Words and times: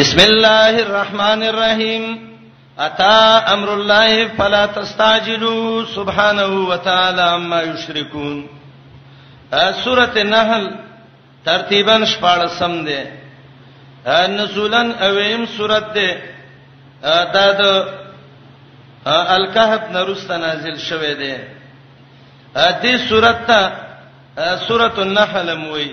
بسم 0.00 0.20
الله 0.30 0.74
الرحمن 0.86 1.40
الرحیم 1.50 2.02
اتا 2.86 3.40
امر 3.52 3.68
الله 3.74 4.12
فلا 4.38 4.66
تستعجلوا 4.78 5.84
سبحانه 5.96 6.50
وتعالى 6.70 7.22
عما 7.34 7.60
يشركون 7.62 8.36
سوره 9.84 10.12
النحل 10.26 10.64
ترتیبا 11.46 11.96
شپارسم 12.12 12.74
ده 12.88 13.00
نزولن 14.36 14.88
اویم 15.08 15.46
سورته 15.46 16.08
ده 17.02 17.26
دا 17.36 17.48
د 17.60 17.62
الکهف 19.36 19.82
نرست 19.96 20.30
نازل 20.32 20.76
شوه 20.88 21.12
ده 21.14 21.34
دې 22.82 22.94
سورته 23.08 23.60
سوره 24.68 24.94
النحل 24.98 25.54
موي 25.56 25.90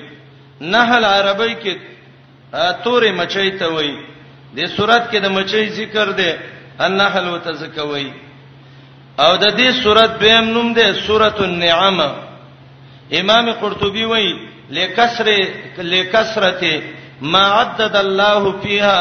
نحل 0.62 1.04
عربی 1.06 1.54
کې 1.64 1.93
تورې 2.54 3.12
مچۍ 3.18 3.50
ته 3.60 3.68
وای 3.74 3.94
د 4.58 4.70
صورت 4.78 5.10
کې 5.12 5.20
د 5.20 5.28
مچۍ 5.36 5.66
ذکر 5.80 6.07
دی 6.20 6.30
النحل 6.86 7.28
وتزکوي 7.34 8.07
او 9.24 9.32
د 9.44 9.46
دې 9.57 9.70
صورت 9.84 10.11
دویم 10.21 10.46
نوم 10.58 10.68
دی 10.78 10.86
سورۃ 11.06 11.38
النعم 11.46 11.97
امام 13.20 13.52
قرطبي 13.61 14.04
وای 14.11 14.30
لکسر 14.78 15.28
لکسرته 15.94 16.74
ما 17.21 17.44
عدد 17.61 17.96
الله 18.06 18.44
فيها 18.64 19.00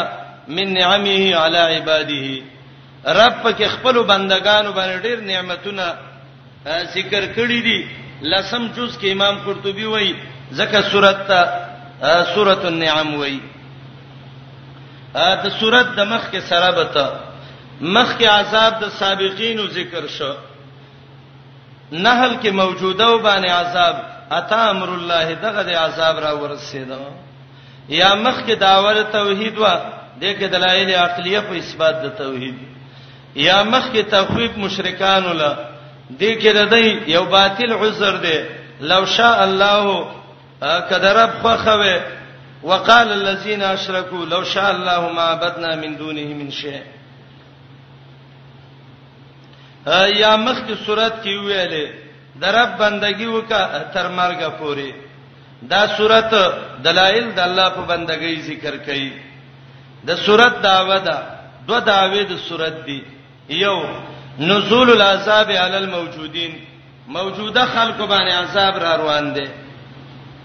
من 0.49 0.75
نعمه 0.75 1.35
على 1.43 1.61
عباده 1.77 2.43
رب 3.19 3.35
پکې 3.43 3.67
خپل 3.75 4.03
بندگانو 4.13 4.73
باندې 4.73 5.01
ډېر 5.03 5.21
نعمتونه 5.21 5.87
ذکر 6.97 7.23
کړې 7.37 7.61
دي 7.67 7.87
لسم 8.33 8.67
جز 8.77 8.97
کې 8.99 9.13
امام 9.13 9.39
قرطبي 9.47 9.85
وای 9.87 10.13
زکه 10.61 10.81
سورۃ 10.93 11.29
سورۃ 12.35 12.65
النعم 12.67 13.15
وای 13.19 13.39
دا 15.15 15.51
سورۃ 15.61 15.89
د 15.97 16.01
مخ 16.13 16.23
کې 16.31 16.41
سره 16.49 16.71
بتا 16.79 17.07
مخ 17.97 18.09
کې 18.19 18.27
عذاب 18.37 18.73
د 18.83 18.89
سابقینو 18.99 19.67
ذکر 19.75 20.07
شو 20.17 20.33
نحل 22.07 22.33
کې 22.43 22.51
موجوده 22.61 23.07
وبانه 23.11 23.51
عذاب 23.59 23.97
اتا 24.39 24.61
امر 24.71 24.89
الله 24.95 25.35
دغه 25.45 25.63
د 25.69 25.71
عذاب 25.85 26.19
را 26.25 26.33
ورسېدا 26.39 26.99
یا 28.01 28.11
مخ 28.25 28.41
کې 28.47 28.53
داور 28.65 29.03
توحید 29.19 29.59
وا 29.59 29.75
دغه 30.23 30.47
دلایل 30.55 30.91
عقلیه 31.05 31.41
په 31.49 31.55
اثبات 31.63 32.03
د 32.05 32.09
توحید 32.23 32.57
یا 33.49 33.63
مخ 33.73 33.85
کې 33.93 34.11
تخویب 34.17 34.59
مشرکان 34.65 35.27
ولا 35.31 35.53
دغه 36.25 36.55
ردی 36.63 36.91
یو 37.13 37.25
باطل 37.37 37.73
عذر 37.83 38.17
دی 38.27 38.39
لو 38.91 39.01
شاء 39.17 39.37
الله 39.43 40.07
کده 40.91 41.11
رب 41.23 41.43
بخوي 41.47 41.95
وقال 42.63 43.09
الذين 43.13 43.63
اشركوا 43.63 44.27
لو 44.27 44.43
شاء 44.45 44.71
الله 44.71 45.13
ما 45.13 45.23
عبدنا 45.23 45.77
من 45.77 45.97
دونه 45.97 46.29
من 46.39 46.51
شيء 46.51 46.83
یا 50.17 50.37
مخکې 50.37 50.85
صورت 50.87 51.15
کې 51.25 51.35
ویلې 51.47 51.87
د 52.43 52.45
رب 52.45 52.71
بندگی 52.79 53.27
وکا 53.27 53.79
تر 53.93 54.07
مرګه 54.09 54.49
پوري 54.61 54.93
دا 55.63 55.87
صورت 55.97 56.35
دلایل 56.85 57.33
د 57.35 57.41
الله 57.41 57.69
په 57.69 57.81
بندګۍ 57.89 58.41
ذکر 58.41 58.75
کړي 58.87 59.11
د 60.07 60.15
صورت 60.27 60.63
داوا 60.63 60.99
ده 60.99 61.19
دو 61.67 61.79
داوې 61.81 62.23
د 62.33 62.37
صورت 62.49 62.85
دي 62.87 63.03
یو 63.49 63.77
نزول 64.39 64.91
العذاب 64.91 65.49
علی 65.51 65.77
الموجودین 65.77 66.57
موجوده 67.09 67.65
خلکو 67.67 68.07
باندې 68.07 68.33
عذاب 68.35 68.77
را 68.77 68.97
روان 68.97 69.33
دي 69.33 69.47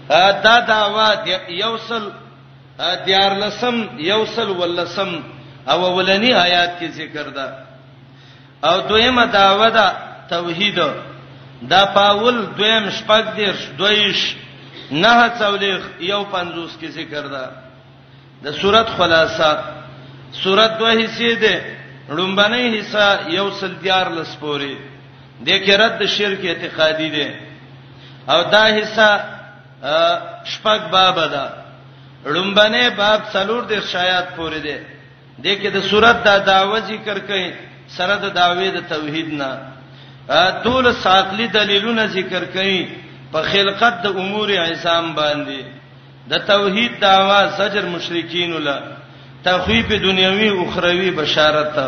دا 0.08 0.60
داوا 0.66 1.08
یوسل 1.62 2.06
دیار 3.06 3.32
لسم 3.42 3.76
یوسل 4.10 4.50
ولسم 4.62 5.12
او 5.72 5.80
ولنی 5.98 6.32
آیات 6.34 6.72
کې 6.80 6.88
ذکر 7.00 7.26
ده 7.36 7.46
او 8.68 8.80
دویمه 8.88 9.24
داوا 9.26 9.68
ده 9.68 9.88
توحید 10.30 10.78
دا 11.70 11.84
پاول 11.94 12.36
دویم 12.58 12.84
شپږ 12.96 13.24
دیرش 13.36 13.62
دویش 13.78 14.36
نه 14.90 15.28
څولېخ 15.38 15.82
یو 16.00 16.24
پنځوس 16.24 16.72
کې 16.80 16.88
ذکر 16.98 17.26
ده 17.26 17.44
د 18.42 18.50
سورۃ 18.60 18.88
خلاصہ 18.96 19.50
سورۃ 20.42 20.78
دوه 20.78 20.92
حصے 21.04 21.34
ده 21.34 21.76
لومبنی 22.16 22.78
حصہ 22.78 23.08
یوسل 23.28 23.74
دیار 23.82 24.10
لسپوري 24.10 24.76
د 25.40 25.48
کې 25.64 25.70
رد 25.80 26.04
شرک 26.06 26.44
اعتقادي 26.44 27.08
ده 27.10 27.34
او 28.28 28.42
دا 28.50 28.64
حصہ 28.78 29.10
شپږ 30.52 30.80
باب 30.92 31.14
ده 31.20 31.44
لومبنه 32.32 32.88
باب 32.98 33.20
څلور 33.32 33.62
د 33.70 33.80
شایات 33.86 34.28
پورې 34.36 34.60
ده 34.66 34.78
د 35.38 35.46
کې 35.54 35.68
د 35.70 35.80
صورت 35.86 36.24
دا 36.24 36.38
داوا 36.42 36.78
ذکر 36.90 37.18
کړي 37.18 37.54
سره 37.88 38.14
د 38.16 38.24
داوی 38.34 38.70
د 38.74 38.80
توحید 38.90 39.28
نه 39.28 39.58
ټول 40.66 40.94
ساتلی 41.02 41.46
دلیلونه 41.46 42.06
ذکر 42.06 42.44
کړي 42.54 42.88
په 43.32 43.42
خلقت 43.42 44.02
د 44.02 44.06
امور 44.18 44.48
عصام 44.52 45.14
باندې 45.14 45.60
د 46.30 46.38
توحید 46.46 47.00
داوا 47.00 47.40
سجر 47.58 47.86
مشرکین 47.86 48.52
ولا 48.52 48.78
تخویب 49.44 49.88
دنیوي 49.88 50.48
او 50.48 50.68
اخروی 50.68 51.10
بشارت 51.10 51.78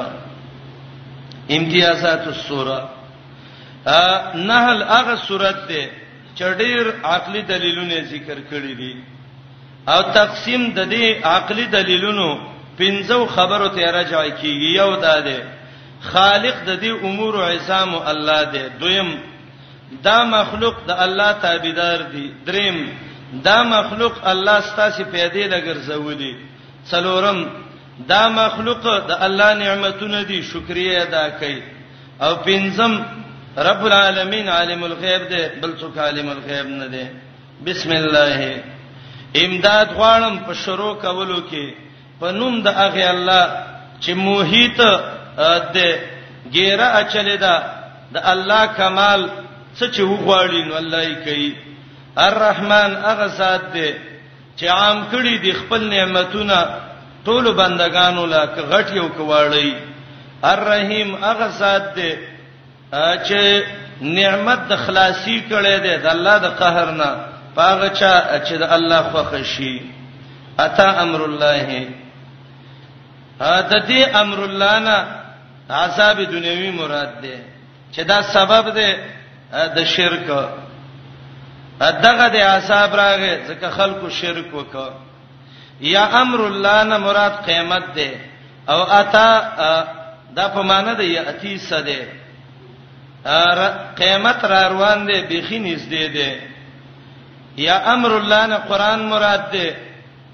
امتیازات 1.58 2.26
السوره 2.26 2.88
نحل 4.34 4.82
هغه 4.82 5.16
صورت 5.26 5.68
ده 5.68 5.90
چډیر 6.40 6.84
عقلي 7.14 7.40
دلیلونه 7.52 7.96
ذکر 8.12 8.38
کړی 8.50 8.74
دي 8.80 8.92
او 9.92 10.00
تقسیم 10.18 10.62
د 10.78 10.90
دې 10.92 11.06
عقلي 11.34 11.66
دلیلونو 11.76 12.28
پنځو 12.80 13.18
خبرو 13.36 13.66
ته 13.74 13.82
راځي 13.98 14.30
کیږي 14.40 14.68
یو 14.80 14.90
دا 15.06 15.16
ده 15.26 15.38
خالق 16.12 16.56
د 16.68 16.80
دې 16.82 16.92
امور 17.08 17.32
او 17.40 17.44
عظام 17.54 17.90
الله 18.12 18.40
ده 18.54 18.62
دویم 18.80 19.10
دا 20.08 20.18
مخلوق 20.36 20.76
د 20.88 20.90
الله 21.04 21.30
تابعدار 21.46 21.98
دي 22.12 22.24
دریم 22.48 22.78
دا 23.46 23.58
مخلوق 23.76 24.14
الله 24.32 24.58
ستاسو 24.70 25.02
پیدا 25.16 25.42
لګر 25.54 25.76
زولي 25.90 26.34
څلورم 26.90 27.38
دا 28.12 28.22
مخلوق 28.40 28.78
د 28.84 29.10
الله 29.28 29.50
نعمتونه 29.64 30.22
دي 30.30 30.42
شکریا 30.52 31.00
ادا 31.02 31.26
کړئ 31.40 31.56
او 32.24 32.32
پنځم 32.48 32.92
رب 33.58 33.84
العالمین 33.86 34.48
عالم 34.48 34.82
الغیب 34.84 35.22
دی 35.30 35.46
بل 35.62 35.70
څوک 35.80 35.98
عالم 35.98 36.28
الغیب 36.30 36.66
نه 36.68 36.86
دی 36.92 37.04
بسم 37.66 37.90
الله 37.92 38.62
امداد 39.34 39.86
غواړم 39.98 40.38
په 40.46 40.54
شروع 40.54 40.94
کولو 41.00 41.40
کې 41.50 41.74
په 42.20 42.30
نوم 42.32 42.62
د 42.62 42.68
هغه 42.68 43.10
الله 43.10 43.48
چې 44.00 44.12
موهیت 44.14 44.78
دی 45.74 45.92
ګیره 46.54 46.86
اچلې 47.00 47.36
ده 47.42 47.54
د 48.14 48.20
الله 48.22 48.66
کمال 48.78 49.20
څه 49.78 49.84
چې 49.94 50.00
وغواړي 50.02 50.62
نو 50.68 50.74
الله 50.76 51.02
یې 51.04 51.16
کوي 51.24 51.52
الرحمن 52.16 52.96
هغه 53.02 53.26
ذات 53.26 53.62
دی 53.74 53.92
چې 54.56 54.66
عام 54.68 54.98
کړی 55.12 55.34
د 55.44 55.52
خپل 55.60 55.84
نعمتونه 55.94 56.56
ټول 57.26 57.44
بندگانو 57.54 58.26
لا 58.26 58.44
کغټ 58.46 58.94
یو 58.96 59.08
کواړی 59.18 59.74
الرحیم 60.42 61.14
هغه 61.24 61.48
ذات 61.48 61.94
دی 61.96 62.12
چې 62.96 63.62
نعمت 64.00 64.58
د 64.68 64.76
خلاصي 64.86 65.40
کړي 65.50 65.76
ده 65.84 65.96
د 66.02 66.06
الله 66.06 66.38
د 66.38 66.46
قهر 66.58 66.90
نه 66.90 67.10
پاغه 67.56 67.88
چا 67.88 68.40
چې 68.46 68.54
د 68.58 68.62
الله 68.62 69.02
خوښ 69.12 69.42
شي 69.44 69.82
اتا 70.58 71.00
امر 71.02 71.24
الله 71.24 71.88
هدا 73.40 73.78
دې 73.88 74.14
امر 74.16 74.44
الله 74.44 74.78
نه 74.78 75.06
عذاب 75.70 76.20
دنیوي 76.24 76.70
مراد 76.70 77.20
ده 77.22 77.38
چې 77.94 78.00
دا 78.06 78.22
سبب 78.22 78.74
ده 78.74 78.98
د 79.76 79.84
شرک 79.84 80.26
دغه 81.80 82.28
د 82.28 82.36
عذاب 82.36 82.92
راغې 82.94 83.48
ځکه 83.48 83.70
خلکو 83.70 84.10
شرک 84.10 84.46
وکړه 84.54 84.90
یا 85.80 86.04
امر 86.22 86.40
الله 86.46 86.82
نه 86.82 86.96
مراد 86.98 87.32
قیامت 87.46 87.84
ده 87.94 88.10
او 88.68 88.82
اتا 88.82 89.28
دا 90.36 90.48
په 90.48 90.62
معنی 90.62 90.94
ده 90.94 91.04
یا 91.04 91.22
اتی 91.30 91.58
سده 91.58 92.19
قیامت 93.96 94.44
را 94.44 94.68
روان 94.68 95.06
دي 95.06 95.20
بيخي 95.22 95.58
نږدې 95.58 96.04
دي 96.16 96.40
یا 97.56 97.92
امر 97.94 98.16
الله 98.16 98.46
نه 98.46 98.56
قران 98.56 98.98
مراد 99.08 99.50
دي 99.50 99.72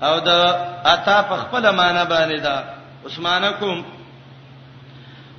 او 0.02 0.20
دا 0.20 0.42
اتا 0.84 1.22
په 1.22 1.36
خپل 1.36 1.70
معنی 1.74 2.04
باندې 2.08 2.40
دا 2.42 2.62
عثمانکم 3.06 3.84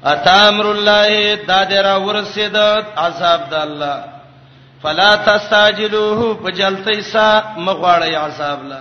اتا 0.06 0.48
امر 0.48 0.66
الله 0.66 1.36
دا 1.36 1.64
درا 1.64 1.96
ورسید 1.98 2.56
عذاب 2.98 3.50
د 3.50 3.54
الله 3.54 4.04
فلا 4.84 5.16
تستعجلوه 5.16 6.34
بجلتیسا 6.44 7.44
مغواړی 7.58 8.16
عذاب 8.16 8.64
لا 8.66 8.80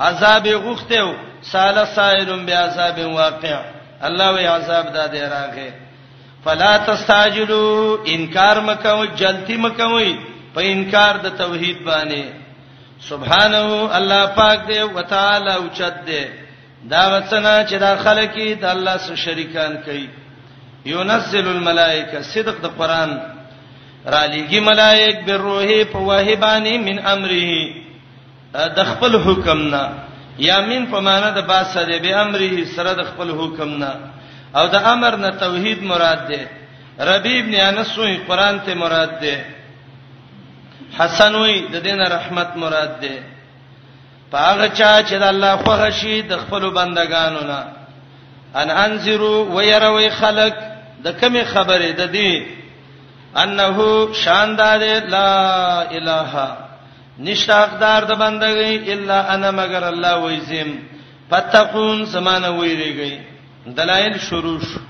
عذاب 0.00 0.46
غختو 0.48 1.14
سال 1.42 1.86
سائرم 1.94 2.46
بیاذاب 2.46 2.98
واقع 2.98 3.62
الله 4.02 4.30
وی 4.32 4.44
عذاب 4.46 4.92
دا 4.92 5.06
دی 5.06 5.20
راغه 5.20 5.81
فلا 6.44 6.76
تستعجلوا 6.86 7.96
انکار 8.12 8.56
مکوئ 8.68 9.06
جلتی 9.20 9.56
مکوئ 9.64 10.10
په 10.54 10.60
انکار 10.76 11.14
د 11.24 11.36
توحید 11.42 11.78
باندې 11.90 12.24
سبحانه 13.08 13.64
الله 13.98 14.22
پاک 14.38 14.58
دی 14.70 14.80
وتعالى 14.96 15.52
اوچت 15.60 15.96
دی 16.08 16.22
دا 16.94 17.02
وسنا 17.12 17.54
چې 17.68 17.76
دا 17.84 17.92
خلک 18.06 18.34
د 18.62 18.64
الله 18.74 18.96
سره 19.04 19.16
شریکان 19.24 19.72
کوي 19.86 20.06
ينزل 20.92 21.46
الملائکه 21.56 22.20
صدق 22.34 22.56
د 22.64 22.74
قران 22.80 23.10
را 24.06 24.26
لېږي 24.32 24.60
ملائک 24.70 25.16
به 25.26 25.36
روحي 25.44 25.84
په 25.84 25.98
واهبانی 26.08 26.78
من 26.88 26.98
امره 27.12 28.64
د 28.80 28.84
خپل 28.90 29.16
حکمنا 29.28 29.84
یا 30.46 30.58
من 30.72 30.82
په 30.94 31.00
معنا 31.10 31.30
د 31.38 31.46
باسه 31.52 31.84
دی 31.92 31.98
به 32.08 32.16
امره 32.24 32.64
سره 32.76 32.92
د 33.02 33.08
خپل 33.12 33.30
حکمنا 33.42 33.92
او 34.56 34.64
د 34.74 34.76
امر 34.94 35.12
نه 35.24 35.30
توحید 35.42 35.80
مراد 35.92 36.20
ده 36.30 36.40
ربی 37.10 37.34
ابن 37.42 37.54
انس 37.68 37.98
وی 37.98 38.16
قران 38.28 38.56
ته 38.64 38.72
مراد 38.82 39.14
ده 39.22 39.34
حسن 40.98 41.34
وی 41.42 41.54
د 41.72 41.76
دین 41.86 42.00
رحمت 42.16 42.50
مراد 42.62 42.92
ده 43.02 43.14
پاغه 44.32 44.68
چا 44.78 45.02
چې 45.04 45.14
د 45.22 45.24
الله 45.32 45.56
خو 45.56 45.72
غشي 45.82 46.16
د 46.22 46.32
خپل 46.42 46.70
بندگانو 46.78 47.40
نه 47.52 47.60
ان 48.60 48.70
انذرو 48.84 49.36
ويروي 49.54 50.08
خلق 50.10 50.54
د 51.04 51.14
کومه 51.20 51.44
خبره 51.44 51.92
ده 51.98 52.06
دي 52.16 52.46
انه 53.42 53.76
شاندار 54.24 54.82
لا 55.14 55.32
اله 55.98 56.32
نشتا 57.18 57.58
اقدار 57.64 58.04
د 58.04 58.12
بندګۍ 58.12 58.88
الا 58.94 59.34
انا 59.34 59.50
مگر 59.50 59.84
الله 59.88 60.16
ویزم 60.22 60.70
پتقون 61.30 62.06
سمانه 62.06 62.50
ویریږي 62.60 63.31
دلایل 63.76 64.18
شروع 64.18 64.60
شو 64.60 64.80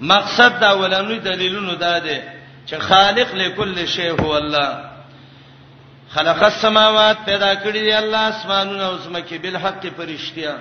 مقصد 0.00 0.60
دا 0.60 0.78
ولنوي 0.78 1.18
دلیلونو 1.18 1.74
دا 1.74 1.98
دي 1.98 2.20
چې 2.66 2.74
خالق 2.74 3.34
لكل 3.34 3.86
شی 3.88 4.10
هو 4.10 4.34
الله 4.36 4.70
خلق 6.14 6.42
السماوات 6.42 7.16
پیدا 7.26 7.54
کړی 7.54 7.76
دی 7.86 7.92
الله 7.92 8.18
اسمانونه 8.28 8.82
او 8.82 8.98
سمکه 9.04 9.38
بل 9.38 9.56
حق 9.56 9.86
پرشتیا 9.96 10.54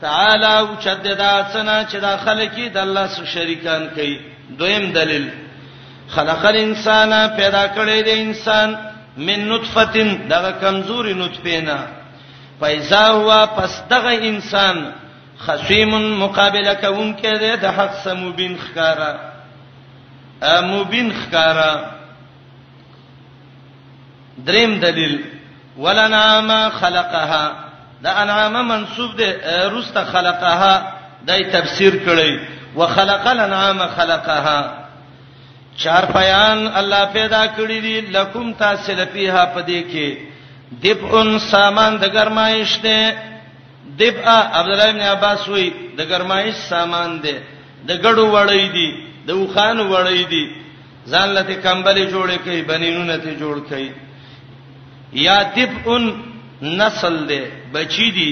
تعالی 0.00 0.44
او 0.46 0.66
چددا 0.80 1.42
سنا 1.52 1.84
چې 1.84 1.94
دا 1.96 2.16
خلقی 2.16 2.68
د 2.68 2.76
الله 2.78 3.06
سره 3.06 3.24
شریکان 3.26 3.86
کوي 3.94 4.18
دویم 4.58 4.90
دلیل 4.92 5.30
خلق 6.08 6.44
الانسان 6.46 7.12
پیدا 7.36 7.66
کړی 7.68 8.04
دی 8.04 8.12
انسان 8.22 8.76
من 9.16 9.48
نطفه 9.48 10.18
دغه 10.30 10.50
کمزوري 10.60 11.14
نطفه 11.14 11.50
نه 11.60 11.78
پیدا 12.62 12.98
هوا 13.10 13.46
پس 13.46 13.82
دغه 13.90 14.10
انسان 14.28 14.92
خصیم 15.44 15.90
مقابله 16.18 16.74
کوم 16.74 17.08
کې 17.16 17.38
ده 17.40 17.56
د 17.62 17.74
حق 17.78 17.92
سموبین 18.04 18.56
خکارا 18.64 19.12
اموبین 20.48 21.08
خکارا 21.20 21.72
دریم 24.46 24.78
دلیل 24.80 25.16
ولنعام 25.78 26.50
خلقها 26.80 27.44
دا 28.04 28.10
انعام 28.22 28.54
منسوب 28.68 29.16
ده 29.16 29.68
روسته 29.68 30.04
خلقها 30.04 30.82
دای 31.26 31.44
تفسیر 31.44 31.92
کړی 32.06 32.38
وخلق 32.78 33.26
الانعام 33.26 33.78
خلقها 33.96 34.72
چار 35.84 36.04
پیان 36.12 36.66
الله 36.74 37.04
پیدا 37.12 37.44
کړی 37.46 37.80
دي 37.86 38.00
لکم 38.00 38.52
تاسل 38.52 39.04
فیها 39.12 39.46
پدې 39.46 39.94
کې 39.94 40.16
دبن 40.86 41.38
سامان 41.38 41.96
د 41.96 42.04
گرمایش 42.12 42.76
ده 42.82 43.00
دبا 43.98 44.30
عبد 44.58 44.68
الله 44.70 44.88
ابن 44.90 45.00
عباس 45.00 45.48
وی 45.48 45.70
د 45.98 46.08
ګرمایش 46.10 46.54
سامان 46.68 47.10
دی 47.24 47.34
د 47.88 47.90
ګړو 48.04 48.24
وړی 48.34 48.66
دی 48.76 48.88
د 49.26 49.30
وخان 49.42 49.78
وړی 49.80 50.24
دی 50.32 50.44
ځان 51.12 51.28
لته 51.36 51.54
کمبلې 51.64 52.04
جوړې 52.12 52.38
کوي 52.44 52.62
بنینونه 52.62 53.16
ته 53.24 53.30
جوړ 53.42 53.56
کوي 53.68 53.90
یا 55.26 55.36
دبن 55.56 56.04
نسل 56.62 57.14
دی 57.28 57.40
بچی 57.72 58.06
دی 58.18 58.30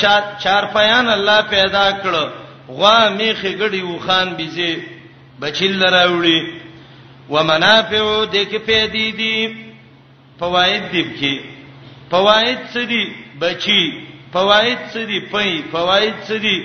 چار 0.00 0.22
چار 0.42 0.62
پیان 0.76 1.08
الله 1.16 1.38
پیدا 1.54 1.86
کړ 2.02 2.14
غوا 2.76 2.98
میخه 3.18 3.50
ګړی 3.52 3.82
وخان 3.82 4.28
بيزي 4.38 4.72
بچیل 5.40 5.82
راوړي 5.96 6.40
ومنافع 7.32 8.24
د 8.32 8.36
کې 8.50 8.58
پیدې 8.68 9.06
دي 9.16 9.56
فواید 10.40 10.84
دي 10.92 11.02
کې 11.18 11.34
فواید 12.10 12.58
څه 12.74 12.80
دي 12.92 13.04
بچی 13.40 13.82
فواید 14.32 14.78
څه 14.92 15.02
دي 15.10 15.18
پي 15.32 15.48
فواید 15.72 16.14
څه 16.28 16.36
دي 16.44 16.56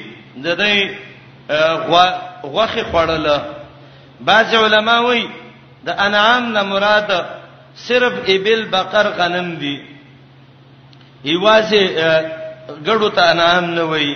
د 0.44 0.46
دې 0.64 0.76
غوخه 2.54 2.84
خړل 2.92 3.28
بعض 4.30 4.50
علما 4.64 4.98
وایي 5.08 5.26
د 5.88 5.90
انعام 6.08 6.44
نه 6.56 6.62
مراد 6.72 7.10
صرف 7.88 8.14
ابل 8.36 8.60
بقر 8.76 9.06
غنم 9.20 9.50
دي 9.64 9.76
ایوازه 11.32 11.82
ګړو 12.88 13.08
ته 13.20 13.24
انعام 13.34 13.66
نه 13.76 13.84
وایي 13.94 14.16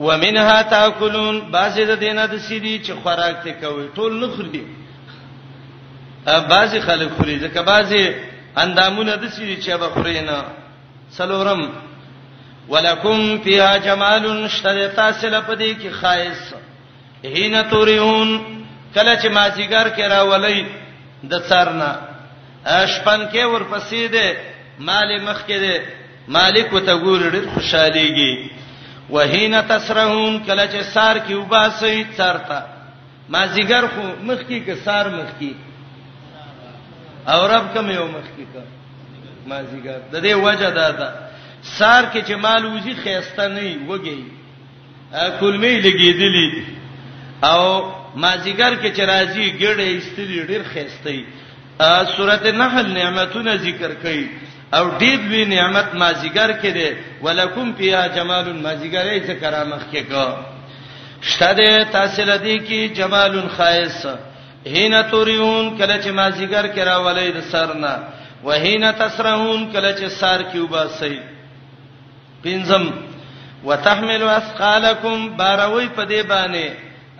ومنها 0.00 0.62
تاکلون 0.70 1.40
بعضی 1.56 1.82
د 1.90 1.92
دینه 2.04 2.24
د 2.32 2.34
سیدی 2.46 2.74
چې 2.84 2.92
خوراک 3.02 3.36
ته 3.44 3.52
کوي 3.62 3.84
ټول 3.96 4.12
نه 4.22 4.28
خوري 4.36 4.62
بعضی 6.54 6.78
خلک 6.88 7.10
خوري 7.16 7.36
ځکه 7.40 7.60
بعضی 7.72 8.02
اندامونه 8.62 9.12
د 9.16 9.24
سیدی 9.28 9.56
چې 9.62 9.70
به 9.80 9.88
خوري 9.88 10.18
نه 10.20 10.38
سلورم 11.18 11.62
ولکم 12.68 13.36
فیها 13.44 13.76
جمال 13.84 14.24
شدتا 14.58 15.10
سلپدی 15.20 15.72
کی 15.80 15.88
خایس 16.00 16.40
هینا 17.24 17.62
توریون 17.70 18.38
کله 18.94 19.14
چې 19.22 19.26
مازیګر 19.36 19.88
کې 19.96 20.00
راولې 20.00 20.64
د 21.30 21.46
څارنا 21.48 21.90
اشپن 22.74 23.24
کې 23.32 23.44
ورپسې 23.54 24.12
ده 24.14 24.36
مال 24.88 25.12
مخ 25.28 25.42
کې 25.46 25.58
ده 25.64 25.82
مالک 26.36 26.70
ته 26.88 26.98
ګور 26.98 27.30
ډېر 27.30 27.44
خوشاليږي 27.54 28.50
وهینا 29.10 29.60
تسرهون 29.72 30.38
کله 30.44 30.66
چې 30.66 30.82
سار 30.94 31.18
کې 31.18 31.32
وباسي 31.32 32.06
څارتا 32.18 32.60
مازیګر 33.28 33.84
خو 33.86 34.02
مخ 34.22 34.38
کې 34.38 34.66
کې 34.66 34.74
سار 34.84 35.08
مخ 35.08 35.30
کې 35.40 35.52
او 37.34 37.46
رب 37.52 37.72
کوم 37.74 37.90
یو 37.90 38.06
مخ 38.16 38.26
کې 38.36 38.44
کا 38.52 38.60
مازیګر 39.46 39.98
د 40.12 40.16
دې 40.22 40.32
وجه 40.48 40.70
دا 40.80 40.90
ده 41.00 41.08
سار 41.62 42.04
کې 42.12 42.20
چې 42.28 42.32
مال 42.36 42.64
وزي 42.66 42.94
خيسته 43.04 43.48
نه 43.48 43.76
وږي 43.88 44.24
کلمې 45.40 45.72
لګېدلې 45.86 46.48
او 47.50 47.62
مازیګر 48.22 48.72
کې 48.82 48.90
چې 48.96 49.02
راځي 49.04 49.48
ګړې 49.60 49.86
استلې 49.98 50.40
ډېر 50.48 50.62
خيسته 50.62 51.24
سورته 52.16 52.52
نحل 52.52 52.86
نعمتونه 52.92 53.54
ذکر 53.56 53.92
کړي 54.02 54.26
او 54.76 54.84
ډېر 55.00 55.18
وی 55.30 55.44
نعمت 55.44 55.94
مازیګر 55.94 56.50
کې 56.62 56.70
ده 56.76 56.96
ولکم 57.22 57.72
فیا 57.78 58.06
جمال 58.08 58.46
مازیګرې 58.52 59.18
څخه 59.26 59.40
کرامت 59.40 59.82
کې 59.92 60.00
کو 60.12 60.26
شته 61.22 61.84
تاسو 61.92 62.22
لدی 62.24 62.58
کې 62.58 62.96
جمال 62.96 63.48
خاص 63.56 64.06
هینا 64.72 65.02
توریون 65.02 65.76
کله 65.78 65.96
چې 66.02 66.08
مازیګر 66.08 66.66
کې 66.74 66.82
راولې 66.90 67.30
د 67.36 67.40
سرنا 67.50 67.94
وهینا 68.44 68.90
تسرهون 68.92 69.72
کله 69.72 69.90
چې 69.98 70.06
سار 70.08 70.40
کې 70.42 70.58
وباسي 70.58 71.16
پنځم 72.46 72.84
وتحمل 73.68 74.22
اثقالکم 74.40 75.16
باروي 75.38 75.86
په 75.96 76.02
دې 76.10 76.20
باندې 76.32 76.66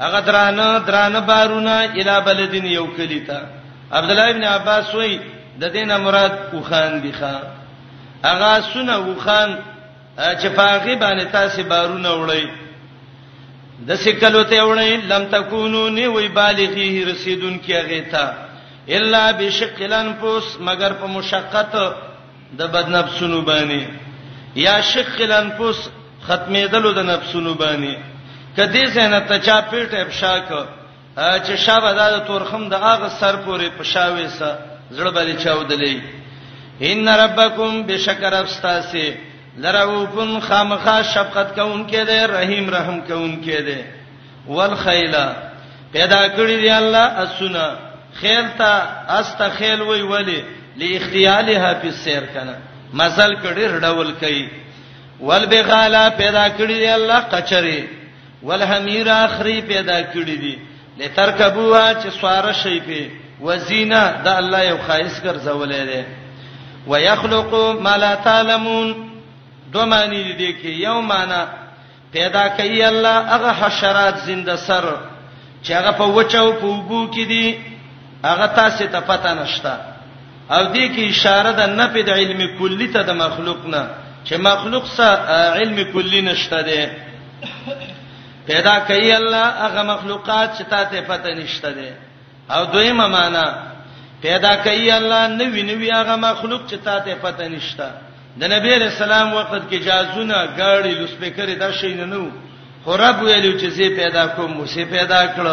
هغه 0.04 0.20
درانه 0.28 0.66
درانه 0.88 1.20
بارونه 1.30 1.74
اله 2.00 2.18
بلدین 2.28 2.66
یو 2.72 2.86
کلیتا 2.96 3.40
عبد 3.98 4.10
الله 4.10 4.28
ابن 4.34 4.44
عباس 4.56 4.94
وای 4.94 5.14
د 5.60 5.64
دینه 5.76 5.96
مراد 6.06 6.32
وخان 6.58 6.94
دی 7.04 7.12
ښا 7.18 7.34
هغه 8.28 8.50
سونه 8.72 8.96
وخان 9.08 9.56
چې 10.40 10.46
پاغي 10.58 10.94
باندې 11.02 11.24
تاسو 11.38 11.62
بارونه 11.72 12.14
وړئ 12.26 12.44
د 13.88 13.94
سکلو 14.02 14.42
ته 14.50 14.60
وړئ 14.68 14.90
لم 15.12 15.24
تکونو 15.36 15.88
نی 15.98 16.06
وی 16.14 16.28
بالغی 16.40 17.04
رسیدون 17.10 17.58
کی 17.64 17.74
هغه 17.80 18.00
تا 18.10 18.26
الا 18.98 19.22
بشقلن 19.38 20.12
پوس 20.20 20.56
مگر 20.68 20.92
په 21.00 21.06
مشقت 21.14 21.76
د 22.58 22.62
بدنفسونو 22.74 23.40
باندې 23.46 23.82
یا 24.56 24.80
شق 24.92 25.16
الانفس 25.28 25.80
ختمېدل 26.26 26.84
د 26.98 26.98
نفسونو 27.12 27.52
باندې 27.60 27.94
کدی 28.56 28.84
زنه 28.96 29.20
ته 29.28 29.36
چا 29.46 29.58
پیټ 29.70 29.90
افشا 30.04 30.36
ک 30.48 30.50
چې 31.16 31.54
شابه 31.64 31.90
د 31.98 32.14
تورخم 32.28 32.62
د 32.68 32.74
اغه 32.92 33.08
سر 33.20 33.34
پورې 33.46 33.68
پښاوي 33.78 34.28
سه 34.38 34.48
زړه 34.96 35.10
باندې 35.10 35.44
چاودلې 35.44 35.96
ان 36.90 37.08
ربکم 37.22 37.72
بشکر 37.88 38.34
افستاسه 38.38 39.06
لروفن 39.64 40.32
خامخا 40.46 40.96
شفقت 41.12 41.54
کوم 41.58 41.82
کې 41.88 42.08
دې 42.08 42.30
رحیم 42.36 42.70
رحم 42.76 43.00
کوم 43.10 43.34
کې 43.42 43.58
دې 43.68 43.80
والخیلا 44.48 45.26
پیدا 45.92 46.22
کړی 46.38 46.56
دی 46.64 46.70
الله 46.78 47.06
اسونه 47.24 47.64
خیل 48.20 48.48
ته 48.58 48.72
است 49.18 49.42
خیل 49.58 49.82
وی 49.90 50.00
ولی 50.12 50.38
لاختیالها 50.82 51.70
فی 51.82 51.88
السیر 51.88 52.26
کنه 52.34 52.54
مثال 52.94 53.36
کړي 53.42 53.66
رډول 53.76 54.12
کوي 54.20 54.48
ول 55.20 55.46
بغالا 55.50 56.08
پیدا 56.16 56.46
کړی 56.58 56.74
دی 56.78 56.86
الله 56.86 57.20
قچری 57.30 57.80
ول 58.42 58.62
حمیر 58.70 59.08
اخری 59.10 59.60
پیدا 59.72 60.00
کړی 60.02 60.36
دی 60.42 60.54
لترکبوا 60.98 61.92
چې 61.94 62.08
سوار 62.20 62.52
شي 62.62 62.80
په 62.86 63.08
وزینه 63.40 64.00
دا 64.24 64.36
الله 64.38 64.62
یو 64.64 64.78
خاص 64.86 65.20
ګرځولې 65.20 65.80
دی 65.90 66.04
ويخلق 66.86 67.54
ما 67.82 67.96
لا 67.96 68.14
تعلمون 68.14 68.94
دو 69.72 69.86
معنی 69.86 70.32
دي 70.32 70.52
کې 70.52 70.82
یو 70.86 71.00
معنی 71.00 71.42
پیدا 72.12 72.48
کوي 72.58 72.82
الله 72.88 73.18
هغه 73.36 73.50
حشرات 73.60 74.16
زنده 74.18 74.56
سر 74.56 74.84
چې 75.62 75.70
هغه 75.72 75.90
په 75.98 76.04
وچو 76.04 76.52
په 76.52 76.66
وګو 76.66 77.14
کې 77.14 77.28
دي 77.28 77.60
هغه 78.24 78.46
تاسو 78.46 78.84
ته 78.92 79.00
پته 79.00 79.34
نشته 79.42 79.95
او 80.50 80.62
دې 80.72 80.84
کې 80.94 81.02
اشاره 81.10 81.52
ده 81.58 81.66
نه 81.66 81.86
په 81.86 82.12
علم 82.14 82.58
کلی 82.58 82.88
ته 82.88 83.02
د 83.02 83.10
مخلوق 83.24 83.66
نه 83.66 83.88
چې 84.26 84.34
مخلوق 84.34 84.86
سره 84.96 85.18
علم 85.58 85.78
کلی 85.92 86.20
نشته 86.22 86.62
ده 86.68 86.90
پیدا 88.46 88.78
کوي 88.88 89.12
الله 89.14 89.44
هغه 89.66 89.82
مخلوقات 89.82 90.50
چې 90.58 90.62
تاسو 90.70 91.02
پته 91.08 91.34
نشته 91.34 91.70
ده 91.72 91.90
او 92.54 92.64
دویمه 92.64 93.06
معنا 93.08 93.46
پیدا 94.22 94.56
کوي 94.56 94.90
الله 94.90 95.26
نوی 95.26 95.62
نوی 95.62 95.90
هغه 95.90 96.16
مخلوق 96.16 96.60
چې 96.70 96.74
تاسو 96.84 97.10
پته 97.22 97.46
نشته 97.48 97.88
د 98.40 98.42
نبی 98.54 98.74
رسول 98.74 99.02
الله 99.02 99.34
وخت 99.34 99.70
کې 99.70 99.74
جازونه 99.86 100.36
گاڑی 100.58 100.92
لوسپیکر 101.00 101.48
دا 101.60 101.72
شي 101.72 101.94
نه 101.94 102.04
نو 102.04 102.26
خراب 102.84 103.22
ویلو 103.22 103.58
چې 103.60 103.64
زه 103.66 103.88
پیدا 104.00 104.26
کوم 104.26 104.50
مو 104.52 104.66
سي 104.66 104.84
پیدا 104.84 105.22
کړ 105.36 105.46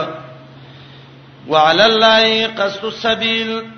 وعلى 1.47 1.85
الله 1.85 2.47
قص 2.57 2.77
السبيل 2.83 3.72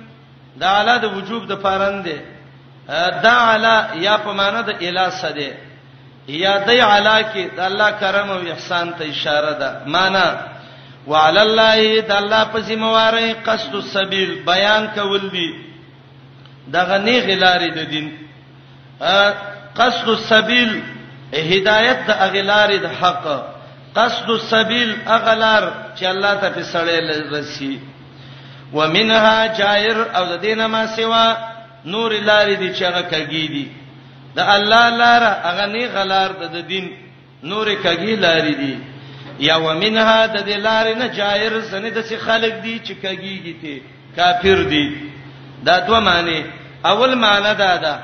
دا 0.60 0.68
اعلی 0.76 0.96
د 1.02 1.16
وجوب 1.16 1.42
د 1.50 1.60
فارنده 1.64 2.18
دا 3.26 3.34
اعلی 3.48 3.76
یا 4.04 4.14
په 4.24 4.30
معنا 4.40 4.60
د 4.68 4.82
الی 4.88 5.06
سده 5.20 5.50
یا 6.42 6.54
د 6.66 6.70
اعلی 6.70 7.22
کې 7.30 7.44
د 7.56 7.60
الله 7.70 7.90
کرم 8.00 8.28
او 8.30 8.38
احسان 8.52 8.86
ته 8.98 9.04
اشاره 9.14 9.52
ده 9.62 9.68
معنا 9.96 10.26
وعلى 11.10 11.40
الله 11.48 12.00
د 12.10 12.12
الله 12.20 12.44
په 12.52 12.62
سیمواره 12.68 13.26
قصد 13.48 13.74
السبيل 13.80 14.30
بیان 14.46 14.82
کول 14.94 15.28
دي 15.34 15.48
دغه 16.76 16.98
نه 16.98 17.18
غلارې 17.28 17.70
د 17.78 17.90
دین 17.90 18.06
قصد 19.80 20.08
السبيل 20.14 20.82
هدایت 21.52 21.98
د 22.08 22.16
اغلارې 22.28 22.78
د 22.86 22.96
حق 23.00 23.24
قصد 23.96 24.30
السبيل 24.30 24.96
اغلار 25.18 25.70
چې 25.98 26.04
الله 26.12 26.34
ته 26.40 26.48
په 26.50 26.62
سړې 26.72 27.20
رسی 27.36 27.78
ومنها 28.78 29.38
جائر 29.60 29.96
او 30.18 30.24
د 30.32 30.34
دینه 30.44 30.66
ما 30.74 30.82
سوا 30.96 31.26
نور 31.92 32.10
لارې 32.28 32.56
دي 32.60 32.68
چې 32.76 32.82
هغه 32.88 33.02
کګی 33.12 33.46
دي 33.54 33.64
د 34.36 34.40
الله 34.54 34.88
لار 35.02 35.22
هغه 35.48 35.66
نه 35.74 35.86
غلار 35.94 36.30
د 36.56 36.56
دین 36.72 36.86
نور 37.50 37.66
کګی 37.84 38.14
لارې 38.24 38.54
دي 38.62 38.74
یا 39.48 39.56
ومنها 39.66 40.20
د 40.34 40.36
دې 40.48 40.56
لارې 40.68 40.94
نه 41.02 41.06
جائر 41.18 41.54
سنه 41.70 41.88
د 41.88 41.98
څه 42.08 42.16
خلق 42.26 42.54
دي 42.66 42.76
چې 42.86 42.94
کګیږي 43.04 43.54
ته 43.62 43.80
کافر 44.16 44.62
دي 44.72 44.86
دا 45.66 45.78
دوه 45.86 46.00
معنی 46.08 46.40
اول 46.90 47.14
معنی 47.24 47.52
دا 47.64 47.72
ده 47.84 47.94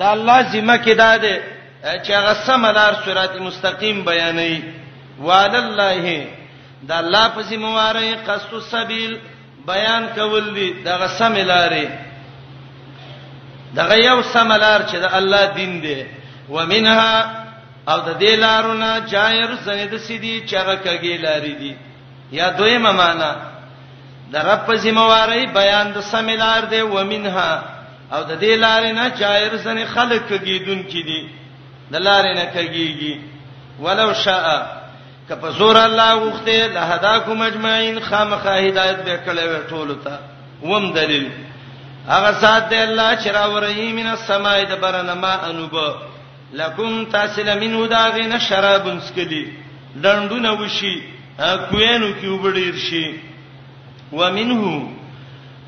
دا 0.00 0.08
الله 0.16 0.38
ذمہ 0.52 0.76
کې 0.84 0.94
دا 1.04 1.16
ده 1.24 1.34
چې 2.04 2.10
هغه 2.18 2.34
سملار 2.46 2.92
صراط 3.04 3.36
مستقیم 3.48 4.04
بیانوي 4.04 4.60
وعلى 5.24 5.58
الله 5.58 6.26
دا 6.88 6.96
الله 7.02 7.24
په 7.34 7.40
ذمہ 7.50 7.68
واره 7.68 8.14
قصد 8.28 8.52
السبيل 8.58 9.12
بیان 9.68 10.04
کول 10.14 10.54
دي 10.54 10.72
دغه 10.84 11.06
سم 11.18 11.34
لارې 11.48 11.88
دغه 13.80 13.94
یو 14.02 14.16
سم 14.32 14.50
لار 14.64 14.80
چې 14.82 14.96
د 15.04 15.06
الله 15.20 15.42
دین 15.58 15.72
دی 15.84 16.00
ومنها 16.56 17.16
او 17.88 17.98
د 18.00 18.20
دې 18.20 18.34
لارونه 18.44 18.88
جایر 19.14 19.50
سند 19.66 19.92
سیدی 19.96 20.48
چې 20.48 20.54
هغه 20.54 20.74
کګی 20.84 21.16
لارې 21.26 21.54
دي 21.62 21.72
یا 22.38 22.46
دویمه 22.60 22.92
معنا 23.02 23.32
د 24.32 24.34
رب 24.48 24.60
په 24.70 24.74
ذمہواری 24.86 25.44
بیان 25.58 25.86
د 25.96 25.98
سم 26.12 26.28
لار 26.44 26.62
دی 26.72 26.82
ومنها 26.94 27.50
او 28.12 28.22
د 28.22 28.40
دې 28.40 28.56
لارې 28.56 28.92
نه 28.98 29.04
جایر 29.22 29.52
سند 29.66 29.84
خلق 29.94 30.20
کګی 30.30 30.58
دن 30.66 30.80
کې 30.90 31.00
دي 31.10 31.22
د 31.92 31.94
لارې 32.08 32.32
نه 32.40 32.46
کګیږي 32.56 33.14
ولو 33.86 34.08
شاء 34.24 34.48
کپ 35.28 35.46
زور 35.60 35.76
الله 35.84 36.12
غوخته 36.14 36.66
لهداکم 36.66 37.42
اجمعین 37.42 38.00
خامخا 38.00 38.50
هدایت 38.68 38.98
به 39.04 39.16
کړې 39.26 39.44
و 39.52 39.68
ټول 39.70 39.88
ته 40.04 40.18
وم 40.62 40.92
دلیل 40.92 41.28
هغه 42.08 42.32
سات 42.40 42.68
دی 42.70 42.76
الله 42.82 43.08
چې 43.20 43.28
راوړی 43.38 43.92
مینه 43.98 44.16
سمای 44.16 44.64
د 44.66 44.80
برنه 44.82 45.14
ما 45.14 45.32
انوب 45.48 45.74
لکم 46.60 47.04
تاسل 47.12 47.48
منو 47.64 47.86
دا 47.86 48.04
غینه 48.14 48.38
شرابن 48.38 49.00
سکلی 49.08 49.42
دندونه 50.02 50.50
وشي 50.52 50.96
کوینو 51.70 52.08
کې 52.20 52.24
وبډیر 52.24 52.74
شي 52.90 53.12
ومنه 54.12 54.82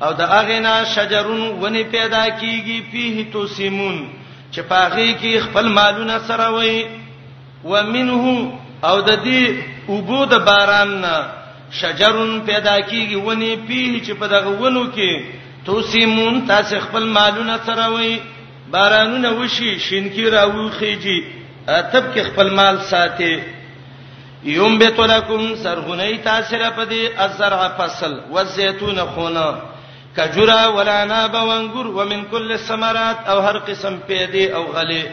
او 0.01 0.11
د 0.21 0.33
اغینا 0.39 0.73
شجرون 0.95 1.41
ونی 1.61 1.83
پیدا 1.83 2.23
کیږي 2.29 2.91
پیه 2.91 3.25
تو 3.33 3.47
سیمون 3.47 3.97
چې 4.53 4.59
پاغي 4.59 5.15
کې 5.21 5.43
خپل 5.45 5.69
مالونه 5.79 6.19
سره 6.31 6.49
وي 6.51 6.85
ومنه 7.63 8.53
او 8.89 8.97
د 9.07 9.11
دې 9.25 9.43
اوبو 9.89 10.21
د 10.31 10.33
باران 10.47 10.91
نه 11.01 11.15
شجرون 11.79 12.33
پیدا 12.49 12.75
کیږي 12.81 13.17
ونی 13.25 13.53
پیه 13.67 14.01
چې 14.05 14.11
په 14.21 14.27
دغه 14.27 14.49
ونو 14.61 14.83
کې 14.95 15.23
توسیمون 15.65 16.41
تاسو 16.51 16.79
خپل 16.85 17.03
مالونه 17.17 17.57
تروي 17.69 18.11
بارانونه 18.75 19.29
وشي 19.41 19.71
شینکی 19.87 20.25
راوخیږي 20.31 21.23
اتب 21.69 22.13
کې 22.15 22.21
خپل 22.33 22.49
مال 22.61 22.79
ساتي 22.89 23.33
یوم 24.43 24.77
بتلکم 24.79 25.41
سرغنی 25.63 26.13
تاثیر 26.23 26.61
پدی 26.75 27.01
الزرع 27.25 27.67
فصل 27.77 28.13
والزیتون 28.29 28.99
خونا 29.15 29.45
کجرا 30.15 30.67
ولعناب 30.77 31.33
وانګور 31.35 31.85
ومن 31.97 32.23
کل 32.31 32.51
الثمرات 32.51 33.29
او 33.29 33.39
هر 33.47 33.59
قسم 33.67 33.97
پیدي 34.07 34.45
او 34.51 34.63
غلي 34.71 35.03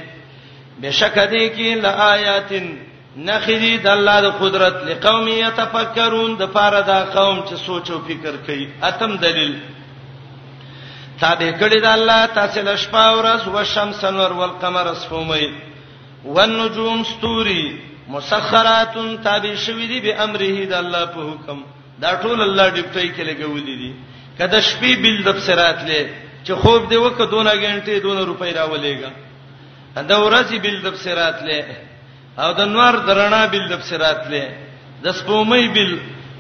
بشک 0.83 1.15
دې 1.15 1.49
کې 1.57 1.75
لآیاتن 1.83 2.75
نخدي 3.17 3.77
د 3.85 3.87
الله 3.88 4.17
د 4.27 4.29
قدرت 4.43 4.77
لقوم 4.88 5.29
يتفکرون 5.29 6.31
د 6.41 6.43
پاره 6.57 6.81
دا 6.93 7.00
قوم 7.17 7.38
چې 7.49 7.55
سوچ 7.67 7.91
او 7.91 7.99
فکر 8.09 8.37
کوي 8.47 8.67
اتم 8.88 9.17
دلیل 9.25 9.55
تابع 11.21 11.50
کړی 11.61 11.81
د 11.83 11.87
الله 11.99 12.27
تاسو 12.38 12.61
له 12.69 12.77
شپه 12.77 13.03
او 13.12 13.17
ورځ 13.21 13.41
او 13.49 13.65
شمس 13.65 14.05
نور 14.05 14.31
او 14.33 14.50
قمر 14.62 14.87
اسفومي 14.93 15.49
والنجوم 16.25 17.05
ستوري 17.05 17.65
مسخرات 18.09 18.95
تابع 19.25 19.55
شوی 19.55 19.87
دي 19.87 20.00
به 20.00 20.25
امره 20.25 20.67
د 20.69 20.73
الله 20.83 21.05
په 21.17 21.21
حکم 21.31 21.62
دا 21.99 22.11
ټول 22.23 22.41
الله 22.41 22.71
ډیپټي 22.77 23.09
کې 23.17 23.23
لګولې 23.31 23.75
دي 23.83 23.93
کله 24.38 24.61
شپې 24.61 24.93
بل 25.03 25.23
د 25.25 25.37
بصرات 25.38 25.79
لې 25.87 26.07
چې 26.45 26.53
خوب 26.62 26.88
دی 26.91 26.97
وکړه 26.97 27.27
دونه 27.31 27.50
غنټه 27.62 28.03
دونه 28.07 28.21
روپۍ 28.31 28.53
راولېګا 28.59 29.11
دا 30.11 30.17
ورځي 30.25 30.57
بل 30.65 30.81
د 30.83 30.87
بصرات 30.97 31.43
لې 31.43 31.88
او 32.42 32.50
د 32.59 32.61
نور 32.75 32.95
درنا 33.09 33.40
بل 33.52 33.64
د 33.68 33.73
بصیرات 33.80 34.23
لې 34.33 34.45
د 35.04 35.16
سپومې 35.21 35.64
بل 35.76 35.90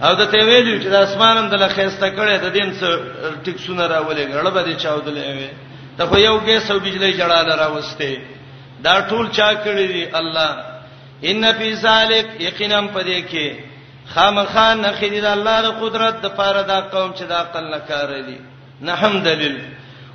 او 0.06 0.12
د 0.20 0.28
ته 0.32 0.38
ویلو 0.48 0.74
چې 0.82 0.88
د 0.94 0.96
اسمانم 1.06 1.46
د 1.52 1.62
لخصته 1.62 2.08
کړي 2.16 2.34
د 2.44 2.48
دین 2.56 2.70
څخه 2.80 2.96
ټیک 3.44 3.58
سونه 3.66 3.84
راولې 3.94 4.24
غړ 4.34 4.46
به 4.54 4.62
چاودلې 4.82 5.26
وي 5.36 5.50
ته 5.98 6.06
خو 6.10 6.16
یو 6.24 6.36
ګیس 6.48 6.70
او 6.72 6.78
بجلی 6.86 7.12
جړاله 7.20 7.54
راوسته 7.62 8.20
دا 8.86 8.94
ټول 9.10 9.26
چا 9.38 9.48
کړی 9.66 9.86
دی 9.94 10.04
الله 10.20 10.50
ان 11.30 11.44
فی 11.58 11.68
ذلک 11.86 12.26
یقینا 12.48 12.80
پدې 12.94 13.22
کې 13.30 13.46
خامخان 14.14 14.76
نخیر 14.82 15.24
الله 15.30 15.56
د 15.66 15.78
قدرت 15.82 16.20
د 16.24 16.34
پاره 16.36 16.62
دا 16.74 16.80
قوم 16.92 17.10
چې 17.12 17.22
د 17.30 17.40
عقل 17.42 17.64
نه 17.72 17.80
کار 17.88 18.08
لري 18.18 18.38
نحمدلل 18.90 19.56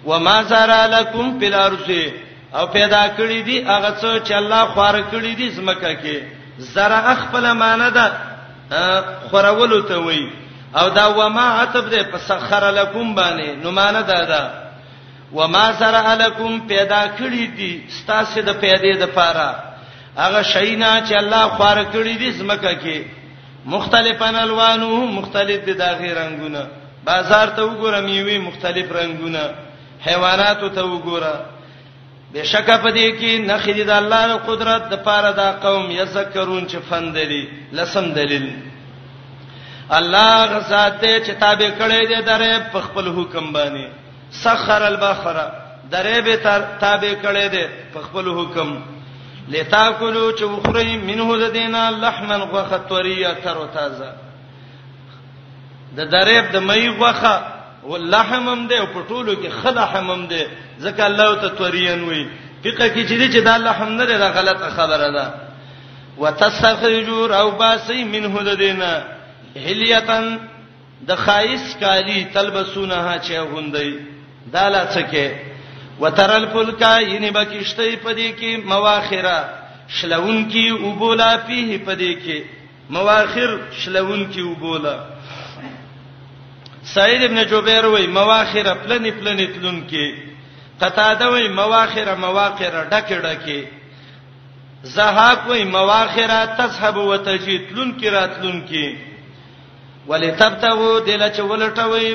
وما 0.05 0.37
زرا 0.51 0.85
لکم 0.93 1.27
فی 1.39 1.45
الارض 1.51 1.89
او 2.57 2.65
پیدا 2.73 3.03
کړی 3.17 3.39
دي 3.47 3.57
هغه 3.67 3.91
څه 4.01 4.21
چې 4.27 4.31
الله 4.41 4.65
خوار 4.73 4.95
کړی 5.11 5.33
دي 5.35 5.49
زمکه 5.49 5.91
کې 6.01 6.15
زرع 6.73 7.13
خپل 7.21 7.45
معنی 7.59 7.89
ده 7.91 8.11
خورولو 9.29 9.81
ته 9.91 9.97
وایي 9.99 10.27
او 10.75 10.89
دا 10.89 11.05
وما 11.19 11.45
عتب 11.61 11.89
ده 11.89 12.03
پسخر 12.03 12.65
لكم 12.79 13.15
باندې 13.15 13.47
نو 13.63 13.71
معنی 13.71 14.03
ده 14.09 14.23
ده 14.23 14.51
وما 15.37 15.71
زرع 15.79 16.13
لكم 16.13 16.59
پیدا 16.67 17.01
کړی 17.19 17.47
دي 17.57 17.71
ستاسو 18.01 18.41
د 18.41 18.61
پیدې 18.61 18.97
د 18.99 19.03
پاره 19.03 19.63
هغه 20.17 20.41
شینا 20.41 20.91
چې 21.07 21.13
الله 21.21 21.47
خوار 21.47 21.83
کړی 21.93 22.17
دي 22.17 22.31
زمکه 22.31 22.73
کې 22.79 23.07
مختلفن 23.65 24.35
الوانه 24.35 24.95
مختلف 25.19 25.65
دي 25.65 25.73
داغه 25.73 26.13
رنگونه 26.21 26.67
بازار 27.05 27.47
ته 27.47 27.61
وګوره 27.69 27.99
میوه 28.03 28.43
مختلف 28.47 28.91
رنگونه 28.91 29.43
حیوانات 30.05 30.59
ته 30.75 30.81
وګوره 30.83 31.52
بشک 32.33 32.65
په 32.83 32.89
دې 32.93 33.09
کې 33.17 33.31
نخې 33.47 33.85
د 33.87 33.91
الله 33.95 34.21
د 34.29 34.37
قدرت 34.47 34.87
د 34.93 35.01
پاره 35.07 35.31
دا 35.39 35.49
قوم 35.65 35.91
یذکرون 35.95 36.63
چې 36.67 36.77
فندلی 36.89 37.41
لسم 37.79 38.07
دلیل 38.15 38.47
الله 39.97 40.31
غزاته 40.45 41.19
چې 41.19 41.31
تابع 41.39 41.69
کړي 41.81 42.09
دې 42.11 42.25
درې 42.25 42.71
په 42.73 42.79
خپل 42.87 43.07
حکم 43.17 43.53
باندې 43.53 43.87
سخر 44.45 44.83
البحر 44.87 45.37
درې 45.91 46.19
به 46.27 46.35
تابع 46.85 47.13
کړي 47.23 47.49
دې 47.53 47.67
په 47.93 47.99
خپل 48.09 48.27
حکم 48.39 48.75
لتاکلوا 49.53 50.27
چې 50.37 50.43
وخري 50.55 50.97
منه 51.07 51.37
د 51.39 51.53
دینه 51.57 51.81
لحمن 52.01 52.41
غوخه 52.51 52.77
طریه 52.91 53.31
تر 53.47 53.55
تازه 53.79 54.13
د 55.95 56.09
درې 56.09 56.51
د 56.51 56.59
مې 56.67 56.99
غوخه 57.01 57.35
ولحمم 57.89 58.67
دې 58.67 58.83
په 58.93 59.01
ټولو 59.07 59.33
کې 59.35 59.49
خدا 59.61 59.85
حمم 59.93 60.27
دې 60.31 60.43
ځکه 60.83 61.01
الله 61.07 61.29
ته 61.41 61.47
تورین 61.61 62.03
وي 62.09 62.23
فقہ 62.63 62.87
کې 62.87 63.03
چې 63.09 63.15
دې 63.17 63.27
چې 63.33 63.39
دا 63.49 63.57
لحم 63.57 63.89
نه 63.95 64.05
ده 64.05 64.27
غلطه 64.37 64.69
خبره 64.69 65.09
ده 65.11 65.33
وتستخرجوا 66.17 67.27
روباسي 67.41 68.03
منه 68.03 68.41
ددینا 68.47 68.91
هلیتن 69.67 70.37
د 71.07 71.15
خایس 71.25 71.75
کالی 71.79 72.23
تلبسونه 72.33 73.17
چې 73.23 73.31
غوندي 73.51 73.93
دا 74.53 74.69
لا 74.69 74.83
څکه 74.87 75.31
وترل 76.01 76.45
فلکا 76.53 76.99
ینه 76.99 77.31
بکشته 77.31 77.95
پدې 77.95 78.41
کې 78.41 78.51
مواخره 78.65 79.49
شلون 79.87 80.51
کې 80.51 80.83
وبولا 80.83 81.31
فيه 81.37 81.79
پدې 81.87 82.13
کې 82.25 82.39
مواخر 82.89 83.57
شلون 83.79 84.21
کې 84.33 84.39
وبولا 84.39 84.95
سعید 86.91 87.23
ابن 87.23 87.39
جبیر 87.51 87.85
وای 87.85 88.07
مواخره 88.19 88.73
پلنې 88.83 89.11
پلنې 89.19 89.47
تلون 89.55 89.77
کې 89.89 90.05
قتاده 90.81 91.25
وای 91.33 91.47
مواخره 91.59 92.15
مواخره 92.15 92.81
ډکه 92.91 93.17
ډکه 93.25 93.59
زهاق 94.95 95.41
وای 95.49 95.63
مواخره 95.75 96.39
تسحب 96.57 96.97
وتجی 96.97 97.57
تلون 97.67 97.93
کې 97.99 98.07
راتلون 98.17 98.57
کې 98.69 98.85
ولتبتغوا 100.09 100.93
دلچ 101.07 101.37
ولټوي 101.39 102.09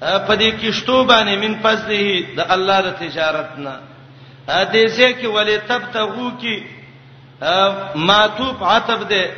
پدې 0.00 0.50
کیشتو 0.60 1.04
باندې 1.10 1.34
من 1.42 1.54
فضله 1.62 2.24
د 2.38 2.52
الله 2.56 2.78
د 2.86 2.90
تجارتنا 3.00 3.74
حدیثه 4.48 5.12
کې 5.20 5.24
ولتبتغوا 5.36 6.30
کې 6.40 6.56
ماتوب 8.12 8.64
عتب 8.70 9.08
ده 9.08 9.32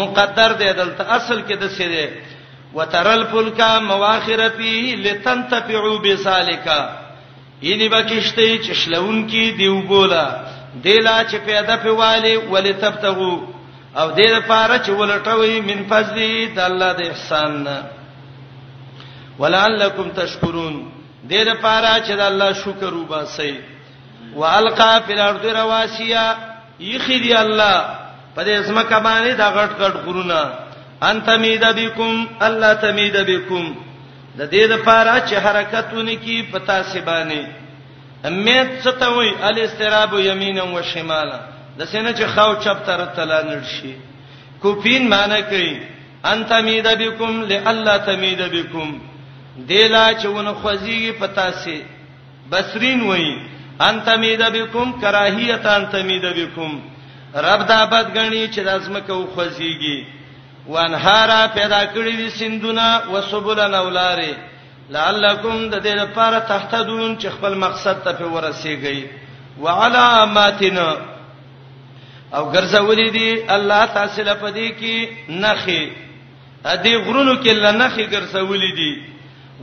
مقدر 0.00 0.52
ده 0.62 0.72
دلته 0.80 1.14
اصل 1.18 1.38
کې 1.48 1.54
د 1.62 1.68
څه 1.68 1.84
ده 1.94 2.08
وترل 2.74 3.26
فلک 3.26 3.60
مواخر 3.60 4.50
فيه 4.50 4.96
لتنتفعوا 4.96 5.98
بذالک 5.98 6.68
یني 7.62 7.88
بکشته 7.88 8.56
چشلون 8.58 9.26
کی 9.28 9.50
دیو 9.58 9.80
بولا 9.86 10.24
دلا 10.84 11.22
چې 11.30 11.36
پیدا 11.46 11.76
په 11.76 11.90
والي 12.00 12.36
ولتبتغوا 12.36 13.38
او 13.96 14.10
دې 14.16 14.26
لپاره 14.28 14.78
چې 14.78 14.90
ولټوي 14.90 15.60
من 15.68 15.86
فضل 15.90 16.20
د 16.56 16.58
الله 16.58 16.92
د 16.92 17.00
احسان 17.08 17.64
ولعلکم 19.38 20.08
تشکرون 20.16 20.90
دې 21.30 21.42
لپاره 21.50 21.94
چې 22.06 22.10
د 22.10 22.20
الله 22.20 22.52
شکر 22.52 22.94
وباسي 22.94 23.58
والقا 24.34 24.98
فی 25.06 25.12
الارض 25.12 25.44
رواسیا 25.58 26.26
یخی 26.80 27.18
دی 27.26 27.34
الله 27.34 27.84
په 28.34 28.42
دې 28.44 28.48
اسمه 28.48 28.82
کبانه 28.82 29.32
دا 29.32 29.50
غټ 29.50 29.80
غټ 29.80 29.96
غرونه 30.06 30.42
ان 31.02 31.20
تمید 31.26 31.64
بكم 31.64 32.26
الله 32.42 32.72
تمید 32.74 33.16
بكم 33.26 33.74
د 34.38 34.40
دې 34.52 34.64
د 34.70 34.84
پاره 34.86 35.18
چې 35.28 35.34
حرکتونه 35.44 36.14
کی 36.24 36.36
پتا 36.52 36.82
سی 36.90 37.00
باندې 37.00 37.46
امیت 38.30 38.70
ستوي 38.82 39.30
ال 39.48 39.58
استراب 39.62 40.14
یمینا 40.18 40.62
و 40.62 40.82
شمالا 40.92 41.38
د 41.78 41.84
سینه 41.90 42.12
چې 42.12 42.24
خاو 42.34 42.54
چپ 42.64 42.78
تر 42.86 43.04
تلا 43.16 43.40
نرشي 43.48 43.92
کوپین 44.62 45.08
معنی 45.10 45.42
کوي 45.50 45.76
ان 46.24 46.44
تمید 46.44 46.86
بكم 46.88 47.42
لالا 47.52 47.96
تمید 48.10 48.42
بكم 48.42 48.98
دلا 49.68 50.12
چونه 50.22 50.54
خوځي 50.62 51.12
پتا 51.20 51.48
سی 51.64 51.82
بصرین 52.50 53.00
وای 53.02 53.30
ان 53.80 54.00
تمید 54.04 54.42
بكم 54.42 54.92
کراهیت 55.02 55.66
ان 55.66 55.86
تمید 55.92 56.24
بكم 56.26 56.80
رب 57.36 57.66
دا 57.68 57.84
بد 57.84 58.16
غنی 58.18 58.48
چې 58.48 58.58
داسمه 58.60 59.00
کو 59.00 59.26
خوځيږي 59.36 60.17
وانهارا 60.72 61.40
پیدا 61.54 61.80
کړی 61.94 62.14
دي 62.20 62.28
سندونه 62.38 62.86
وسبلن 63.12 63.74
اولاره 63.74 64.32
لعلکم 64.96 65.62
د 65.70 65.74
دې 65.82 65.94
لپاره 66.02 66.38
تهتدون 66.50 67.14
چې 67.18 67.26
خپل 67.36 67.54
مقصد 67.62 67.96
ته 68.04 68.24
ورسیږئ 68.24 68.98
وعلاماتنا 69.64 70.88
او 72.34 72.52
ګرځولې 72.52 73.10
دي 73.16 73.52
الله 73.56 73.80
تاسو 73.96 74.22
لپاره 74.28 74.50
دي 74.60 74.68
کې 74.80 75.30
نخي 75.46 75.80
ا 76.64 76.76
دې 76.76 77.06
غرونو 77.06 77.36
کې 77.42 77.50
لنخي 77.66 78.06
ګرځولې 78.06 78.72
دي 78.76 79.02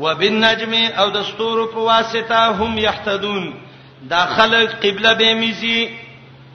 وبالنجم 0.04 0.74
او 1.02 1.10
د 1.18 1.22
ستورو 1.26 1.66
په 1.74 1.80
واسطه 1.90 2.62
هم 2.62 2.78
يهتدون 2.78 3.52
دا 4.14 4.26
خلک 4.38 4.70
قبله 4.86 5.14
به 5.20 5.34
میزي 5.42 5.78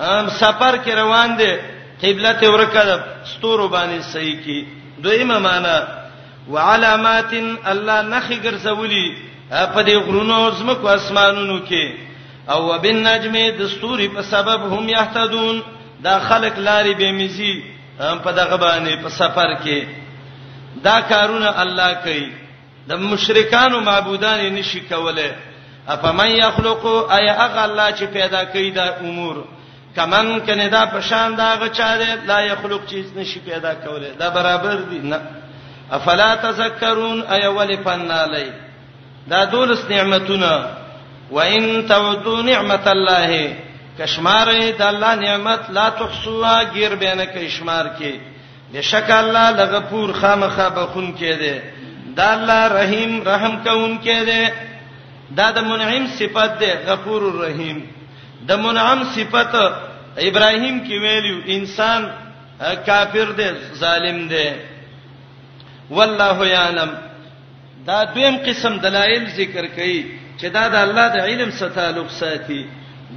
هم 0.00 0.28
سفر 0.28 0.78
کې 0.84 0.88
روان 0.98 1.36
دي 1.38 1.54
قبله 2.02 2.32
ته 2.32 2.50
ورکه 2.50 3.00
ستورو 3.24 3.68
باندې 3.68 4.02
صحیح 4.14 4.36
کی 4.44 4.66
دویمه 5.02 5.38
معنا 5.38 5.88
وعلامات 6.50 7.32
الله 7.72 8.02
نخي 8.02 8.40
ګرځولي 8.44 9.10
په 9.50 9.80
دې 9.86 9.90
غرونو 10.06 10.50
زمکو 10.50 10.88
اسمانونو 10.88 11.58
کې 11.68 11.94
او 12.50 12.66
وبالنجم 12.72 13.34
د 13.58 13.66
ستوري 13.68 14.08
په 14.08 14.22
سبب 14.22 14.60
هم 14.72 14.88
يهتدون 14.88 15.62
دا 16.00 16.18
خلق 16.18 16.58
لاري 16.58 16.94
به 16.94 17.12
مزي 17.12 17.54
په 17.98 18.30
دغه 18.32 18.56
باندې 18.56 19.02
په 19.02 19.08
سفر 19.08 19.54
کې 19.64 19.84
دا 20.84 21.00
کارونه 21.00 21.52
الله 21.62 21.92
کوي 21.94 22.32
د 22.88 22.92
مشرکانو 22.96 23.80
معبودان 23.80 24.52
نشي 24.54 24.80
کوله 24.80 25.30
اپمن 25.88 26.28
یخلقو 26.30 27.10
ای 27.12 27.28
هغه 27.30 27.64
الله 27.68 27.90
چې 27.96 28.04
پیدا 28.12 28.44
کوي 28.44 28.70
دا 28.70 28.84
امور 29.00 29.44
کمن 29.96 30.40
کنه 30.46 30.68
دا 30.68 30.84
پشان 30.94 31.34
دا 31.34 31.54
غچا 31.60 31.94
دې 31.98 32.26
لا 32.26 32.40
یخلق 32.40 32.80
چیز 32.86 33.16
نشي 33.16 33.40
پیدا 33.44 33.74
کوله 33.74 34.10
دا 34.18 34.30
برابر 34.30 34.76
دي 34.90 34.98
نه 34.98 35.20
افلا 35.90 36.34
تذکرون 36.42 37.22
ای 37.26 37.46
ول 37.46 37.76
فنالی 37.84 38.52
دا 39.30 39.44
دولس 39.44 39.84
نعمتونه 39.90 40.64
وان 41.30 41.86
تعدوا 41.88 42.42
نعمت 42.42 42.86
الله 42.86 43.56
کشمار 43.98 44.46
د 44.78 44.82
الله 44.82 45.14
نعمت 45.14 45.70
لا 45.70 45.90
تحصوها 45.90 46.62
غیر 46.74 46.94
بینه 46.94 47.24
کشمار 47.26 47.86
کې 47.98 48.74
بشک 48.76 49.10
الله 49.10 49.50
لغفور 49.50 50.12
خامخه 50.12 50.68
بخون 50.68 51.14
کې 51.18 51.40
دې 51.44 51.60
دا 52.16 52.32
الله 52.34 52.66
رحیم 52.78 53.22
رحم 53.28 53.62
کون 53.64 53.98
کې 54.04 54.26
دې 54.26 54.52
دا 55.36 55.50
د 55.52 55.58
منعم 55.64 56.06
صفت 56.18 56.58
ده 56.60 56.72
غفور 56.86 57.22
الرحیم 57.22 57.82
د 58.48 58.52
منعم 58.64 59.00
صفت 59.16 59.54
ابراهیم 60.28 60.76
کې 60.86 60.96
ویلو 61.04 61.36
انسان 61.56 62.08
کافر 62.86 63.30
دی 63.38 63.48
ظالم 63.82 64.18
دی 64.32 64.48
والله 65.96 66.46
یعلم 66.46 66.90
دا 67.86 68.02
دویم 68.14 68.36
قسم 68.46 68.76
دلایل 68.86 69.24
ذکر 69.36 69.64
کړي 69.66 70.04
چې 70.40 70.46
دا 70.56 70.68
د 70.74 70.76
الله 70.86 71.06
د 71.08 71.16
علم 71.28 71.50
سره 71.58 71.68
تعلق 71.68 72.10
ساتي 72.20 72.62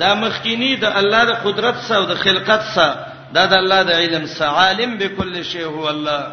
دا 0.02 0.14
مخکینی 0.24 0.76
د 0.84 0.86
الله 1.00 1.24
د 1.32 1.34
قدرت 1.48 1.76
سره 1.88 1.98
او 1.98 2.04
د 2.12 2.22
خلقت 2.26 2.62
سره 2.76 3.06
دا 3.36 3.46
د 3.46 3.54
الله 3.62 3.84
د 3.90 4.00
علم 4.02 4.26
سره 4.26 4.50
عالم 4.62 4.98
به 4.98 5.08
کل 5.18 5.44
شی 5.52 5.64
هو 5.64 5.88
الله 5.88 6.24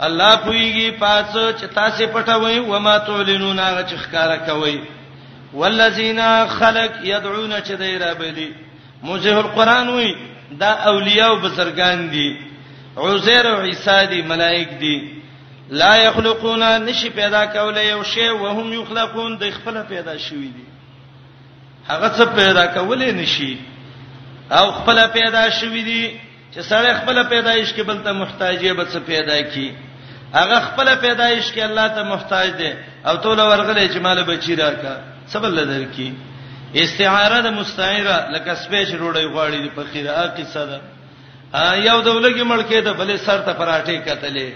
الله 0.00 0.36
پویږي 0.36 0.90
پاتڅ 1.00 1.60
چې 1.60 1.66
تاسو 1.80 2.06
پټوي 2.16 2.58
و 2.58 2.78
ما 2.78 2.98
تعلنون 2.98 3.58
هغه 3.58 3.82
چې 3.88 3.96
ښکارا 4.06 4.36
کوي 4.50 4.78
والذین 5.60 6.46
خلق 6.46 6.92
يدعون 7.02 7.60
چدای 7.60 7.98
رابلی 7.98 8.54
موجه 9.02 9.36
القران 9.36 9.88
وی 9.90 10.14
دا 10.60 10.70
اولیاء 10.90 11.30
او 11.30 11.36
بزرگان 11.40 12.08
دي 12.10 12.28
عزیر 12.96 13.46
او 13.46 13.60
عیسی 13.60 14.06
دي 14.10 14.22
ملائک 14.22 14.68
دي 14.80 14.96
لا 15.70 15.94
يخلقون 16.06 16.62
نشي 16.84 17.10
پیدا 17.10 17.46
کولای 17.46 17.86
یو 17.86 18.02
شی 18.04 18.28
او 18.28 18.46
هم 18.48 18.72
یخلقون 18.72 19.36
د 19.38 19.50
خپل 19.50 19.82
پیدا 19.82 20.18
شوی 20.18 20.48
دي 20.56 20.64
هغه 21.88 22.08
څه 22.16 22.24
پیدا 22.38 22.66
کولای 22.66 23.12
نشي 23.12 23.56
او 24.50 24.72
خپل 24.72 25.06
پیدا 25.06 25.50
شوی 25.50 25.82
دي 25.82 26.12
چې 26.54 26.60
سره 26.60 26.94
خپل 26.94 27.22
پیدایش 27.24 27.72
کې 27.72 27.80
بل 27.80 27.98
ته 28.04 28.12
محتاجې 28.12 28.72
به 28.76 28.84
څه 28.84 28.96
پیدا 28.98 29.42
کی 29.42 29.72
هغه 30.34 30.60
خپل 30.60 30.94
پیدایش 30.96 31.52
کې 31.54 31.58
الله 31.58 31.88
ته 31.88 32.02
محتاج 32.02 32.48
دي 32.50 32.74
او 33.06 33.16
ټول 33.22 33.38
ورغله 33.40 33.88
چې 33.88 33.96
مال 33.98 34.22
بچی 34.24 34.54
راکا 34.56 35.15
سبل 35.32 35.54
لدر 35.60 35.84
کی 35.94 36.10
استعاره 36.82 37.38
د 37.46 37.54
مستعیره 37.60 38.16
لکه 38.34 38.54
سپیش 38.64 38.88
روړی 39.02 39.26
غواړي 39.32 39.60
د 39.66 39.68
فقیره 39.76 40.12
ا 40.24 40.26
قصه 40.36 40.64
ده 40.66 40.78
یو 41.88 41.96
دولګي 42.06 42.44
ملکې 42.44 42.78
ده 42.88 42.92
بلې 42.92 43.16
سر 43.26 43.38
ته 43.46 43.52
پراټې 43.60 44.04
کتلې 44.06 44.50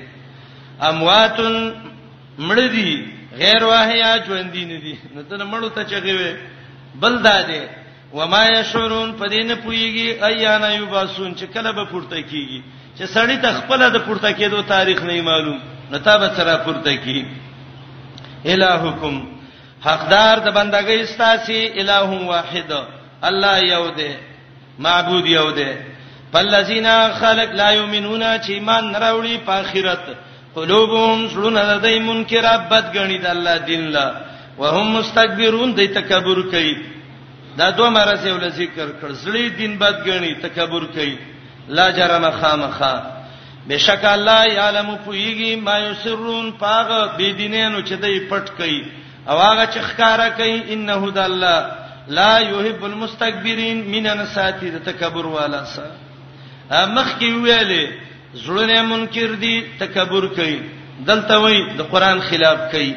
امواتن 0.88 1.56
مړدي 2.38 3.06
غیر 3.42 3.64
واهیا 3.72 4.12
ژوندې 4.24 4.62
نه 4.72 4.78
دي 4.84 4.94
نو 5.14 5.22
ته 5.30 5.44
مړو 5.44 5.68
ته 5.68 5.82
چغوي 5.94 6.30
بل 7.02 7.18
دادې 7.22 7.62
وما 8.18 8.42
یشورون 8.46 9.12
پدین 9.18 9.52
پویږي 9.54 10.24
ایانا 10.30 10.68
یوباسون 10.74 11.34
چې 11.34 11.44
کله 11.54 11.72
به 11.80 11.84
پورته 11.90 12.22
کیږي 12.22 12.62
چې 12.98 13.04
سړی 13.16 13.36
ته 13.42 13.58
خپل 13.60 13.88
د 13.90 13.96
پورته 14.06 14.32
کېدو 14.38 14.68
تاریخ 14.76 15.02
نه 15.10 15.20
معلوم 15.32 15.60
نو 15.90 15.98
تا 16.08 16.16
به 16.22 16.32
سره 16.38 16.56
پورته 16.64 16.96
کی 17.04 17.20
الہکم 18.54 19.14
حقدار 19.86 20.36
د 20.46 20.48
بندګۍ 20.56 20.98
استاسي 21.06 21.60
الہ 21.80 22.08
واحد 22.32 22.70
الله 23.28 23.56
یو 23.74 23.86
دی 23.98 24.10
معبود 24.86 25.26
یو 25.26 25.50
دی 25.58 25.70
فالذین 26.32 26.86
خلق 27.20 27.54
لا 27.60 27.70
یؤمنون 27.78 28.22
چې 28.22 28.50
ایمان 28.56 28.92
نراوړي 28.92 29.36
په 29.46 29.52
آخرت 29.52 30.02
قلوبهم 30.54 31.28
سلون 31.32 31.58
لدی 31.70 31.98
منکر 32.10 32.44
بد 32.70 32.96
غنی 32.96 33.18
د 33.24 33.26
الله 33.34 33.56
دین 33.70 33.88
لا 33.96 34.06
وهم 34.58 34.86
مستكبرون 34.98 35.74
د 35.80 35.92
تکبر 35.94 36.42
کوي 36.54 36.76
دا 37.58 37.70
دوه 37.78 37.90
مرزه 37.96 38.32
ول 38.34 38.48
ذکر 38.60 38.86
کړ 39.02 39.12
زړی 39.24 39.58
دین 39.58 39.76
بد 39.84 40.06
غنی 40.08 40.34
تکبر 40.46 40.84
کوي 40.98 41.16
لا 41.78 41.90
جرم 42.00 42.30
خامخا 42.40 42.94
بشک 43.68 44.04
الله 44.12 44.44
یعلم 44.52 44.94
پویږي 45.06 45.64
ما 45.66 45.78
یسرون 45.78 46.52
پاغه 46.64 47.12
بيدینانو 47.16 47.80
چې 47.86 47.92
دای 47.94 48.18
پټ 48.30 48.50
کوي 48.62 48.80
او 49.30 49.38
هغه 49.38 49.64
چې 49.72 49.78
ښکارا 49.88 50.28
کوي 50.28 50.72
انه 50.74 51.10
د 51.16 51.18
الله 51.18 51.72
لا 52.18 52.38
يحب 52.38 52.84
المستكبرين 52.84 53.78
من 53.90 54.02
نساتی 54.22 54.70
د 54.70 54.78
تکبر 54.84 55.26
والا 55.34 55.60
سره 55.74 55.92
مخ 56.96 57.10
کې 57.20 57.28
ویلې 57.44 57.84
زړونه 58.44 58.80
منکر 58.92 59.34
دي 59.44 59.54
تکبر 59.82 60.26
کوي 60.38 60.58
دلته 61.10 61.36
وایي 61.44 61.60
د 61.78 61.80
قران 61.92 62.20
خلاف 62.30 62.58
کوي 62.72 62.94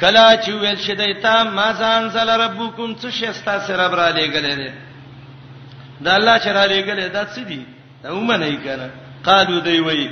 کلا 0.00 0.26
چې 0.42 0.50
ویل 0.60 0.78
شیدایتا 0.86 1.34
ما 1.58 1.68
ځان 1.80 2.08
زل 2.16 2.30
ربکم 2.44 2.96
څه 2.96 3.08
شستا 3.18 3.54
سره 3.68 3.88
برا 3.94 4.08
لګلې 4.12 4.56
ده 4.60 4.72
دا 6.04 6.16
الله 6.20 6.36
چې 6.42 6.46
را 6.56 6.64
لګلې 6.66 7.12
دا 7.16 7.24
څه 7.34 7.38
دي 7.50 7.62
دا 8.02 8.10
ومنه 8.14 8.46
یې 8.52 8.58
کنه 8.66 8.88
قالو 9.28 9.60
دی 9.66 9.78
وایي 9.80 10.08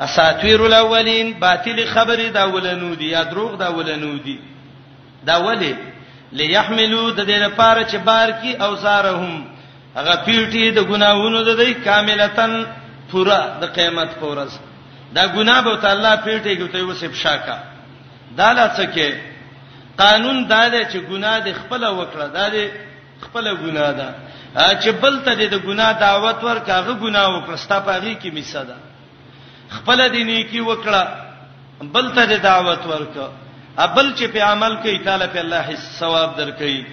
اساطیر 0.00 0.62
الاولین 0.62 1.32
باطل 1.40 1.84
خبره 1.86 2.30
دا 2.30 2.48
ولنو 2.54 2.94
دي 2.94 3.04
یا 3.04 3.22
دروغ 3.24 3.56
دا 3.56 3.66
ولنو 3.74 4.18
دي 4.18 4.38
دا 5.26 5.38
ولې 5.42 5.74
ليحملوا 6.32 7.10
د 7.10 7.20
دې 7.26 7.38
لپاره 7.46 7.84
چې 7.84 7.96
بار 8.04 8.30
کی 8.30 8.52
اوزارهم 8.56 9.44
هغه 9.96 10.14
پیټي 10.26 10.70
د 10.70 10.82
ګناوونو 10.90 11.42
د 11.44 11.56
دې 11.60 11.84
کاملتن 11.84 12.62
پورا 13.10 13.40
د 13.60 13.64
قیامت 13.74 14.14
پورز 14.20 14.58
دا 15.14 15.26
ګناه 15.28 15.62
به 15.64 15.76
تعالی 15.82 16.12
پیټي 16.24 16.56
کوي 16.56 16.68
ته 16.68 16.82
وسب 16.84 17.12
شاکا 17.14 17.58
دا 18.36 18.52
لاڅه 18.52 18.92
کې 18.94 19.12
قانون 19.98 20.46
دا 20.48 20.68
دی 20.68 20.82
چې 20.92 20.98
ګناه 21.10 21.38
د 21.46 21.52
خپل 21.60 21.84
وکړه 21.84 22.26
دا 22.34 22.48
دی 22.48 22.66
خپل 23.20 23.56
ګناه 23.64 23.92
ده 23.98 24.14
چې 24.82 24.88
بل 25.02 25.18
ته 25.24 25.34
د 25.34 25.58
ګناه 25.58 25.92
دعوت 26.00 26.44
ورکاغه 26.44 26.92
ګناه 27.00 27.28
وکړه 27.34 27.56
ستا 27.56 27.80
په 27.80 27.98
غي 28.00 28.14
کې 28.22 28.32
میساده 28.34 28.74
خپل 29.76 30.00
دې 30.12 30.22
نیکی 30.30 30.60
وکړه 30.68 31.02
بل 31.94 32.06
ته 32.16 32.24
دعوت 32.48 32.82
ورکړه 32.92 33.28
ابل 33.86 34.06
چې 34.18 34.24
په 34.34 34.40
عمل 34.52 34.72
کوي 34.84 34.98
تعالی 35.08 35.26
په 35.34 35.40
الله 35.44 35.60
حس 35.68 35.84
ثواب 36.00 36.30
درکړي 36.40 36.86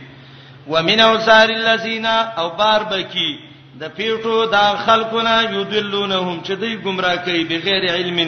ومن 0.73 0.99
اوسار 1.07 1.49
الذین 1.55 2.05
او 2.41 2.49
بار 2.59 2.81
بکی 2.91 3.29
د 3.81 3.95
پیټو 3.97 4.37
دا 4.55 4.65
خلقونه 4.85 5.33
یودلونهم 5.55 6.41
چې 6.45 6.51
دوی 6.63 6.75
گمراه 6.87 7.15
کوي 7.25 7.43
بغیر 7.51 7.83
علم 7.97 8.19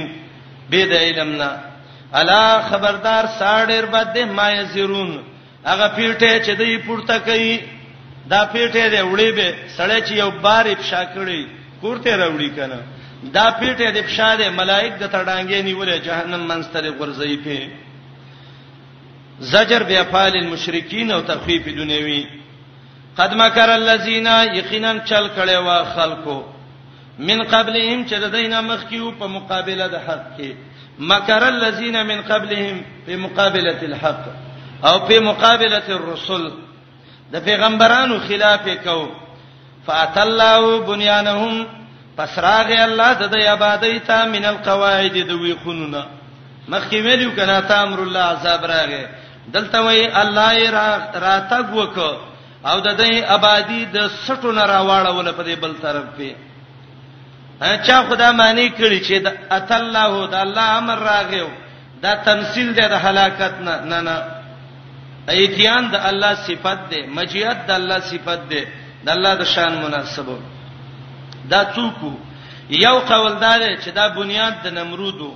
به 0.71 0.86
د 0.93 1.07
علمنا 1.07 1.51
الا 2.19 2.43
خبردار 2.69 3.25
ساډر 3.39 3.86
بد 3.93 4.13
ده 4.17 4.25
ما 4.39 4.49
یزرون 4.51 5.15
هغه 5.65 5.88
پیټه 5.88 6.45
چې 6.45 6.51
دوی 6.60 6.77
پورته 6.89 7.19
کوي 7.19 7.60
دا 8.29 8.41
پیټه 8.45 8.83
دې 8.93 9.03
وړي 9.12 9.31
به 9.38 9.55
سړی 9.77 10.01
چې 10.07 10.12
یو 10.23 10.31
بار 10.45 10.65
افشا 10.73 11.01
کړي 11.15 11.41
کوړته 11.81 12.12
راوړي 12.21 12.49
کنه 12.60 12.79
دا 13.36 13.45
پیټه 13.60 13.88
د 13.91 13.97
فشاده 14.08 14.49
ملائک 14.62 14.91
د 14.99 15.03
تړانګې 15.13 15.62
نیولې 15.69 15.97
جهنم 16.08 16.41
منستر 16.49 16.84
غرزې 16.99 17.38
په 17.43 17.58
زجر 19.51 19.84
بیا 19.89 20.03
فال 20.12 20.34
المشرکین 20.38 21.12
او 21.12 21.21
تخفیف 21.21 21.65
دنیوی 21.67 22.23
قد 23.17 23.34
مکر 23.41 23.69
الذین 23.69 24.27
یقینا 24.58 24.93
چل 25.06 25.27
کړي 25.38 25.58
وا 25.67 25.84
خلکو 25.86 26.38
من 27.30 27.43
قبلهم 27.43 28.06
چې 28.08 28.13
ددینا 28.25 28.62
مخکیو 28.62 29.12
په 29.19 29.27
مقابله 29.27 29.88
د 29.88 29.95
حق 30.08 30.25
کې 30.38 30.51
مکر 30.99 31.43
الذین 31.43 32.01
من 32.06 32.21
قبلهم 32.21 32.82
په 33.06 33.15
مقابله 33.17 33.80
الحق 33.89 34.25
او 34.84 34.97
په 34.99 35.19
مقابله 35.19 35.84
الرسل 35.89 36.49
د 37.32 37.43
پیغمبرانو 37.45 38.19
خلاف 38.27 38.67
کو 38.86 38.99
فاتلوا 39.86 40.77
بنيانهم 40.88 41.65
پس 42.17 42.32
راغه 42.47 42.80
الله 42.89 43.12
د 43.21 43.23
دې 43.34 43.43
آبادی 43.56 43.95
ته 44.08 44.19
من 44.34 44.45
القواعد 44.53 45.15
د 45.30 45.32
وی 45.41 45.53
خونونه 45.63 46.01
مخکې 46.71 46.97
ویلو 47.06 47.30
کنا 47.38 47.58
ته 47.69 47.75
امر 47.86 47.99
الله 48.03 48.23
عذاب 48.36 48.65
راغه 48.73 49.03
دلته 49.56 49.77
وی 49.88 50.01
الله 50.21 50.69
را 50.77 50.88
راتګ 51.27 51.67
وک 51.73 51.97
او 52.69 52.77
د 52.88 52.89
دې 53.01 53.12
آبادی 53.38 53.82
د 53.86 53.97
سټو 54.27 54.49
نه 54.58 54.63
راواړول 54.73 55.32
په 55.38 55.43
دې 55.47 55.56
بل 55.63 55.73
طرف 55.84 56.06
په 56.17 56.36
چا 57.88 57.97
خدا 58.10 58.30
معنی 58.39 58.67
کړی 58.80 58.99
چې 59.08 59.15
د 59.25 59.27
اتلله 59.58 60.27
د 60.34 60.36
الله 60.45 60.65
امر 60.80 60.97
راغیو 61.12 61.47
دا 62.01 62.13
تمثيل 62.30 62.73
دی 62.75 62.82
د 62.93 62.97
هلاکت 63.06 63.53
نه 63.67 63.75
نه 63.91 63.99
نه 64.08 64.17
ایتیان 65.38 65.84
د 65.93 65.95
الله 66.10 66.34
صفت 66.47 66.77
دی 66.91 66.99
مجیت 67.17 67.58
د 67.67 67.71
الله 67.80 67.99
صفت 68.12 68.41
دی 68.51 68.62
د 69.06 69.08
الله 69.15 69.34
د 69.41 69.43
شان 69.53 69.73
مناسبو 69.86 70.38
دا 71.51 71.62
څوک 71.75 71.99
یو 72.86 72.97
قوالدار 73.12 73.62
چې 73.83 73.88
دا 73.99 74.05
بنیاد 74.19 74.53
د 74.65 74.67
نمرودو 74.77 75.31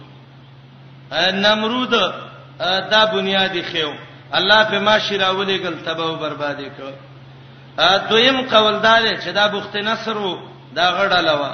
نمرود 1.44 1.92
دا 2.94 3.02
بنیادی 3.16 3.64
خيو 3.72 3.94
الله 4.38 4.60
په 4.72 4.78
ما 4.86 4.96
شراولې 5.06 5.58
ګل 5.64 5.76
تباہ 5.86 6.08
او 6.08 6.16
بربادي 6.24 6.70
کړ 6.78 6.92
دویم 8.10 8.38
قوالدار 8.52 9.04
چې 9.24 9.28
دا 9.40 9.48
بخت 9.48 9.76
نصر 9.76 10.18
وو 10.18 10.38
دا 10.76 10.88
غړه 10.98 11.20
لوا 11.28 11.54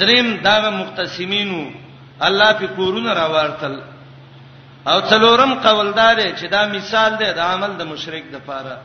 دریم 0.00 0.36
دا 0.42 0.70
مختصمینو 0.70 1.60
الله 2.20 2.52
په 2.52 2.66
کورونه 2.76 3.14
راوړتل 3.14 3.74
او 4.88 5.00
څلورم 5.10 5.54
قوالدار 5.66 6.16
چې 6.36 6.44
دا 6.50 6.66
مثال 6.76 7.10
دی 7.18 7.24
د 7.32 7.38
عمل 7.52 7.72
د 7.78 7.82
مشرک 7.92 8.24
د 8.32 8.36
پاره 8.46 8.76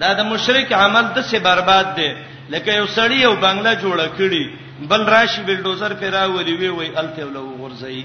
دا 0.00 0.12
د 0.20 0.22
مشرک 0.32 0.72
عمل 0.72 1.04
د 1.16 1.22
څه 1.22 1.36
برباد 1.44 1.94
دی 1.96 2.10
لکه 2.50 2.72
یو 2.74 2.86
سړی 2.86 3.16
یو 3.22 3.34
بنگلا 3.40 3.74
جوړه 3.74 4.08
کړي 4.18 4.44
بل 4.90 5.04
راشي 5.14 5.42
بلډوزر 5.46 5.92
پیرا 6.00 6.24
ولي 6.26 6.52
وی 6.56 6.68
وی 6.68 6.88
الته 6.96 7.24
ولو 7.24 7.56
غرزي 7.60 8.04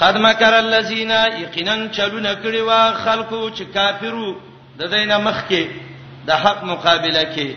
قد 0.00 0.16
مکر 0.24 0.52
الذین 0.54 1.10
یقینا 1.42 1.76
چلونه 1.92 2.34
کړي 2.44 2.62
وا 2.66 2.92
خلکو 3.04 3.50
چې 3.50 3.62
کافرو 3.74 4.32
د 4.78 4.82
دینه 4.94 5.16
مخ 5.18 5.42
کې 5.48 5.66
د 6.26 6.30
حق 6.42 6.64
مقابله 6.64 7.22
کې 7.34 7.48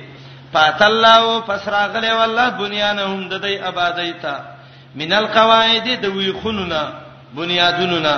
فاتلاو 0.54 1.42
فسراغله 1.48 2.16
والله 2.20 2.50
بنیانهم 2.60 3.30
د 3.30 3.42
دې 3.42 3.64
آبادیتا 3.72 4.38
من 4.96 5.14
القواعد 5.14 5.88
د 6.02 6.06
ویخوننا 6.16 6.84
بنیادوننا 7.40 8.16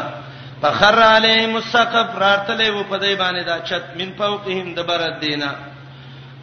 فخر 0.62 1.00
علیهم 1.04 1.56
السقف 1.56 2.16
راتله 2.26 2.68
و 2.72 2.84
په 2.84 3.00
دې 3.00 3.20
باندې 3.20 3.46
دا 3.46 3.58
چت 3.70 3.98
من 4.00 4.14
فوقهم 4.20 4.74
د 4.76 4.80
بر 4.90 5.08
دینا 5.22 5.52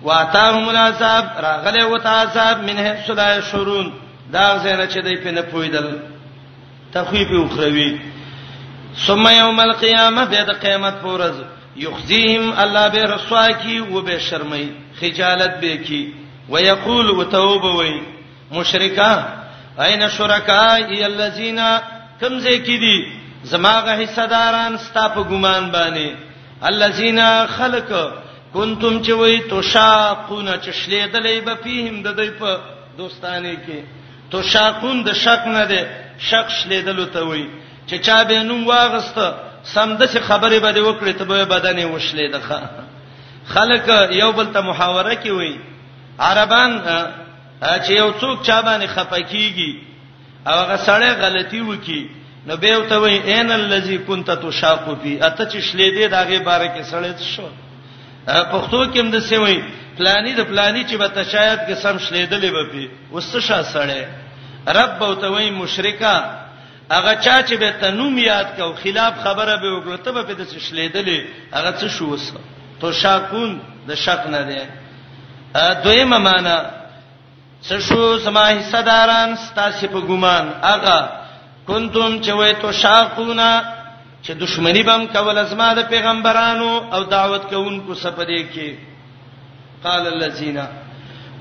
واتاهم 0.03 0.71
العذاب 0.71 1.31
راغله 1.41 1.87
وتا 1.87 2.09
عذاب 2.09 2.63
منه 2.63 3.07
سلای 3.07 3.43
شرون 3.43 3.93
دا 4.33 4.59
زنه 4.59 4.87
چې 4.89 4.99
دی 4.99 5.17
په 5.17 5.31
نه 5.31 5.43
پویدل 5.43 5.99
تخویف 6.95 7.29
اخروی 7.45 8.01
ثم 9.07 9.29
یوم 9.29 9.61
القیامه 9.61 10.25
به 10.25 10.45
د 10.45 10.51
قیامت 10.53 10.95
پورز 11.03 11.35
یخزیهم 11.77 12.53
الله 12.59 12.89
به 12.89 13.03
رسوا 13.03 13.53
کی 13.53 13.79
و 13.79 14.03
به 14.03 14.19
شرمای 14.19 14.69
خجالت 15.01 15.61
به 15.61 15.77
کی 15.77 16.15
ويقول 16.49 17.11
وتوبوي 17.11 18.01
مشرکا 18.53 19.25
اين 19.79 20.09
شرکای 20.09 21.03
الذین 21.05 21.57
کم 22.21 22.39
زکی 22.39 22.79
دي 22.79 23.07
زماغه 23.43 24.03
حصہ 24.07 24.27
داران 24.31 24.77
ستا 24.79 25.09
په 25.09 25.23
ګمان 25.23 25.71
باندې 25.73 26.15
الذین 26.63 27.21
خلق 27.47 28.15
کنتم 28.55 28.99
چې 29.03 29.11
وای 29.21 29.39
تشاقون 29.53 30.49
چشلې 30.61 31.13
دلې 31.13 31.39
به 31.45 31.55
فیهم 31.67 32.03
د 32.07 32.17
دوی 32.19 32.31
په 32.31 32.59
دوستانه 32.99 33.55
کې 33.67 33.79
تشاقون 34.35 35.03
د 35.09 35.17
شک 35.25 35.43
نه 35.53 35.65
ده 35.67 35.81
شک 36.29 36.49
شلې 36.59 36.81
دلو 36.89 37.05
ته 37.17 37.21
وای 37.31 37.45
چې 37.89 37.95
چا 38.09 38.19
به 38.31 38.43
نوم 38.51 38.67
واغسته 38.67 39.35
سمدسه 39.73 40.21
خبره 40.29 40.59
به 40.67 40.85
وکړي 40.85 41.15
ته 41.19 41.25
به 41.31 41.45
بدنې 41.45 41.87
وشلې 41.97 42.35
دغه 42.35 42.61
خلک 43.57 43.87
یو 44.19 44.31
بل 44.39 44.47
ته 44.59 44.63
محاوره 44.69 45.15
کوي 45.27 45.55
عربان 46.29 46.79
چې 47.63 47.91
یو 48.03 48.09
څوک 48.21 48.43
چا 48.51 48.61
باندې 48.63 48.89
خپکیږي 48.97 49.73
او 50.49 50.55
هغه 50.61 50.77
سړی 50.87 51.11
غلطي 51.25 51.61
وکي 51.67 52.03
نو 52.47 52.57
به 52.63 52.79
وته 52.79 52.97
وای 53.03 53.35
ان 53.35 53.51
الذی 53.53 53.99
کنت 54.07 54.31
تشاق 54.47 54.89
فی 55.03 55.23
اته 55.23 55.45
چې 55.51 55.65
شلې 55.69 55.91
دې 55.99 56.15
دغه 56.17 56.39
باره 56.49 56.69
کې 56.77 56.85
سړی 56.95 57.25
شو 57.35 57.49
پښتو 58.25 58.81
کې 58.93 59.01
هم 59.01 59.09
د 59.11 59.17
سوي 59.31 59.57
پلاني 59.99 60.33
د 60.37 60.41
پلاني 60.51 60.83
چې 60.85 60.95
به 61.01 61.09
تشایعات 61.09 61.61
کې 61.69 61.75
سم 61.83 61.97
شلیدلې 62.07 62.51
به 62.57 62.65
پی 62.73 62.85
وسه 63.13 63.41
شا 63.41 63.61
سړې 63.63 64.03
رب 64.79 65.03
او 65.07 65.15
توي 65.15 65.51
مشرکا 65.51 66.15
هغه 66.91 67.13
چا 67.25 67.37
چې 67.49 67.55
به 67.61 67.71
تنوم 67.81 68.19
یاد 68.19 68.57
کو 68.57 68.73
خلاف 68.83 69.13
خبره 69.25 69.57
به 69.57 69.69
وکړه 69.77 69.99
ته 70.05 70.11
به 70.13 70.23
د 70.39 70.45
شلیدلې 70.67 71.19
هغه 71.57 71.71
څه 71.81 71.89
شو 71.99 72.07
وسه 72.07 72.35
تو 72.81 72.93
شاکون 72.93 73.61
د 73.89 73.95
شک 73.95 74.23
نه 74.37 74.43
دی 74.49 74.59
دویمه 75.85 76.19
معنا 76.19 76.57
څه 77.63 77.75
شو 77.89 78.19
سما 78.25 78.49
حصہ 78.61 78.81
داران 78.91 79.37
ستاسو 79.47 79.87
په 79.87 80.01
ګومان 80.09 80.47
هغه 80.71 80.99
کنتم 81.67 82.21
چې 82.23 82.29
وای 82.31 82.55
تو 82.61 82.73
شاکونا 82.73 83.51
چې 84.27 84.31
دښمنی 84.43 84.83
بم 84.89 85.03
کول 85.15 85.39
ازما 85.39 85.69
د 85.79 85.83
پیغمبرانو 85.93 86.69
او 86.95 87.01
دعوت 87.15 87.43
کوونکو 87.49 87.95
سپدې 88.03 88.41
کې 88.55 88.75
قال 89.85 90.07
الذين 90.13 90.59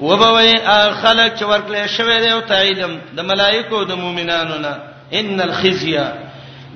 وبوي 0.01 0.53
خلق 1.01 1.35
چې 1.35 1.43
ورکلې 1.51 1.87
شوی 1.97 2.19
دی 2.23 2.29
او 2.31 2.41
تعیدم 2.51 2.99
د 3.17 3.25
ملائکو 3.31 3.83
د 3.83 3.91
مؤمنانو 4.03 4.55
نه 4.65 4.73
ان 5.21 5.41
الخزي 5.41 5.97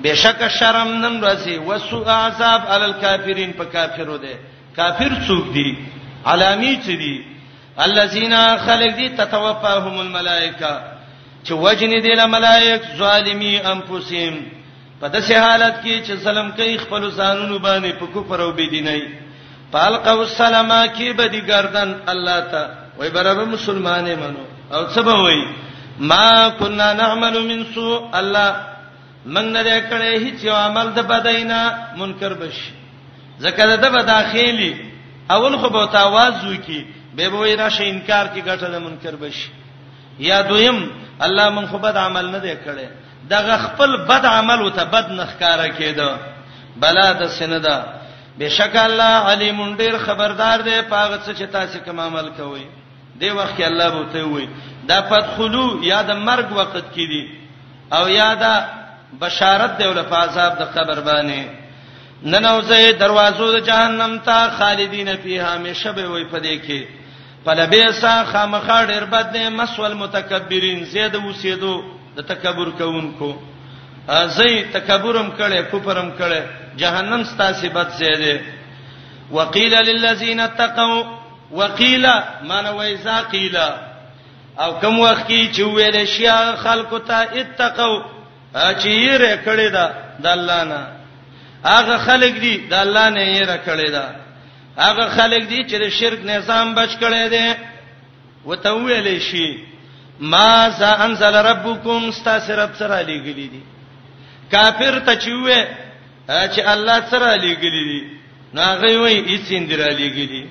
بشک 0.02 0.42
شرم 0.58 0.88
نن 1.04 1.20
راځي 1.22 1.56
وسو 1.66 2.02
عذاب 2.10 2.60
علی 2.72 2.84
الکافرین 2.84 3.52
په 3.52 3.64
کافرو 3.72 4.16
دی 4.26 4.34
کافر 4.76 5.10
څوک 5.28 5.52
دی 5.54 5.70
علامی 6.26 6.76
چې 6.82 6.88
دی 6.88 7.24
الذين 7.78 8.34
خلق 8.66 8.94
دي 8.96 9.08
تتوفاهم 9.08 9.98
الملائکه 9.98 10.82
چې 11.44 11.52
وجن 11.52 12.00
دي 12.04 12.12
الملائک 12.12 12.82
ظالمي 12.98 13.58
انفسهم 13.60 14.57
په 15.00 15.06
داسې 15.14 15.34
حالت 15.42 15.74
کې 15.82 16.02
چې 16.06 16.24
سلام 16.24 16.50
کوي 16.58 16.76
خپل 16.84 17.10
ځانونو 17.18 17.58
باندې 17.66 17.90
په 17.98 18.06
کفر 18.14 18.40
او 18.46 18.50
بيدینۍ 18.58 19.02
پالقو 19.74 20.20
السلامه 20.20 20.80
کې 20.96 21.16
به 21.20 21.26
دي 21.34 21.40
گردن 21.50 21.94
الله 22.14 22.38
ته 22.40 22.70
وای 22.98 23.10
برابر 23.18 23.44
مسلمانې 23.44 24.14
منو 24.24 24.44
او 24.72 24.82
څه 24.94 25.00
به 25.00 25.22
وای 25.22 25.40
ما 25.98 26.48
كنا 26.58 26.92
نعمل 27.02 27.40
من 27.50 27.64
سوء 27.74 28.02
الله 28.20 28.50
موږ 29.36 29.46
نه 29.52 29.78
کړې 29.90 30.18
هیڅ 30.26 30.46
عمل 30.58 30.90
د 31.00 31.08
بداینا 31.14 31.62
منکر 32.02 32.34
بش 32.42 32.56
زکه 33.46 33.66
د 33.86 33.90
به 33.96 34.02
داخلي 34.12 34.70
اول 35.34 35.56
خو 35.62 35.68
به 35.76 35.88
تاواز 35.98 36.44
وکي 36.44 36.84
به 37.16 37.28
به 37.28 37.36
وای 37.44 37.56
راشه 37.62 37.84
انکار 37.90 38.26
کې 38.26 38.40
ګټه 38.40 38.64
د 38.64 38.74
منکر 38.74 39.16
بش 39.20 39.48
یا 40.30 40.42
دویم 40.50 40.78
الله 41.26 41.50
مون 41.56 41.66
خو 41.70 41.78
بد 41.78 41.96
عمل 41.96 42.26
نه 42.34 42.38
دی 42.46 42.54
کړی 42.64 42.86
دغه 43.30 43.56
خپل 43.56 43.96
بد 43.96 44.26
عمل 44.26 44.58
او 44.62 44.68
ته 44.70 44.84
بد 44.84 45.12
نخکاره 45.12 45.68
کېده 45.78 46.08
بلا 46.80 47.12
د 47.12 47.26
سندا 47.38 47.78
بشک 48.38 48.76
الله 48.76 49.12
علیم 49.32 49.76
ډیر 49.76 49.98
خبردار 50.06 50.58
دی 50.68 50.80
پاغه 50.90 51.18
څه 51.26 51.30
چې 51.38 51.42
تاسو 51.52 51.78
کوم 51.84 52.00
عمل 52.00 52.28
کوئ 52.36 52.62
دی 53.20 53.30
وخت 53.30 53.56
کې 53.58 53.62
الله 53.70 53.88
به 53.90 54.02
ته 54.12 54.22
وي 54.24 54.48
دا 54.88 55.00
فتخلو 55.10 55.84
یا 55.84 56.02
د 56.02 56.10
مرګ 56.28 56.52
وخت 56.58 56.76
کې 56.94 57.04
دی 57.12 57.24
او 57.96 58.08
یا 58.08 58.34
دا 58.34 58.54
بشارت 59.20 59.78
دی 59.78 59.84
ول 59.86 60.02
په 60.02 60.16
عذاب 60.16 60.52
د 60.58 60.62
قبر 60.74 60.98
باندې 61.08 61.42
ننوځي 62.30 62.92
دروازو 63.02 63.52
د 63.52 63.58
جهنم 63.68 64.18
ته 64.18 64.50
خالدین 64.58 65.16
فیها 65.16 65.54
همیشه 65.54 65.92
به 65.92 66.04
وي 66.12 66.24
په 66.24 66.38
دې 66.38 66.54
کې 66.66 66.80
پلبیسا 67.44 68.14
خامخا 68.32 68.84
ډیر 68.84 69.04
بد 69.10 69.32
دی 69.32 69.48
مسول 69.48 69.92
متکبرین 69.94 70.84
زید 70.84 71.14
وسیدو 71.16 71.76
د 72.18 72.22
تکبر 72.32 72.68
کوونکو 72.78 73.28
ازي 74.20 74.52
تکبرم 74.76 75.28
کړي 75.40 75.58
کفرم 75.72 76.08
کړي 76.20 76.40
جهنم 76.80 77.22
ستاسو 77.32 77.68
بد 77.74 77.88
ځای 78.00 78.14
دی 78.22 78.32
وقيل 79.36 79.74
للذين 79.88 80.40
اتقوا 80.40 81.02
وقيل 81.52 82.04
ما 82.48 82.60
نوي 82.68 82.94
ذاقيل 83.04 83.56
او 84.64 84.70
کوم 84.80 84.98
وخت 85.00 85.22
کې 85.28 85.54
چې 85.54 85.60
ویل 85.62 86.06
شي 86.14 86.26
خلکو 86.64 86.98
ته 87.12 87.20
اتقوا 87.40 88.02
چې 88.54 88.90
یې 89.04 89.12
رکړې 89.24 89.68
ده 89.76 89.92
د 90.24 90.26
الله 90.26 90.64
نه 90.64 90.86
هغه 91.70 91.98
خلک 92.08 92.34
دي 92.40 92.54
د 92.70 92.74
الله 92.74 93.10
نه 93.16 93.24
یې 93.36 93.46
رکړې 93.54 93.90
ده 93.90 94.04
هغه 94.82 95.08
خلک 95.20 95.48
دي 95.54 95.62
چې 95.64 95.76
د 95.84 95.88
شرک 96.00 96.20
نظام 96.34 96.74
بچ 96.74 96.90
کړي 97.00 97.30
دي 97.30 97.54
وته 98.52 98.70
ویلې 98.74 99.18
شي 99.30 99.48
ما 100.20 100.68
ذا 100.78 101.04
انزل 101.04 101.34
ربکم 101.36 102.08
استاسرب 102.08 102.70
سره 102.78 103.02
لګلی 103.02 103.48
دي 103.52 103.60
کافر 104.52 104.98
ته 105.06 105.14
چوي 105.14 105.64
چې 106.28 106.58
الله 106.60 107.06
سره 107.10 107.36
لګلی 107.36 107.84
دي 107.90 108.02
نو 108.54 108.62
هغه 108.62 108.98
وایي 108.98 109.24
هیڅ 109.28 109.52
اندرا 109.52 109.88
لګلی 109.88 110.46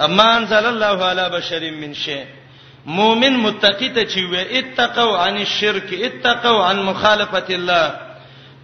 اما 0.00 0.36
انزل 0.36 0.66
الله 0.66 1.04
علی 1.04 1.28
بشر 1.36 1.70
من 1.70 1.94
شیء 1.94 2.24
مؤمن 2.86 3.34
متقی 3.36 3.88
ته 3.88 4.04
چوي 4.04 4.42
اتقوا 4.58 5.18
عن 5.26 5.36
الشرك 5.36 5.92
اتقوا 5.92 6.64
عن 6.64 6.82
مخالفه 6.82 7.46
الله 7.50 7.94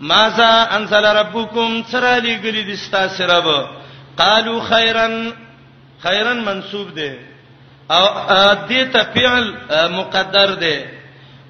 ما 0.00 0.28
ذا 0.28 0.76
انزل 0.76 1.04
ربکم 1.06 1.84
سره 1.92 2.18
لګلی 2.20 2.62
دي 2.66 2.72
استاسرب 2.72 3.46
قالوا 4.18 4.60
خيرا 4.64 5.32
خيرا 6.02 6.34
منسوب 6.34 6.94
ده 6.94 7.14
او 7.90 8.68
دې 8.68 8.92
ته 8.92 9.02
فعل 9.14 9.52
مقدر 9.90 10.54
دی 10.54 10.78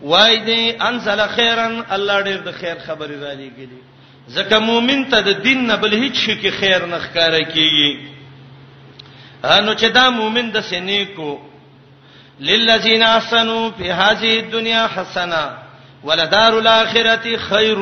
وای 0.02 0.36
دې 0.38 0.82
انزل 0.88 1.26
خیرن 1.34 1.82
الله 1.90 2.22
ډېر 2.22 2.38
د 2.44 2.52
خیر 2.60 2.76
خبرې 2.86 3.16
را 3.22 3.32
لېږي 3.34 3.66
ځکه 4.34 4.58
مؤمن 4.60 5.04
ته 5.10 5.20
د 5.20 5.28
دین 5.44 5.66
نه 5.66 5.76
بل 5.76 5.92
هیڅ 6.02 6.14
شي 6.16 6.36
کې 6.42 6.50
خیر 6.60 6.86
نه 6.86 6.98
ښکارا 6.98 7.40
کیږي 7.40 7.98
انو 9.44 9.72
چې 9.74 9.86
دا 9.92 10.10
مؤمن 10.10 10.50
د 10.52 10.60
سینې 10.70 11.06
کو 11.16 11.40
للذین 12.40 13.02
احسنوا 13.02 13.70
فی 13.78 13.90
هذه 13.90 14.38
الدنيا 14.40 14.86
حسنه 14.96 15.58
ولدار 16.04 16.58
الاخرة 16.58 17.36
خیر 17.48 17.78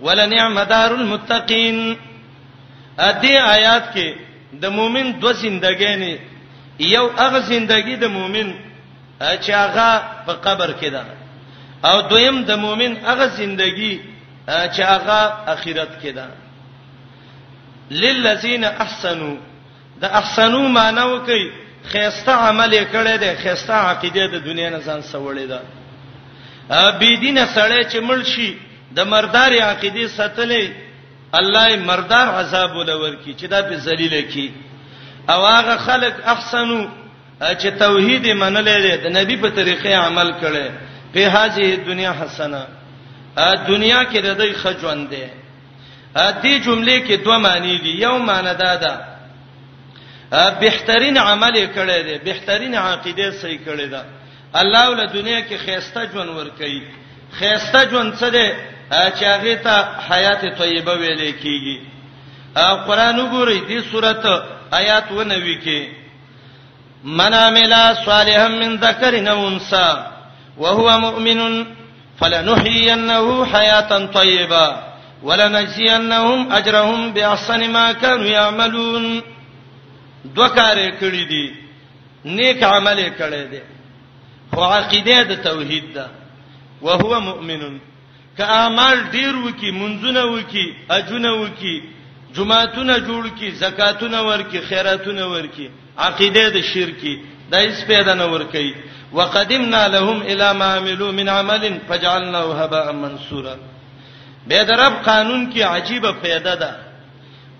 ولنعم 0.00 0.60
دار 0.62 0.94
المتقین 0.94 1.78
ا 2.98 3.10
دې 3.22 3.36
آیات 3.56 3.94
کې 3.94 4.14
د 4.60 4.66
مؤمن 4.70 5.20
دوه 5.20 5.32
ژوندګې 5.32 5.90
نه 6.02 6.18
یو 6.78 7.08
هغه 7.18 7.40
زندگی 7.40 7.96
د 7.96 8.04
مؤمن 8.06 8.54
چې 9.40 9.50
هغه 9.50 10.02
په 10.26 10.32
قبر 10.32 10.72
کې 10.80 10.86
ده 10.90 11.04
او 11.84 12.00
دویم 12.02 12.44
د 12.44 12.50
مؤمن 12.56 12.96
هغه 13.06 13.26
زندگی 13.26 14.00
چې 14.46 14.80
هغه 14.80 15.32
اخرت 15.46 16.02
کې 16.02 16.08
ده 16.18 16.26
للذین 17.90 18.64
احسنوا 18.64 19.36
د 20.00 20.04
احسنو 20.04 20.68
معنی 20.68 21.02
وکي 21.02 21.50
خيسته 21.90 22.32
عمل 22.32 22.86
کړي 22.92 23.18
دي 23.18 23.36
خيسته 23.36 23.74
عقیده 23.74 24.26
د 24.26 24.44
دنیا 24.44 24.70
نه 24.70 24.78
ځان 24.80 25.02
سوړې 25.12 25.46
ده 25.52 25.60
بی 26.98 27.16
دینه 27.16 27.46
سړی 27.54 27.84
چې 27.90 27.98
مړ 28.02 28.22
شي 28.28 28.54
د 28.96 29.00
مردار 29.04 29.52
عقیده 29.62 30.08
ساتلې 30.08 30.68
الله 31.34 31.68
یې 31.70 31.76
مردار 31.86 32.26
عذاب 32.28 32.76
ولور 32.76 33.14
کی 33.24 33.34
چې 33.34 33.44
دا 33.44 33.60
به 33.60 33.76
ذلیل 33.76 34.28
کی 34.30 34.52
او 35.32 35.46
هغه 35.46 35.76
خلق 35.76 36.12
احسنو 36.32 36.86
چې 37.60 37.66
توحید 37.84 38.26
منلې 38.28 38.80
ده 38.90 38.96
د 38.96 39.06
نبی 39.18 39.36
په 39.36 39.48
طریقې 39.58 39.86
عمل 40.06 40.32
کړي 40.42 40.66
په 41.14 41.20
هاذه 41.36 41.76
دنیا 41.90 42.12
حسنه 42.20 42.62
دنیا 43.68 44.00
کې 44.10 44.16
د 44.26 44.38
دې 44.40 44.54
خجوند 44.62 45.08
ده 45.10 45.30
دې 46.42 46.54
جملې 46.66 46.98
کې 47.08 47.14
دوه 47.24 47.38
معنی 47.38 47.78
دي 47.78 47.88
یو 48.04 48.18
معنی 48.18 48.54
دا 48.54 48.74
ده 48.84 48.94
بهترین 50.60 51.18
عمل 51.18 51.56
کړي 51.76 51.98
ده 52.06 52.16
بهترین 52.30 52.74
عقیده 52.74 53.30
صحیح 53.30 53.60
کړي 53.66 53.86
ده 53.94 54.04
الله 54.54 54.90
ول 54.90 55.06
دنیا 55.12 55.40
کې 55.48 55.54
خيسته 55.66 56.04
جون 56.06 56.28
ور 56.28 56.48
کوي 56.58 56.82
خيسته 57.38 57.84
جون 57.84 58.14
څه 58.18 58.24
ده 58.36 58.48
چې 59.16 59.22
هغه 59.32 59.54
ته 59.64 59.74
حیات 60.08 60.42
طیبه 60.58 60.94
ویلې 60.96 61.32
کیږي 61.42 61.78
قرآن 62.86 63.16
وګورئ 63.20 63.58
دې 63.68 63.90
سورته 63.92 64.53
آیات 64.70 65.12
90 65.12 65.58
کې 65.64 65.86
من 67.04 67.34
عمل 67.34 67.74
صالحا 68.06 68.48
من 68.48 68.76
ذکر 68.84 69.14
او 69.30 69.46
انثى 69.48 70.06
وهو 70.58 70.98
مؤمن 71.00 71.66
فلنحيينه 72.20 73.44
حياه 73.44 74.06
طيبه 74.06 74.76
ولنجزينهم 75.22 76.52
اجرهم 76.52 77.12
باحسن 77.12 77.70
ما 77.72 77.92
كانوا 77.92 78.26
يعملون 78.26 79.22
دوکارې 80.36 80.90
کړې 81.00 81.24
دي 81.30 81.52
نیک 82.24 82.62
عمل 82.62 82.98
کړې 83.18 83.50
دي 83.50 83.60
خو 84.52 84.62
عقیده 84.64 85.22
د 85.22 85.42
توحید 85.44 85.92
ده 85.94 86.10
وهو 86.82 87.20
مؤمن 87.20 87.78
که 88.36 88.44
اعمال 88.44 89.00
ډیر 89.12 89.34
وکي 89.36 89.70
منځونه 89.70 90.20
وکي 90.24 90.74
اجونه 90.90 91.32
وکي 91.32 91.80
جمعهونه 92.36 92.94
جوړ 93.08 93.24
کی 93.38 93.50
زکاتونه 93.64 94.20
ورکی 94.30 94.60
خیراتونه 94.68 95.24
ورکی 95.34 95.68
عقیده 96.06 96.42
د 96.56 96.58
شرکی 96.72 97.14
دایس 97.50 97.84
پیدا 97.90 98.14
نه 98.20 98.24
ورکی 98.32 98.70
وقدمنا 99.16 99.82
لهم 99.96 100.22
الى 100.22 100.48
ما 100.58 100.64
عملوا 100.76 101.10
من 101.18 101.28
عمل 101.28 101.78
فجعلناه 101.88 102.62
هباء 102.64 102.92
منثورا 103.02 103.56
به 104.48 104.64
درب 104.64 104.94
قانون 105.04 105.50
کی 105.52 105.62
عجیب 105.62 106.06
پیدا 106.22 106.54
ده 106.62 106.70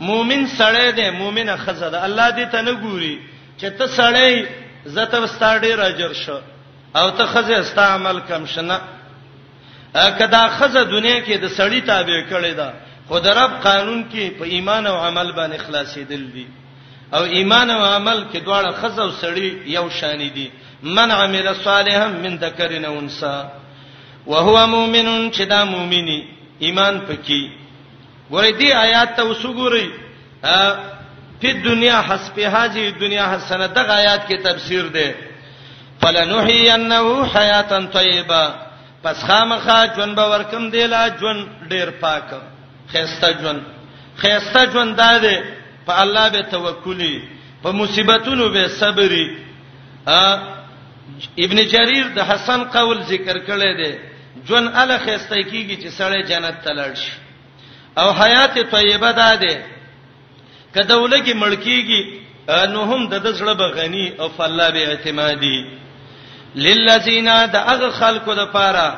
مومن 0.00 0.46
سړی 0.58 0.94
دی 0.96 1.10
مومنه 1.10 1.56
خزه 1.56 1.90
ده 1.90 2.04
الله 2.04 2.30
دې 2.30 2.52
ته 2.52 2.62
نه 2.62 2.72
ګوري 2.84 3.14
چې 3.58 3.64
ته 3.64 3.86
سړی 3.86 4.46
زته 4.96 5.20
وستاړې 5.26 5.66
راجر 5.82 6.12
شو 6.12 6.40
او 6.96 7.10
ته 7.10 7.26
خزه 7.26 7.60
استا 7.60 7.84
عمل 7.94 8.20
کم 8.28 8.46
شنه 8.46 8.78
کدا 10.18 10.42
خزه 10.56 10.84
دنیا 10.84 11.24
کې 11.24 11.40
د 11.40 11.48
سړی 11.48 11.86
تابع 11.92 12.20
کړي 12.30 12.56
ده 12.62 12.68
خدرب 13.08 13.50
قانون 13.62 14.04
کې 14.12 14.30
په 14.38 14.44
ایمان 14.56 14.86
او 14.86 14.96
عمل 15.06 15.32
باندې 15.32 15.56
خلاصېدل 15.66 16.22
دي 16.34 16.46
او 17.16 17.22
ایمان 17.36 17.70
او 17.70 17.84
عمل 17.84 18.24
کې 18.32 18.38
دواړه 18.46 18.70
خزه 18.82 19.02
او 19.02 19.10
سړی 19.22 19.48
یو 19.76 19.90
شان 19.98 20.18
دي 20.36 20.48
من 20.82 21.10
عمل 21.10 21.46
صالحا 21.64 22.06
من 22.08 22.36
ذکر 22.44 22.72
او 22.86 22.98
انثى 22.98 23.44
وهو 24.26 24.66
مؤمن 24.66 25.06
چې 25.30 25.42
دا 25.48 25.64
مؤمني 25.72 26.20
ایمان 26.60 27.00
پکې 27.08 27.52
ورې 28.30 28.50
دې 28.60 28.70
آیات 28.86 29.16
ته 29.16 29.28
وسګوري 29.34 29.90
په 31.40 31.52
دنیا 31.64 32.00
حسبها 32.08 32.66
جی 32.74 32.90
دنیا 33.00 33.24
حسنه 33.34 33.66
دغه 33.66 33.92
آیات 33.96 34.26
کې 34.28 34.42
تفسیر 34.48 34.88
ده 34.88 35.14
فلنحینه 36.00 37.24
حیاتن 37.36 37.86
طیبه 37.98 38.42
پس 39.04 39.24
خامخا 39.26 39.84
جون 39.96 40.14
به 40.14 40.28
ورکم 40.30 40.70
دی 40.70 40.86
لا 40.86 41.06
جون 41.08 41.46
ډیر 41.68 41.88
پاک 42.00 42.34
خيسته 42.94 43.28
ژوند 43.42 43.60
خيسته 44.22 44.60
ژوند 44.72 44.92
ده 45.24 45.34
په 45.86 45.92
الله 46.02 46.26
به 46.34 46.42
توکلی 46.54 47.14
په 47.62 47.68
مصیبتونو 47.80 48.46
به 48.54 48.62
صبري 48.80 49.26
ا 50.22 50.22
ابن 51.44 51.56
جرير 51.72 52.06
د 52.16 52.18
حسن 52.30 52.60
قول 52.74 52.98
ذکر 53.12 53.36
کړی 53.48 53.70
دی 53.82 53.92
ژوند 54.48 54.66
اله 54.82 54.96
خيسته 55.06 55.34
کیږي 55.50 55.76
چې 55.82 55.88
سړی 55.98 56.20
جنت 56.30 56.56
ته 56.64 56.70
لاړ 56.78 56.92
شي 57.02 57.12
او 58.00 58.08
حیات 58.20 58.54
طیبه 58.72 59.10
ده 59.20 59.36
ده 59.42 59.56
کله 60.74 60.94
ولګي 60.98 61.34
ملکیږي 61.42 62.02
نو 62.72 62.80
هم 62.90 63.02
د 63.12 63.14
دزړه 63.24 63.54
بغنی 63.62 64.06
او 64.20 64.28
فالله 64.36 64.66
به 64.74 64.82
اعتمادي 64.88 65.58
للذین 66.64 67.28
د 67.54 67.56
هغه 67.70 67.88
خلکو 68.00 68.30
د 68.40 68.44
پاره 68.56 68.88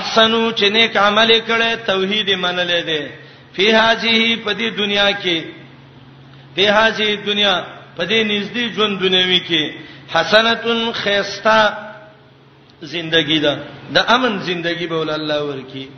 احسنو 0.00 0.52
چې 0.58 0.62
نیک 0.74 0.92
عمل 1.06 1.30
کړي 1.48 1.70
توحید 1.88 2.28
منلې 2.44 2.80
ده 2.88 3.02
فی 3.56 3.66
هذه 3.70 4.36
پدې 4.44 4.68
دنیا 4.82 5.08
کې 5.12 5.42
په 6.56 6.72
هذه 6.78 7.08
دنیا 7.26 7.54
پدې 7.98 8.20
نږدې 8.32 8.64
ژوند 8.74 8.98
دنیوي 9.04 9.40
کې 9.48 9.72
حسنتن 10.14 10.92
خيستا 10.92 11.60
زندگی 12.94 13.38
ده 13.44 13.52
د 13.94 13.98
امن 14.14 14.38
زندگی 14.48 14.86
به 14.92 14.96
ول 15.00 15.10
الله 15.10 15.40
ورکی 15.50 15.88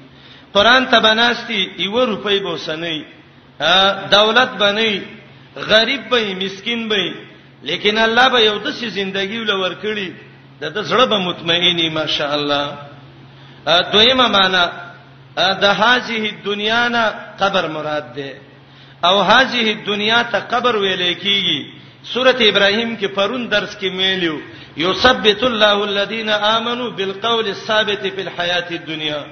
قران 0.54 0.86
ته 0.86 1.00
بناستی 1.00 1.62
یو 1.78 2.00
روپۍ 2.06 2.38
به 2.44 2.50
وسنی 2.54 3.04
دولت 4.16 4.50
بنی 4.62 5.02
غریب 5.56 6.08
به 6.08 6.34
مسكين 6.34 6.88
به 6.88 7.14
لیکن 7.62 7.98
الله 7.98 8.28
به 8.28 8.40
یو 8.40 8.58
د 8.58 8.72
څه 8.72 8.84
زندگی 8.88 9.38
ول 9.38 9.50
ورکړي 9.50 10.08
د 10.60 10.64
د 10.70 10.82
زړه 10.88 11.04
به 11.04 11.18
مطمئنی 11.18 11.88
ماشاء 11.90 12.34
الله 12.34 12.66
دویمه 13.92 14.28
معنا 14.28 14.64
د 15.36 15.64
هاذه 15.64 16.30
دنیا 16.44 16.88
نه 16.88 17.04
قبر 17.40 17.68
مراد 17.68 18.06
ده 18.14 18.34
او 19.08 19.16
هاذه 19.30 19.72
دنیا 19.90 20.22
ته 20.32 20.38
قبر 20.40 20.74
ویلې 20.76 21.14
کیږي 21.22 21.60
سورته 22.12 22.42
ابراهیم 22.48 22.96
کې 23.00 23.04
پرون 23.16 23.48
درس 23.50 23.76
کې 23.80 23.86
ویلو 23.98 24.36
یثبت 24.76 25.42
الله 25.42 25.84
الذين 25.84 26.28
امنوا 26.28 26.90
بالقول 26.90 27.46
الثابت 27.48 28.02
في 28.06 28.20
الحیات 28.26 28.72
الدنيا 28.72 29.24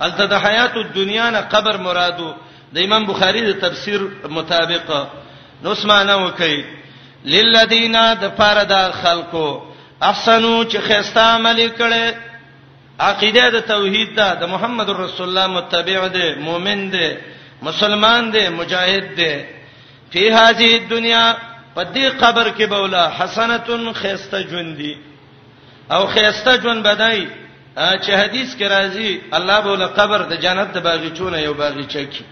الته 0.00 0.24
د 0.26 0.34
حیات 0.46 0.74
الدنیا 0.76 1.30
نه 1.30 1.40
قبر 1.40 1.76
مرادو 1.76 2.34
د 2.72 2.78
امام 2.78 3.04
بخاری 3.06 3.40
د 3.46 3.52
تفسیر 3.60 4.00
مطابق 4.28 4.90
نو 5.62 5.70
اسمانه 5.70 6.16
وکي 6.26 6.64
للذین 7.24 7.92
د 8.22 8.24
فردا 8.38 8.90
خلقو 9.02 9.48
احسنو 10.02 10.64
چې 10.70 10.76
خسته 10.88 11.20
عمل 11.22 11.58
کړي 11.76 12.06
عقیده 13.00 13.50
د 13.50 13.60
توحید 13.60 14.14
ده 14.16 14.34
د 14.34 14.44
محمد 14.46 14.90
رسول 14.90 15.28
الله 15.28 15.46
متبع 15.46 16.06
ده 16.08 16.34
مؤمن 16.40 16.90
ده 16.90 17.08
مسلمان 17.68 18.30
دی 18.32 18.48
مجاهد 18.60 19.06
دی 19.18 19.34
فی 20.12 20.28
هذه 20.40 20.70
الدنيا 20.80 21.36
پدې 21.76 22.04
قبر 22.22 22.46
کې 22.58 22.62
بوله 22.74 23.08
حسنتن 23.10 23.92
خيسته 23.92 24.42
ژوند 24.50 24.76
دی 24.76 24.94
او 25.90 26.06
خيسته 26.06 26.52
ژوند 26.62 26.82
بدای 26.88 27.28
چې 27.76 28.10
حدیث 28.20 28.54
کې 28.58 28.62
راځي 28.74 29.34
الله 29.38 29.60
بوله 29.60 29.86
قبر 29.86 30.20
د 30.32 30.34
جنت 30.44 30.72
د 30.72 30.78
باغچونه 30.86 31.38
یو 31.42 31.54
باغچه 31.54 32.02
کې 32.12 32.22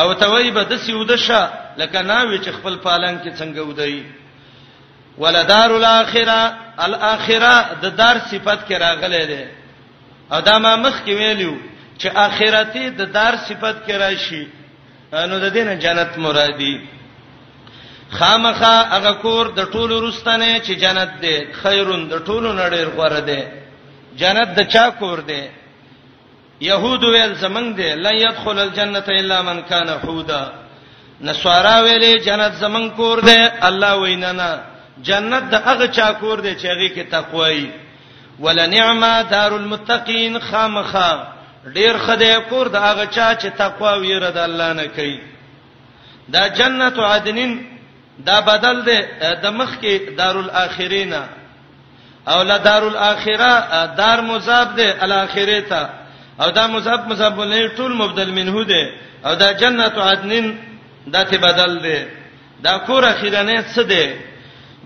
او 0.00 0.12
توي 0.14 0.50
به 0.50 0.62
د 0.64 0.76
سیودشه 0.76 1.42
لکه 1.78 2.02
ناوي 2.02 2.38
چې 2.38 2.48
خپل 2.56 2.74
پالنګ 2.84 3.18
کې 3.24 3.36
څنګه 3.40 3.58
ودی 3.68 4.04
ولدار 5.18 5.70
الاخره 5.74 6.54
الاخره 6.78 7.74
د 7.82 7.96
دار 7.96 8.16
صفت 8.30 8.68
کې 8.68 8.72
راغلي 8.72 9.24
ده 9.26 9.50
ادمه 10.32 10.76
مخ 10.76 11.00
کې 11.06 11.10
ویلو 11.18 11.56
چې 11.98 12.06
اخرته 12.16 12.88
د 12.88 13.12
دار 13.16 13.34
صفت 13.36 13.76
کې 13.88 13.92
راشي 14.04 14.44
نو 15.30 15.36
د 15.44 15.46
دینه 15.56 15.74
جنت 15.84 16.12
مرادي 16.24 16.74
خامخه 18.18 18.74
هغه 18.96 19.12
کور 19.24 19.44
د 19.58 19.60
ټولو 19.74 19.94
رستنه 20.08 20.48
چې 20.66 20.72
جنت 20.84 21.10
دی 21.22 21.36
خیرون 21.62 22.02
د 22.12 22.14
ټولو 22.28 22.48
نړیر 22.62 22.86
غوړه 22.96 23.20
دی 23.28 23.42
جنت 24.20 24.48
د 24.58 24.60
چا 24.74 24.86
کور 25.00 25.18
دی 25.30 25.42
يهود 26.70 27.04
ویل 27.04 27.34
زمنګ 27.44 27.68
دی 27.78 27.90
لا 28.04 28.10
يدخل 28.24 28.58
الجنه 28.66 29.04
الا 29.20 29.38
من 29.48 29.62
كان 29.68 29.88
حودا 30.04 30.42
نسوارا 31.26 31.76
ویلې 31.86 32.14
جنت 32.26 32.52
زمنګ 32.64 32.86
کور 32.96 33.18
دی 33.28 33.42
الله 33.68 33.92
وینانا 34.02 34.52
جنت 35.08 35.42
د 35.54 35.54
هغه 35.66 35.86
چا 35.86 36.08
کور 36.20 36.38
دی 36.44 36.52
چې 36.60 36.66
هغه 36.72 36.88
کې 36.94 37.10
تقوی 37.10 37.70
ولنعما 38.44 39.14
دار 39.34 39.52
المتقین 39.60 40.38
خامخه 40.48 41.33
ډیر 41.72 41.98
خدای 42.06 42.36
کور 42.50 42.66
د 42.68 42.76
هغه 42.76 43.06
چا 43.14 43.34
چې 43.34 43.46
تقوا 43.58 43.96
ویره 43.98 44.30
د 44.30 44.38
الله 44.38 44.72
نه 44.72 44.86
کوي 44.86 45.20
دا 46.28 46.48
جنت 46.48 46.98
عدنین 46.98 47.52
دا 48.26 48.40
بدل 48.40 48.82
دی 48.86 49.00
د 49.42 49.46
مخ 49.58 49.70
کې 49.82 50.00
دارالآخرینا 50.18 51.22
او 52.28 52.42
لا 52.42 52.58
دارالآخره 52.58 53.50
دار 53.96 54.20
مضاف 54.20 54.68
دی 54.76 54.88
الاخره 55.00 55.60
ته 55.60 55.88
او 56.40 56.50
دا 56.50 56.66
مضاف 56.66 57.00
مضاف 57.08 57.32
بلې 57.36 57.76
ټول 57.76 57.92
مبدل 57.94 58.30
منه 58.32 58.64
دی 58.64 58.84
او 59.26 59.34
دا 59.34 59.52
جنت 59.52 59.98
عدنین 59.98 60.56
دا 61.12 61.24
ته 61.24 61.38
بدل 61.38 61.78
دی 61.82 62.04
دا 62.62 62.78
کور 62.78 63.04
اخیرانه 63.04 63.64
څه 63.74 63.78
دی 63.82 64.06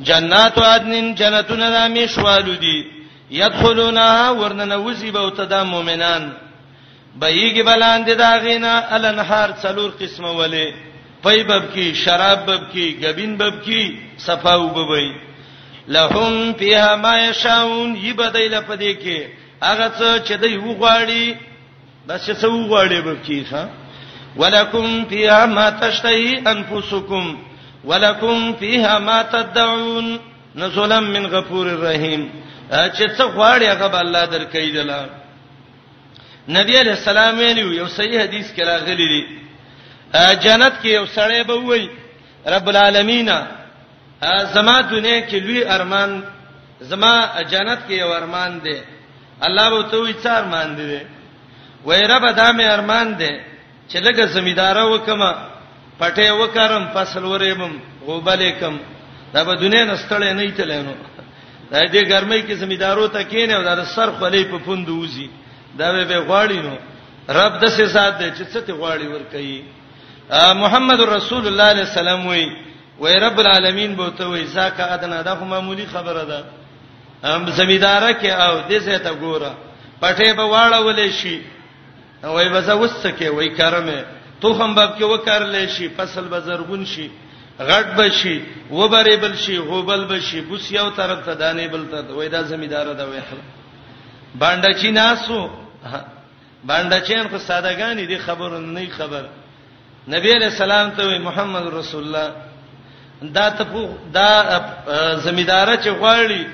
جنات 0.03 0.59
عدنین 0.59 1.15
جنتونه 1.15 1.71
د 1.71 1.75
همیشوالو 1.75 2.55
دی 2.55 2.87
يدخلونها 3.31 4.31
ورننوزي 4.33 5.11
به 5.11 5.19
او 5.21 5.31
تدا 5.31 5.65
مؤمنان 5.65 6.33
بېګي 7.17 7.63
بلاندې 7.63 8.15
دا 8.23 8.33
غینا 8.45 8.73
الانهار 8.97 9.49
څلور 9.63 9.91
قسمه 10.01 10.31
ولې 10.33 10.67
پېبب 11.23 11.65
کی 11.75 11.87
شراب 12.05 12.39
بب 12.47 12.63
کی 12.73 12.87
غبین 13.03 13.37
بب 13.37 13.55
کی 13.65 13.83
صفاو 14.27 14.69
ببې 14.77 15.09
لهم 15.89 16.53
فیها 16.61 16.97
ما 16.97 17.15
یشاون 17.19 17.97
یبدایل 17.97 18.55
پدې 18.69 18.93
کې 19.03 19.21
هغه 19.63 19.87
څه 19.99 20.09
چې 20.29 20.35
دوی 20.43 20.57
وغواړي 20.57 21.35
بس 22.09 22.27
څه 22.41 22.45
وغواړي 22.55 22.99
بب 23.07 23.19
کی 23.27 23.45
ښا 23.51 23.65
ولکم 24.37 25.05
فیها 25.11 25.47
ما 25.47 25.71
تشتهی 25.71 26.39
انفسکم 26.47 27.37
ولکم 27.85 28.53
فیها 28.61 28.99
ما 28.99 29.23
تدعون 29.23 30.19
نزلا 30.57 31.01
من 31.01 31.27
غفور 31.27 31.67
الرحیم 31.67 32.29
چې 32.73 33.09
څه 33.19 33.23
غواړي 33.23 33.65
هغه 33.73 34.01
الله 34.01 34.25
درکې 34.27 34.71
دلته 34.75 35.18
نبی 36.57 36.79
علیہ 36.81 36.93
السلام 36.93 37.39
ویلو 37.39 37.73
یو 37.73 37.87
صحیح 37.97 38.21
حدیث 38.25 38.51
کې 38.57 38.63
راغلی 38.65 39.09
دی 39.09 39.21
جنت 40.45 40.75
کې 40.83 40.89
یو 40.99 41.05
سړی 41.07 41.43
به 41.47 41.55
وای 41.55 41.85
رب 42.55 42.69
العالمین 42.71 43.29
زما 44.55 44.81
دنیا 44.91 45.27
کې 45.29 45.37
لوی 45.45 45.65
ارمان 45.77 46.11
زما 46.91 47.15
جنت 47.53 47.79
کې 47.89 47.95
یو 48.03 48.11
ارمان 48.21 48.53
دی 48.65 48.77
الله 49.47 49.67
به 49.73 49.83
ته 49.91 49.97
وی 50.01 50.13
څار 50.15 50.43
مان 50.53 50.77
دی 50.77 50.87
وای 51.87 52.03
رب 52.13 52.25
دا 52.41 52.49
مې 52.53 52.67
ارمان 52.77 53.09
دی 53.19 53.33
چې 53.91 53.99
لګه 54.07 54.25
زمیدار 54.37 54.77
وکم 54.93 55.21
پټه 56.01 56.29
وکړم 56.41 56.85
فصل 56.95 57.25
ورېمم 57.25 57.73
وبلیکم 58.07 58.75
دا 59.35 59.43
به 59.45 59.55
دنیا 59.55 59.85
نستړې 59.97 60.33
نه 60.37 60.43
ایتلې 60.43 60.79
نو 60.87 60.93
دا 61.71 61.79
دې 61.95 62.03
ګرمۍ 62.13 62.41
کې 62.49 62.53
زمیدارو 62.63 63.07
ته 63.09 63.23
کېنه 63.23 63.53
او 63.55 63.63
دا 63.63 63.85
سر 63.85 64.11
خپلې 64.17 64.51
په 64.51 64.59
پوندوزی 64.65 65.29
دا 65.77 66.05
به 66.05 66.21
غواړي 66.29 66.59
نو 66.67 66.75
رب 67.29 67.53
د 67.63 67.69
څه 67.77 67.85
ذات 67.95 68.15
دی 68.19 68.31
چې 68.37 68.45
څه 68.53 68.61
ته 68.67 68.73
غواړي 68.81 69.07
ور 69.13 69.23
کوي 69.33 69.63
محمد 70.63 71.01
رسول 71.01 71.47
الله 71.49 71.65
علیه 71.73 71.87
السلام 71.91 72.27
وی 72.27 72.47
وی 73.01 73.13
رب 73.15 73.39
العالمین 73.41 73.95
به 73.97 74.11
ته 74.19 74.27
وی 74.29 74.45
زکه 74.45 74.85
ادنا 74.95 75.23
دا 75.23 75.35
خو 75.37 75.45
معمولی 75.45 75.87
خبره 75.87 76.25
ده 76.25 76.45
ام 77.35 77.51
زمیداره 77.51 78.13
کې 78.21 78.27
او 78.45 78.53
دې 78.69 78.79
څه 78.87 78.99
ته 79.05 79.13
ګوره 79.23 79.53
پټه 80.01 80.33
به 80.39 80.45
واړولې 80.53 81.11
شي 81.21 81.41
وی 82.23 82.49
بس 82.49 82.69
وسکه 82.69 83.31
وی 83.31 83.49
کرمه 83.49 84.05
تو 84.41 84.53
هم 84.53 84.75
باب 84.75 84.99
کې 84.99 85.03
وکړلې 85.03 85.67
شي 85.69 85.89
فصل 85.89 86.25
به 86.29 86.41
زرغون 86.41 86.85
شي 86.87 87.11
غټ 87.61 87.87
بشي 87.99 88.41
وبرې 88.71 89.17
بل 89.17 89.37
شي 89.37 89.59
غوبل 89.59 90.05
بشي 90.05 90.41
بوس 90.41 90.73
یو 90.73 90.91
طرف 90.91 91.19
ته 91.27 91.35
دانې 91.35 91.71
بل 91.73 91.87
ته 91.91 92.15
وای 92.15 92.29
دا 92.29 92.43
زمیدار 92.43 92.87
دا 92.93 93.05
وای 93.09 93.21
باندې 94.39 94.87
ناسو 94.93 95.49
باندې 96.65 97.01
چین 97.07 97.29
خو 97.31 97.39
سادهګانی 97.39 98.07
دي 98.07 98.19
خبر 98.27 98.59
نه 98.59 98.83
خبر 98.97 99.27
نبی 100.15 100.33
علیہ 100.33 100.47
السلام 100.53 100.91
ته 100.99 101.19
محمد 101.29 101.67
رسول 101.75 102.05
الله 102.05 102.33
دا 103.39 103.49
ته 103.61 103.85
دا 104.19 104.29
زمیدار 105.17 105.77
چې 105.77 105.89
غواړي 105.89 106.45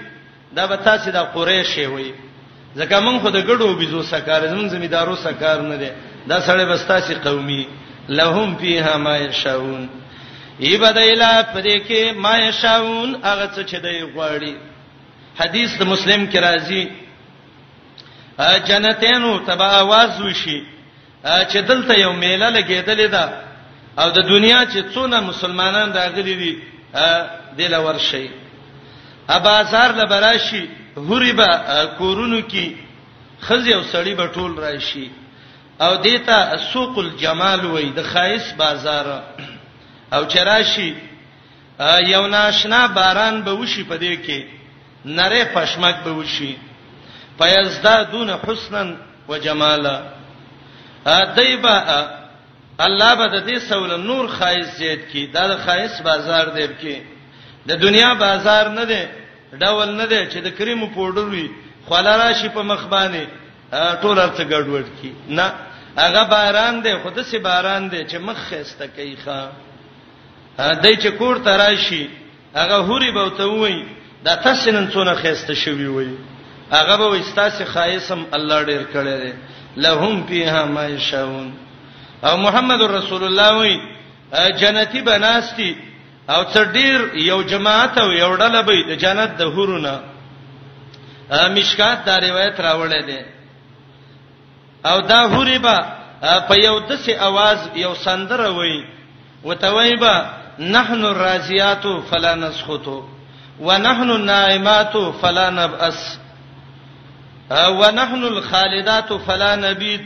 دا 0.59 0.67
به 0.67 0.77
تاسو 0.89 1.11
د 1.17 1.29
قریشي 1.37 1.87
وي 1.87 2.13
ځکه 2.77 3.01
مونږ 3.01 3.21
خو 3.21 3.31
د 3.31 3.45
ګډو 3.47 3.79
بيزو 3.83 4.03
سکار 4.13 4.47
زمونږ 4.49 4.71
زمیدارو 4.77 5.17
سکار 5.27 5.61
نه 5.69 5.77
دي 5.83 5.91
دا 6.27 6.41
سړی 6.41 6.65
بستاسي 6.73 7.15
قومي 7.29 7.67
لهم 8.09 8.57
فیها 8.61 8.97
ما 9.03 9.17
یشاؤون 9.17 9.87
یبدایلا 10.67 11.31
پدې 11.55 11.87
کې 11.89 12.17
ما 12.27 12.35
یشاؤون 12.39 13.15
هغه 13.25 13.51
څه 13.57 13.71
چې 13.71 13.75
دی 13.75 14.07
غواړي 14.15 14.53
حدیث 15.41 15.79
د 15.79 15.83
مسلم 15.93 16.27
کې 16.31 16.37
راځي 16.49 16.85
جنتینو 18.39 19.39
تبا 19.47 19.69
आवाज 19.81 20.21
وشي 20.21 20.63
چې 21.25 21.57
دلته 21.69 21.95
یو 21.99 22.13
میله 22.13 22.51
لګیدلې 22.51 23.09
ده 23.11 23.25
او 23.99 24.11
د 24.11 24.19
دنیا 24.29 24.65
چې 24.67 24.95
څونه 24.95 25.21
مسلمانان 25.23 25.93
راغلي 25.93 26.35
دي 26.35 26.59
دله 27.59 27.79
ورشي 27.79 28.31
ابازار 29.29 29.91
لبراشي 29.95 30.69
هریبا 30.97 31.49
کورونو 31.99 32.43
کې 32.49 32.71
خزي 33.41 33.75
او 33.75 33.83
سړی 33.93 34.15
به 34.17 34.27
ټول 34.33 34.59
راشي 34.61 35.11
او 35.81 35.97
دیتا 35.97 36.57
سوق 36.73 36.99
الجمال 36.99 37.67
وای 37.67 37.91
د 37.91 38.03
خایس 38.03 38.53
بازار 38.57 39.23
او 40.13 40.25
چراشي 40.27 40.95
یو 42.13 42.27
ناشنا 42.27 42.87
باران 42.87 43.43
به 43.43 43.53
وشي 43.53 43.83
په 43.91 43.97
دې 43.99 44.15
کې 44.27 44.41
نره 45.05 45.45
پښمک 45.55 45.97
به 46.05 46.11
وشي 46.13 46.55
فیزدادون 47.39 48.31
حسنا 48.31 48.85
وجمالا 49.29 49.97
دایبا 51.37 51.77
الله 52.87 53.11
به 53.21 53.27
د 53.35 53.37
دې 53.49 53.57
سول 53.71 53.91
نور 54.09 54.25
خایس 54.39 54.67
زید 54.79 55.01
کی 55.13 55.23
دا 55.35 55.43
د 55.49 55.53
خایس 55.67 55.93
بازار 56.09 56.45
دی 56.57 56.67
کی 56.81 56.97
د 57.69 57.71
دنیا 57.85 58.11
بازار 58.25 58.65
نه 58.79 58.85
دی 58.91 59.03
ډول 59.63 59.89
نه 60.01 60.07
دی 60.13 60.21
چې 60.33 60.37
د 60.47 60.49
کریم 60.59 60.81
پودر 60.95 61.25
وي 61.35 61.47
خلا 61.89 62.15
راشي 62.23 62.49
په 62.57 62.63
مخ 62.71 62.83
باندې 62.95 63.23
ټول 64.03 64.17
ارته 64.27 64.45
ګډوډ 64.53 64.87
کی 65.03 65.13
نه 65.29 65.47
هغه 65.99 66.23
باران 66.25 66.75
دی 66.85 66.93
خود 67.03 67.23
سي 67.23 67.39
باران 67.39 67.83
دی 67.89 68.01
چې 68.11 68.17
مخ 68.29 68.37
خسته 68.49 68.87
کوي 68.97 69.17
ښا 69.25 69.41
دای 70.83 70.97
چې 70.97 71.09
کور 71.19 71.37
تراشي 71.39 72.09
هغه 72.55 72.75
هوري 72.89 73.11
به 73.11 73.31
ته 73.39 73.45
وای 73.45 73.85
دا 74.25 74.35
تاسو 74.37 74.71
نن 74.71 74.91
څونه 74.91 75.15
خسته 75.27 75.55
شوی 75.55 75.87
وای 75.87 76.13
هغه 76.73 76.97
به 76.97 77.21
استاسه 77.21 77.65
خایسم 77.65 78.25
الله 78.33 78.65
ډیر 78.65 78.83
کړی 78.93 79.21
دی 79.23 79.33
لهم 79.77 80.27
فیها 80.27 80.65
ما 80.65 80.85
یشاون 80.85 81.53
او 82.25 82.37
محمد 82.37 82.81
رسول 82.83 83.25
الله 83.25 83.59
وی 83.61 83.79
جنتی 84.59 85.01
بناستی 85.01 85.77
او 86.31 86.45
څر 86.45 86.65
ډیر 86.75 87.15
یو 87.15 87.43
جماعت 87.43 87.99
او 87.99 88.11
یو 88.13 88.37
ډله 88.37 88.63
به 88.63 88.85
د 88.89 88.99
جنت 88.99 89.37
د 89.37 89.43
حورونه 89.43 90.01
مشکات 91.57 92.05
دا 92.05 92.19
روایت 92.19 92.61
راوړل 92.61 93.05
دي 93.07 93.21
او 94.87 95.01
دا 95.01 95.29
حوري 95.29 95.59
به 95.59 95.79
په 96.49 96.55
یو 96.65 96.79
دسه 96.81 97.13
आवाज 97.21 97.59
یو 97.77 97.95
سندره 97.95 98.51
وای 98.51 98.85
وتوي 99.45 99.97
به 99.97 100.25
نحن 100.59 101.05
الرازيات 101.05 101.85
فلا 102.11 102.35
نسخط 102.35 102.87
ونحن 103.61 104.11
النائمات 104.11 104.97
فلا 105.23 105.51
نبأس 105.51 106.19
ونحن 107.53 108.23
الخالدات 108.25 109.13
فلا 109.13 109.57
نبيت 109.57 110.01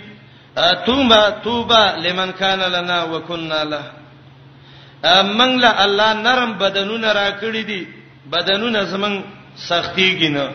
توبه 0.86 1.30
توبه 1.30 1.92
لمن 1.92 2.32
كان 2.32 2.58
لنا 2.60 3.02
وكنا 3.04 3.64
له 3.64 3.82
منګ 5.22 5.58
له 5.62 5.84
الله 5.84 6.12
نرم 6.12 6.52
بدنونه 6.58 7.12
راکړي 7.12 7.62
دي 7.70 7.86
بدنونه 8.26 8.82
زمنګ 8.84 9.16
سختيږي 9.68 10.28
نه 10.34 10.50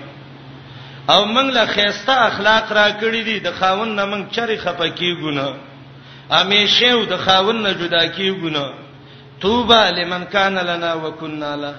او 1.10 1.26
منګ 1.26 1.50
له 1.54 1.66
خيسته 1.66 2.14
اخلاق 2.28 2.72
راکړي 2.72 3.24
دي 3.24 3.40
د 3.40 3.48
خاون 3.60 3.96
نه 3.96 4.06
منګ 4.06 4.24
چرې 4.36 4.58
خپکی 4.64 5.12
ګونه 5.22 5.56
امیشه 6.32 6.90
او 6.92 7.04
د 7.06 7.18
خاون 7.18 7.64
نه 7.64 7.72
جدا 7.74 8.08
کیږونه 8.18 8.64
توبه 9.42 9.90
لمن 9.92 10.24
کان 10.26 10.56
لنا 10.58 10.94
وکنا 10.94 11.56
له 11.56 11.76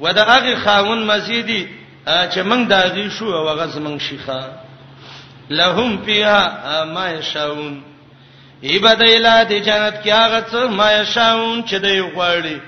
ودا 0.00 0.22
هغه 0.24 0.54
خاون 0.64 1.06
مزيدي 1.06 1.83
چې 2.04 2.40
موږ 2.42 2.68
داږي 2.68 3.10
شو 3.16 3.28
او 3.32 3.48
هغه 3.48 3.66
زمنګ 3.66 3.98
شيخه 4.00 4.52
لهم 5.50 6.02
فيها 6.04 6.84
ما 6.84 7.10
يشاءون 7.10 7.82
عبادتیلا 8.64 9.42
د 9.42 9.52
جنت 9.66 10.02
کې 10.04 10.08
هغه 10.12 10.40
څه 10.50 10.70
ما 10.70 10.92
يشاءون 11.00 11.64
چې 11.68 11.74
دوی 11.80 12.00
غواړي 12.14 12.58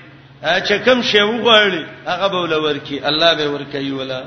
چې 0.67 0.73
کوم 0.85 1.01
شی 1.01 1.17
وغواړي 1.21 1.83
هغه 2.07 2.27
به 2.27 2.37
ولورکي 2.41 3.05
الله 3.07 3.33
به 3.33 3.47
ورکوي 3.49 3.91
ولا 3.91 4.23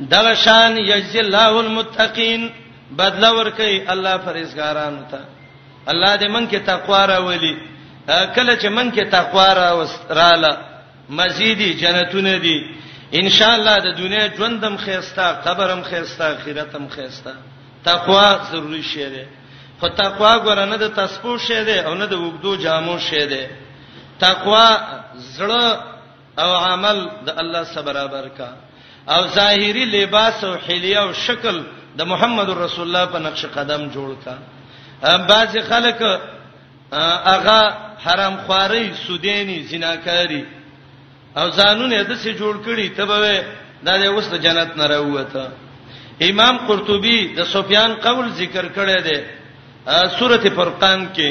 دغه 0.00 0.34
شان 0.34 0.76
یجزی 0.78 1.18
الله 1.20 1.48
المتقین 1.60 2.50
بدلا 2.98 3.30
ورکي 3.32 3.82
الله 3.88 4.18
فرزګارانو 4.18 5.02
ته 5.10 5.18
الله 5.88 6.16
دې 6.16 6.28
من 6.30 6.48
کې 6.50 6.60
تقوا 6.66 7.06
راولي 7.06 7.56
کله 8.34 8.56
چې 8.58 8.66
من 8.66 8.92
کې 8.92 9.10
تقوا 9.10 9.52
را 9.52 9.72
وستراله 9.72 10.56
مزيدي 11.10 11.72
جنتونه 11.74 12.36
دي 12.38 12.58
ان 13.12 13.28
شاء 13.30 13.54
الله 13.56 13.76
د 13.78 13.86
دنیا 13.98 14.36
ژوندم 14.38 14.76
خيستا 14.76 15.32
قبرم 15.32 15.82
خيستا 15.82 16.32
اخرتم 16.36 16.88
خيستا 16.88 17.32
تقوا 17.84 18.32
ضروري 18.52 18.82
شی 18.82 19.04
دی 19.08 19.24
خو 19.80 19.88
تقوا 19.88 20.38
ګره 20.38 20.64
نه 20.64 20.76
د 20.76 20.88
تسبو 20.96 21.38
شی 21.38 21.64
دی 21.64 21.78
او 21.80 21.94
نه 21.94 22.04
د 22.06 22.14
وګدو 22.14 22.62
جامو 22.62 22.98
شی 22.98 23.26
دی 23.26 23.46
تقوا 24.20 24.68
زړه 25.38 25.78
او 26.38 26.54
عمل 26.56 27.08
د 27.26 27.38
الله 27.38 27.64
سره 27.64 27.82
برابر 27.82 28.28
کا 28.28 28.52
او 29.08 29.26
ظاهری 29.28 29.84
لباس 29.84 30.44
او 30.44 30.54
حلیه 30.66 30.98
او 31.00 31.12
شکل 31.12 31.62
د 31.98 32.02
محمد 32.04 32.48
رسول 32.50 32.86
الله 32.86 33.04
په 33.06 33.18
نقش 33.18 33.46
قدم 33.46 33.88
جوړ 33.92 34.24
کا 34.24 34.38
بعض 35.18 35.56
خلک 35.68 36.00
اغه 37.34 37.74
حرام 38.04 38.36
خواري 38.46 38.92
سودینی 39.06 39.62
زناکاری 39.62 40.44
او 41.40 41.46
ځانونه 41.58 41.98
د 42.02 42.12
څه 42.22 42.30
جوړ 42.40 42.54
کړي 42.66 42.86
ته 42.96 43.02
به 43.10 43.18
دا 43.86 43.94
د 44.02 44.04
اوس 44.12 44.26
د 44.32 44.36
جنت 44.44 44.70
نه 44.78 44.84
راوته 44.94 45.42
امام 46.30 46.56
قرطبي 46.66 47.18
د 47.38 47.40
سفیان 47.54 47.90
قول 48.06 48.26
ذکر 48.40 48.64
کړی 48.76 48.98
دی 49.06 49.18
سوره 50.18 50.50
فرقان 50.58 51.00
کې 51.16 51.30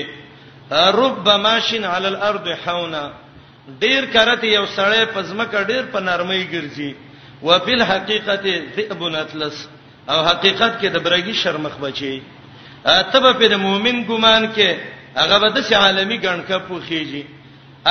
رب 1.04 1.28
ماشین 1.48 1.84
علی 1.94 2.08
الارض 2.12 2.48
حونا 2.66 3.04
ډیر 3.84 4.02
کرته 4.14 4.48
یو 4.48 4.66
سړی 4.78 5.02
پزمکه 5.16 5.60
ډیر 5.72 5.84
په 5.94 6.00
نرمۍ 6.08 6.44
ګرځي 6.54 6.92
وبال 7.48 7.82
حقیقت 7.92 8.44
ذئب 8.76 9.02
اطلس 9.22 9.58
او 10.12 10.18
حقیقت 10.30 10.72
کې 10.82 10.88
د 10.92 10.98
برګي 11.06 11.34
شرمخ 11.44 11.76
بچي 11.84 12.16
تبه 13.12 13.32
په 13.40 13.48
د 13.54 13.56
مؤمن 13.66 14.06
ګمان 14.10 14.44
کې 14.56 14.70
هغه 15.20 15.38
به 15.40 15.50
د 15.56 15.74
عالمي 15.84 16.18
ګڼکه 16.26 16.56
پوخیږي 16.68 17.24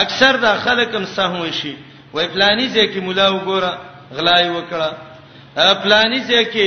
اکثر 0.02 0.32
د 0.44 0.56
خلکم 0.64 1.04
سهو 1.04 1.46
شي 1.60 1.74
وای 2.14 2.28
فلانی 2.28 2.68
ځکه 2.76 2.98
مولا 3.06 3.26
وګوره 3.34 3.72
غلای 4.16 4.46
وکړه 4.56 4.90
فلانی 5.82 6.20
ځکه 6.32 6.64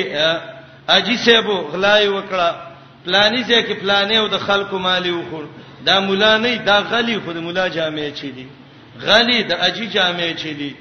اجي 0.97 1.17
سیبو 1.25 1.57
غلای 1.73 2.05
وکړه 2.15 2.49
فلانی 3.05 3.41
ځکه 3.51 3.73
فلانی 3.81 4.17
او 4.21 4.27
د 4.27 4.37
خلکو 4.47 4.77
مالی 4.87 5.11
وخور 5.19 5.45
دا 5.87 5.99
مولا 5.99 6.37
نه 6.37 6.55
دا 6.69 6.77
غلی 6.91 7.17
خو 7.25 7.31
د 7.33 7.37
مولا 7.37 7.67
جامع 7.67 8.09
چي 8.21 8.31
دي 8.31 8.45
غلی 9.01 9.43
د 9.43 9.51
اجي 9.53 9.85
جامع 9.95 10.31
چي 10.41 10.53
دي 10.53 10.75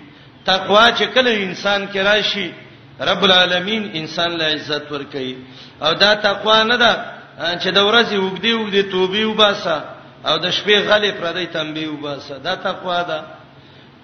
تقوا 0.47 0.87
چې 0.99 1.03
کله 1.15 1.31
انسان 1.31 1.89
کې 1.93 1.97
راشي 1.97 2.53
رب 3.01 3.25
العالمین 3.25 3.91
انسان 3.95 4.31
له 4.37 4.45
عزت 4.47 4.93
ور 4.93 5.03
کوي 5.13 5.37
او 5.83 5.93
دا 5.93 6.15
تقوا 6.15 6.63
نه 6.63 6.77
ده 6.77 6.93
چې 7.39 7.67
د 7.71 7.79
ورځې 7.91 8.17
وګدي 8.19 8.53
وګدي 8.55 8.83
توبې 8.93 9.25
وباسه 9.25 9.85
او 10.27 10.39
د 10.39 10.51
شپې 10.51 10.77
غلې 10.89 11.13
پردې 11.21 11.53
تنبیه 11.53 11.89
وباسه 11.89 12.39
دا 12.39 12.55
تقوا 12.55 13.03
ده 13.03 13.23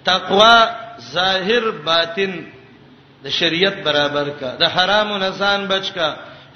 تقوا 0.05 0.65
ظاهر 1.13 1.63
باطن 1.85 2.31
د 3.23 3.27
شریعت 3.39 3.77
برابر 3.85 4.27
کا 4.39 4.49
د 4.61 4.63
حرامو 4.75 5.17
نه 5.23 5.29
ځان 5.41 5.65
بچ 5.71 5.91
کا 5.97 6.07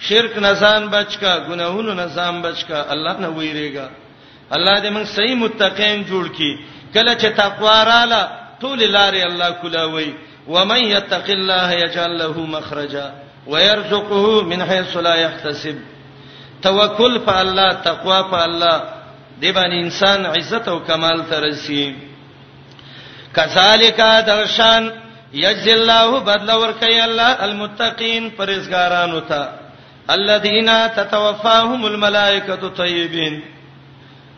شرک 0.08 0.38
نه 0.46 0.52
ځان 0.64 0.88
بچ 0.96 1.18
کا 1.24 1.34
ګناهونو 1.50 1.94
نه 2.00 2.06
ځان 2.18 2.42
بچ 2.46 2.60
کا 2.70 2.80
الله 2.94 3.14
نه 3.26 3.30
ویریږي 3.30 3.90
الله 4.58 4.76
دې 4.84 4.90
موږ 4.96 5.06
صحیح 5.18 5.36
متقین 5.44 5.98
جوړ 6.12 6.26
کړي 6.38 6.54
کله 6.96 7.14
چې 7.14 7.28
تقوا 7.42 7.78
رااله 7.84 8.30
ټول 8.62 8.80
لارې 8.96 9.22
الله 9.30 9.50
کولاوي 9.62 10.10
ومن 10.48 10.82
يتق 10.94 11.30
الله 11.38 11.72
يجعل 11.84 12.18
له 12.24 12.40
مخرجا 12.56 13.08
ويرزقه 13.48 14.42
من 14.52 14.64
حيث 14.70 14.98
لا 15.08 15.16
يحتسب 15.16 15.78
توکل 16.62 17.18
په 17.30 17.40
الله 17.46 17.70
تقوا 17.90 18.20
په 18.34 18.44
الله 18.50 18.76
دی 19.38 19.54
باندې 19.54 19.84
انسان 19.84 20.26
عزت 20.26 20.68
او 20.74 20.78
کمال 20.90 21.22
ترسي 21.30 21.86
کذالک 23.36 24.00
درشان 24.28 24.84
یجزی 25.46 25.72
الله 25.80 26.12
بدل 26.30 26.50
ورکي 26.52 27.02
الله 27.02 27.32
المتقین 27.46 28.30
پرهیزګارانو 28.38 29.20
ته 29.30 29.50
الذین 30.16 30.70
تتوفاهم 30.96 31.86
الملائکه 31.86 32.70
طیبین 32.78 33.40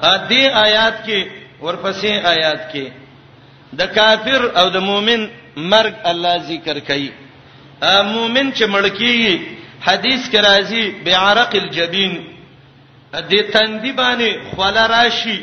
ا 0.02 0.16
دې 0.30 0.43
آیات 0.66 1.06
کې 1.06 1.26
ورپسې 1.62 2.14
آیات 2.34 2.64
کې 2.74 2.88
د 3.80 3.93
کافر 3.98 4.41
او 4.60 4.70
د 4.70 4.78
مؤمن 4.78 5.28
مرګ 5.74 5.93
الله 6.06 6.36
ذکر 6.48 6.80
کوي 6.80 7.12
ا 7.82 8.02
مؤمن 8.02 8.52
چې 8.54 8.64
مړکی 8.64 9.39
حدیث 9.88 10.30
کې 10.32 10.41
راځي 10.41 11.04
بعرق 11.06 11.56
الجبین 11.62 12.18
د 13.12 13.34
تندې 13.54 13.93
باندې 13.95 14.56
خول 14.56 14.78
راشي 14.95 15.39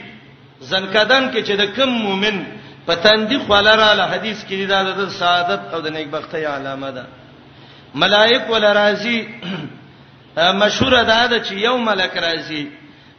زنکدن 0.60 1.30
کې 1.32 1.42
چې 1.46 1.52
د 1.52 1.64
کم 1.76 1.88
مؤمن 1.90 2.38
پتندې 2.86 3.36
خلرا 3.48 3.90
له 3.98 4.04
حدیث 4.12 4.44
کې 4.48 4.66
دا 4.72 4.80
د 5.00 5.08
سعادت 5.20 5.60
او 5.74 5.78
د 5.84 5.88
نیکبختۍ 5.96 6.44
علامه 6.54 6.90
ده 6.90 7.04
ملائک 8.02 8.50
ول 8.54 8.64
راضی 8.80 9.18
مشهور 10.62 10.94
ده 11.04 11.26
د 11.26 11.44
چې 11.44 11.52
یو 11.66 11.76
ملک 11.88 12.16
راضی 12.26 12.64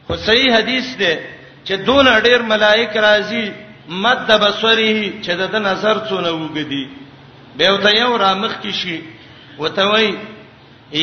خو 0.06 0.16
صحیح 0.26 0.50
حدیث 0.58 0.92
ده 1.02 1.12
چې 1.64 1.72
دون 1.88 2.12
ډیر 2.28 2.42
ملائک 2.54 2.96
راضی 3.08 3.44
مد 4.06 4.26
بصری 4.44 4.94
چې 5.24 5.30
د 5.54 5.64
نظر 5.68 5.96
څونه 6.08 6.34
وګدي 6.42 6.88
به 7.58 7.70
وته 7.76 7.90
یو 7.98 8.16
رامخ 8.24 8.56
کی 8.62 8.72
شي 8.80 8.98
وته 9.58 9.84
وای 9.92 10.10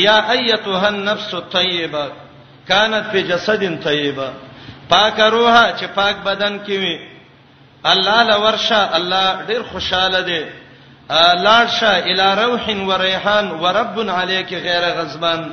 یا 0.03 0.19
ایتها 0.31 0.87
النفس 0.87 1.33
الطیبه 1.33 2.03
كانت 2.67 3.11
فی 3.13 3.21
جسد 3.29 3.63
طیبه 3.87 4.29
پاک 4.93 5.19
روحه 5.19 5.65
چې 5.77 5.85
پاک 5.95 6.15
بدن 6.29 6.59
کې 6.65 6.69
وي 6.83 6.95
الله 7.85 8.17
لورشه 8.23 8.95
الله 8.95 9.43
ډیر 9.47 9.61
خوشاله 9.63 10.21
دی 10.21 10.45
لاړشه 11.43 11.89
الی 11.89 12.41
روح 12.41 12.71
و 12.87 13.01
ریحان 13.01 13.51
و 13.51 13.67
رب 13.79 13.99
علیک 14.09 14.53
غیر 14.53 14.83
غضبان 14.93 15.51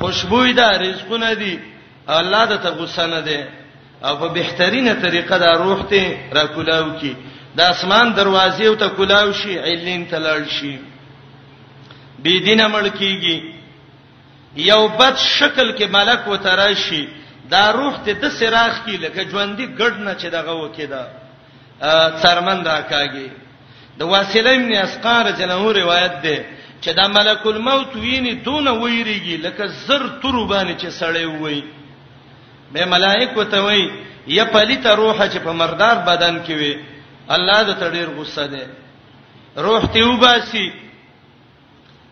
خوشبوې 0.00 0.54
ده 0.56 0.68
رزقونه 0.68 1.34
دي 1.34 1.60
الله 2.08 2.44
د 2.46 2.56
ته 2.62 2.70
غصه 2.70 3.06
نه 3.06 3.20
دی 3.20 3.44
او 4.04 4.16
په 4.16 4.28
بهترینه 4.28 4.94
طریقه 4.94 5.38
دا 5.38 5.50
روح 5.52 5.82
ته 5.82 6.18
را 6.32 6.46
کولاو 6.46 6.90
کی 7.00 7.16
د 7.56 7.60
اسمان 7.62 8.14
دروازې 8.16 8.62
او 8.66 8.74
ته 8.74 8.88
کولاو 8.88 9.32
شي 9.32 9.58
علین 9.58 10.04
تلل 10.08 10.44
شي 10.48 10.78
بی 12.22 12.40
دینه 12.40 12.68
ملکیږي 12.68 13.38
یو 14.56 14.88
بد 14.88 15.16
شکل 15.16 15.76
کې 15.78 15.86
ملک 15.92 16.28
وتراشي 16.28 17.08
دا 17.50 17.70
روح 17.72 17.94
ته 18.04 18.12
د 18.12 18.28
سراخ 18.30 18.84
کی 18.84 18.96
لکه 18.96 19.24
ژوندۍ 19.30 19.66
ګډ 19.78 19.94
نه 20.06 20.14
چې 20.14 20.26
دغه 20.30 20.52
وکیدا 20.62 21.04
څرمن 22.22 22.58
راکاږي 22.64 23.28
د 23.98 24.02
واسله 24.04 24.50
ابن 24.60 24.72
اسقار 24.86 25.24
جنو 25.38 25.72
روایت 25.72 26.12
ده 26.22 26.36
چې 26.82 26.90
دا 26.94 27.06
ملک 27.08 27.46
الموت 27.46 27.96
ویني 27.96 28.32
دون 28.44 28.68
ویریږي 28.68 29.36
لکه 29.36 29.66
زر 29.86 30.06
تور 30.22 30.46
باندې 30.46 30.74
چې 30.80 30.88
سړی 30.90 31.26
وای 31.40 31.62
به 32.72 32.84
ملائکه 32.84 33.44
ته 33.44 33.60
وای 33.60 33.88
یا 34.26 34.44
پلیت 34.52 34.86
روحه 34.86 35.28
چې 35.28 35.38
په 35.44 35.52
مردار 35.52 35.94
بدن 36.06 36.42
کې 36.44 36.52
وي 36.60 36.84
الله 37.28 37.62
د 37.62 37.72
تډیر 37.80 38.08
غصه 38.16 38.46
ده 38.46 38.66
روح 39.56 39.80
ته 39.92 40.04
وباسي 40.08 40.72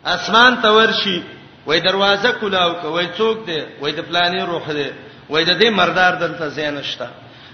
اسمان 0.05 0.61
ته 0.61 0.69
ورشي 0.71 1.21
وای 1.65 1.79
دروازه 1.79 2.31
کلاو 2.41 2.73
کوي 2.81 3.07
څوک 3.17 3.45
دی 3.47 3.61
وای 3.81 3.91
د 3.91 3.99
پلانې 4.09 4.41
روح 4.47 4.71
دی 4.73 4.89
وای 5.29 5.45
د 5.45 5.59
دې 5.61 5.65
مردار 5.69 6.13
دلته 6.15 6.47
زین 6.49 6.73
نشته 6.73 7.07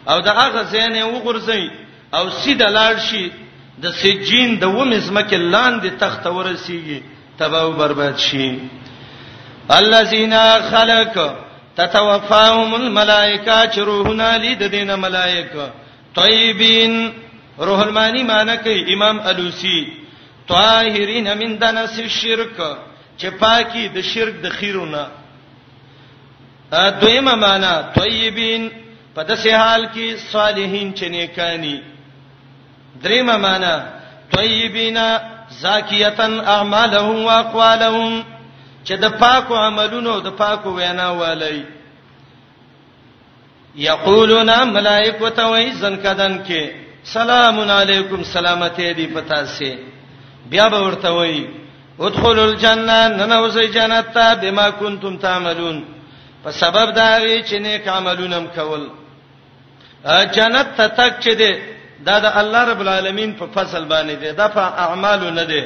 او 0.09 0.20
دا 0.22 0.32
هغه 0.34 0.63
زین 0.63 0.95
یې 0.95 1.03
وګرځي 1.22 1.85
او 2.14 2.30
سیده 2.45 2.70
لاړ 2.78 2.95
شي 3.08 3.24
د 3.84 3.86
سجین 4.03 4.49
د 4.60 4.64
ومزمه 4.78 5.22
کې 5.30 5.38
لاندې 5.38 5.89
تخت 5.99 6.24
ورسیږي 6.28 6.99
تباہ 7.38 7.62
او 7.64 7.72
برباد 7.72 8.18
شي 8.28 8.58
الذين 9.80 10.34
خلق 10.72 11.16
تتوفاهم 11.76 12.74
الملائکه 12.76 13.66
چروحنا 13.76 14.38
لید 14.38 14.64
دین 14.72 14.89
ملائکه 14.95 15.70
طيبین 16.16 17.10
روح 17.60 17.80
المانی 17.82 18.24
معنی 18.24 18.58
کوي 18.64 18.93
امام 18.93 19.20
الوسی 19.28 19.86
طاهرین 20.47 21.28
من 21.38 21.58
دنس 21.62 21.99
الشرک 21.99 22.58
چې 23.20 23.28
پاکي 23.39 23.88
د 23.88 24.01
شرک 24.01 24.36
د 24.43 24.49
خیرونه 24.49 25.08
ا 26.72 26.89
دویمه 27.01 27.36
معنی 27.36 27.76
طيبین 27.99 28.70
په 29.16 29.22
داسې 29.24 29.49
حال 29.51 29.86
کې 29.95 30.18
صالحین 30.32 30.93
چې 30.93 31.03
نیکانی 31.10 31.78
دریم 33.04 33.26
معنا 33.41 33.74
طیبینا 34.36 35.06
زاکیتن 35.62 36.34
اعمالهم 36.54 37.18
واقوالهم 37.26 38.24
چې 38.88 38.93
د 39.04 39.18
پاکو 39.22 39.56
عملونو 39.56 40.20
د 40.28 40.36
پاکو 40.38 40.70
وینا 40.78 41.10
والي 41.22 41.64
یقولون 43.76 44.50
ملائکه 44.74 45.43
وایزن 45.48 45.96
کدن 46.04 46.39
کې 46.48 46.72
سلام 47.14 47.60
علیکم 47.80 48.24
سلامتی 48.32 48.93
دی 48.93 49.06
پتا 49.14 49.46
سي 49.58 49.76
بیا 50.50 50.68
به 50.70 50.80
ورته 50.86 51.10
وایي 51.12 51.48
ادخلوا 52.00 52.46
الجنه 52.46 53.08
ننوزي 53.08 53.68
جنت 53.68 54.06
ته 54.14 54.34
بما 54.41 54.70
کنتم 54.72 55.18
تعملون 55.18 55.84
په 56.43 56.52
سبب 56.62 56.93
دا 56.96 57.18
وی 57.24 57.41
چې 57.43 57.54
نیک 57.66 57.88
عملونه 57.88 58.41
کول 58.56 58.89
جنت 60.36 60.76
ته 60.78 60.88
تک 60.88 61.20
چې 61.22 61.30
دی 61.36 61.54
دا 62.04 62.20
د 62.24 62.26
الله 62.41 62.64
رب 62.72 62.82
العالمین 62.84 63.32
په 63.39 63.46
فصل 63.56 63.84
باندې 63.86 64.16
دی 64.22 64.32
دا 64.32 64.48
په 64.48 64.62
اعمالو 64.84 65.30
نه 65.32 65.43
دی 65.46 65.64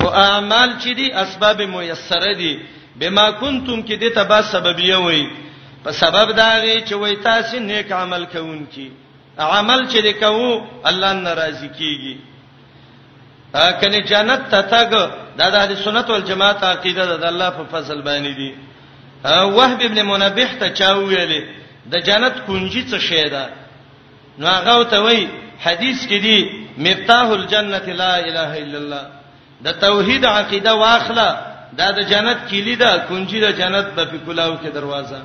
خو 0.00 0.08
اعمال 0.08 0.70
چې 0.82 0.88
دي 0.96 1.12
اسباب 1.12 1.60
میسره 1.62 2.34
دي 2.34 2.60
بما 3.00 3.30
کنتم 3.30 3.82
کې 3.86 3.92
د 4.00 4.08
تبا 4.14 4.42
سببیه 4.42 4.96
وي 4.96 5.26
په 5.84 5.90
سبب 5.92 6.32
دا 6.36 6.58
غي 6.62 6.82
چې 6.86 6.92
وای 6.92 7.16
تاسو 7.16 7.58
نیک 7.58 7.92
عمل 7.92 8.24
کوون 8.26 8.64
کی 8.66 8.90
عمل 9.38 9.86
چې 9.88 9.96
وکاو 10.06 10.62
الله 10.86 11.12
ناراضي 11.12 11.68
کیږي 11.78 12.16
کنه 13.80 14.00
جنت 14.12 14.40
ته 14.50 14.62
تاګ 14.62 14.92
دا 15.38 15.64
د 15.66 15.74
سنت 15.84 16.10
والجماعت 16.10 16.64
عقیده 16.64 17.16
د 17.16 17.24
الله 17.32 17.50
په 17.50 17.64
فصل 17.72 18.02
باندې 18.02 18.32
دي 18.38 18.54
وهب 19.26 19.80
ابن 19.82 20.02
منبه 20.02 20.48
ته 20.60 20.68
چا 20.68 20.94
ویلې 20.94 21.42
د 21.92 21.96
جنت 22.08 22.44
کنجي 22.46 22.82
څه 22.90 22.98
شی 23.00 23.28
ده 23.28 23.44
نو 24.38 24.46
هغه 24.48 24.84
ته 24.84 24.98
وای 25.00 25.26
حدیث 25.66 26.06
کې 26.06 26.18
دی 26.26 26.38
مفتاح 26.86 27.26
الجنه 27.38 27.86
لا 28.02 28.12
اله 28.16 28.52
الا 28.64 28.78
الله 28.82 29.02
د 29.66 29.78
توحید 29.86 30.24
عقیده 30.32 30.72
واخله 30.82 31.28
دا 31.78 31.86
د 31.98 32.00
جنت 32.12 32.38
کلی 32.50 32.74
ده 32.82 32.90
کنجي 33.08 33.40
د 33.46 33.50
جنت 33.60 33.86
په 33.96 34.04
پکولاو 34.10 34.58
کې 34.62 34.68
دروازه 34.78 35.20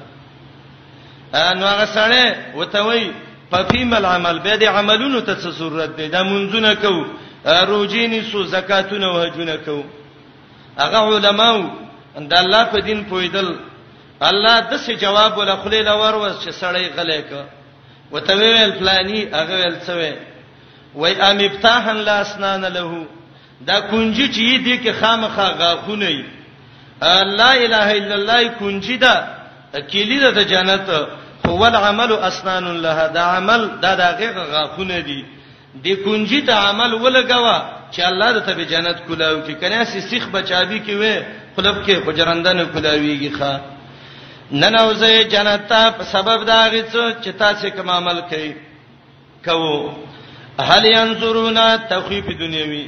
ان 1.49 1.63
هغه 1.63 1.85
سره 1.85 2.35
وته 2.61 2.81
وای 2.87 3.03
په 3.51 3.59
فیمل 3.71 4.05
عمل 4.13 4.39
به 4.45 4.55
د 4.63 4.63
عملونو 4.63 5.21
ته 5.27 5.33
ضرورت 5.59 5.95
دی 5.97 6.07
دا 6.15 6.23
منځونه 6.23 6.73
کو 6.73 7.05
روجینی 7.67 8.21
سو 8.31 8.43
زکاتونه 8.55 9.07
وهجونه 9.13 9.55
کو 9.65 9.77
هغه 10.81 10.99
علماو 11.15 11.59
اند 12.17 12.33
الله 12.41 12.63
په 12.73 12.79
دین 12.89 13.03
پویدل 13.13 13.53
الله 14.31 14.57
د 14.71 14.73
څه 14.77 14.91
جواب 15.05 15.37
ولا 15.37 15.55
خلیل 15.63 15.87
ور 15.89 16.15
وس 16.15 16.45
چې 16.45 16.49
سړی 16.61 16.85
غلې 16.95 17.21
ک 17.29 18.11
وته 18.11 18.33
ویل 18.35 18.71
فلانی 18.81 19.21
هغه 19.23 19.55
ویل 19.61 19.75
څه 19.87 19.91
وی 20.01 20.13
وای 20.95 21.21
ام 21.21 21.37
ابتاحن 21.39 21.95
لا 21.97 22.21
اسنان 22.21 22.63
له 22.65 23.05
دا 23.65 23.79
کنجي 23.79 24.27
چې 24.27 24.65
دې 24.65 24.85
کې 24.85 24.91
خامخا 24.99 25.49
غاخونه 25.59 26.05
ای 26.05 26.23
لا 27.39 27.53
اله 27.53 27.91
الا 27.99 28.13
الله 28.15 28.47
کنجي 28.59 28.97
دا 28.97 29.13
کلی 29.93 30.19
ده 30.19 30.31
د 30.31 30.39
جنت 30.47 30.89
هو 31.47 31.65
العمل 31.65 32.11
اسنان 32.13 32.77
لها 32.81 33.07
دا 33.07 33.21
عمل 33.37 33.69
دا 33.81 33.95
د 33.95 34.15
غیغ 34.19 34.37
غاخونه 34.53 34.99
دي 34.99 35.21
د 35.83 35.87
کنجي 36.05 36.41
ته 36.41 36.53
عمل 36.53 36.93
ولګوا 36.93 37.61
چې 37.95 37.99
الله 37.99 38.31
د 38.31 38.39
ته 38.45 38.63
جنت 38.63 38.97
کولاو 39.07 39.41
کې 39.47 39.51
کنه 39.61 39.83
سي 39.83 40.01
سیخ 40.01 40.27
بچابي 40.29 40.81
کې 40.87 40.95
وې 40.99 41.23
خلب 41.57 41.85
کې 41.85 42.05
خجرندن 42.05 42.65
کولاويږي 42.67 43.31
ښا 43.39 43.59
ننوځي 44.51 45.23
جنت 45.23 45.61
ته 45.67 45.91
په 45.91 46.03
سبب 46.03 46.45
دا 46.47 46.67
غیڅ 46.71 46.91
چې 47.23 47.29
تاسو 47.39 47.69
کوم 47.75 47.89
عمل 47.89 48.21
کوي 48.29 48.53
کوو 49.45 49.89
هل 50.69 50.85
ينظرون 50.97 51.59
تخويف 51.91 52.27
دنیوي 52.43 52.85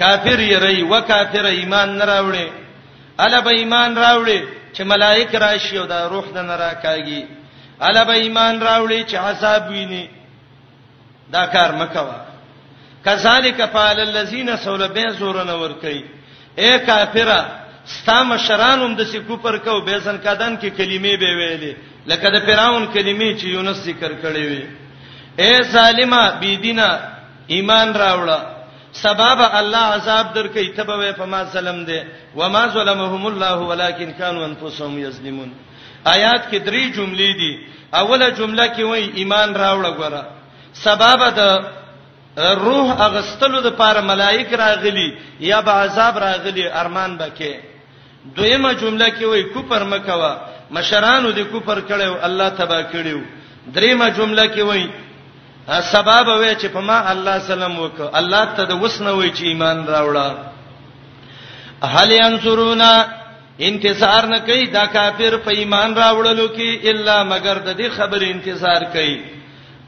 کافر 0.00 0.40
یری 0.52 0.78
وکافر 0.92 1.44
ایمان 1.56 1.88
نه 1.98 2.04
راوړي 2.12 2.46
الا 3.24 3.40
به 3.46 3.50
ایمان 3.60 3.90
راوړي 4.04 4.40
چې 4.74 4.80
ملائک 4.82 5.34
راشي 5.34 5.78
او 5.78 5.86
دا 5.86 6.00
روح 6.12 6.26
د 6.34 6.38
نرا 6.38 6.72
کاږي 6.84 7.24
الا 7.86 8.02
به 8.04 8.14
ایمان 8.22 8.54
راوړي 8.68 9.00
چې 9.10 9.16
حساب 9.28 9.62
ویني 9.70 10.08
دا 11.32 11.46
کار 11.46 11.72
مکوا 11.72 12.20
کذالک 13.04 13.64
فعل 13.72 14.00
الذين 14.00 14.56
سول 14.56 14.88
به 14.88 15.10
زور 15.18 15.42
نه 15.44 15.54
ور 15.62 15.72
کوي 15.80 16.04
اے 16.58 16.78
کافرا 16.86 17.40
ستا 17.86 18.22
مشرانم 18.22 18.94
د 18.98 19.02
سی 19.10 19.18
کوپر 19.26 19.56
کو 19.58 19.80
به 19.80 19.98
ځن 19.98 20.16
کدان 20.24 20.56
کې 20.56 20.68
کلمې 20.78 21.14
به 21.20 21.30
ویلې 21.40 21.74
لکه 22.06 22.30
د 22.30 22.40
فرعون 22.46 22.86
کلمې 22.94 23.38
چې 23.40 23.44
یونس 23.46 23.76
ذکر 23.76 24.12
کړې 24.22 24.44
وي 24.50 24.64
اے 25.42 25.52
ظالما 25.74 26.22
بيدینا 26.40 26.86
ایمان 27.56 27.88
راوړه 28.02 28.38
سبب 29.04 29.38
الله 29.60 29.84
عذاب 29.96 30.26
درکې 30.36 30.72
تبه 30.76 31.12
په 31.20 31.26
ما 31.32 31.40
ظلم 31.54 31.84
دي 31.84 32.00
و 32.38 32.48
ما 32.48 32.66
ظلمهم 32.76 33.26
الله 33.26 33.56
ولكن 33.70 34.10
كانوا 34.20 34.44
انفسهم 34.50 34.98
يظلمون 34.98 35.50
آیات 36.14 36.42
کې 36.50 36.58
درې 36.68 36.84
جملې 36.96 37.30
دي 37.42 37.52
اوله 38.00 38.28
جمله 38.38 38.66
کې 38.74 38.82
وای 38.90 39.04
ایمان 39.20 39.54
راوړه 39.54 39.90
غواړه 39.98 40.22
سبب 40.84 41.20
د 41.38 41.40
روح 42.64 42.86
اغستلو 43.00 43.60
د 43.60 43.66
پاره 43.80 44.00
ملائک 44.00 44.48
راغلي 44.54 45.08
یا 45.40 45.60
به 45.60 45.70
عذاب 45.72 46.18
راغلي 46.18 46.64
ارمان 46.80 47.16
بکې 47.18 47.54
دویمه 48.36 48.72
جمله 48.72 49.08
کې 49.08 49.24
وای 49.24 49.42
کوپر 49.42 49.84
مکوا 49.84 50.32
مشرانو 50.70 51.30
د 51.32 51.38
کوپر 51.52 51.80
کړو 51.88 52.24
الله 52.26 52.48
تبا 52.48 52.80
کړو 52.92 53.20
دریمه 53.74 54.08
جمله 54.10 54.44
کې 54.54 54.60
وای 54.68 54.84
سبب 55.66 56.26
وې 56.28 56.54
چې 56.60 56.68
په 56.72 56.80
ما 56.80 57.10
الله 57.12 57.38
سلام 57.38 57.74
وک 57.80 58.00
الله 58.18 58.44
ته 58.58 58.64
د 58.64 58.72
وسنه 58.82 59.12
وې 59.20 59.30
چې 59.36 59.42
ایمان 59.50 59.78
راوړه 59.86 60.28
هل 61.94 62.10
ينصرونا 62.12 62.92
انتصار 63.68 64.26
نه 64.34 64.38
کوي 64.38 64.66
دا 64.66 64.86
کافر 64.96 65.36
په 65.44 65.50
ایمان 65.50 65.94
راوړلو 65.94 66.46
کې 66.56 66.88
الا 66.90 67.24
مگر 67.24 67.58
د 67.58 67.76
دې 67.78 67.88
خبر 67.96 68.20
انتصار 68.22 68.84
کوي 68.92 69.18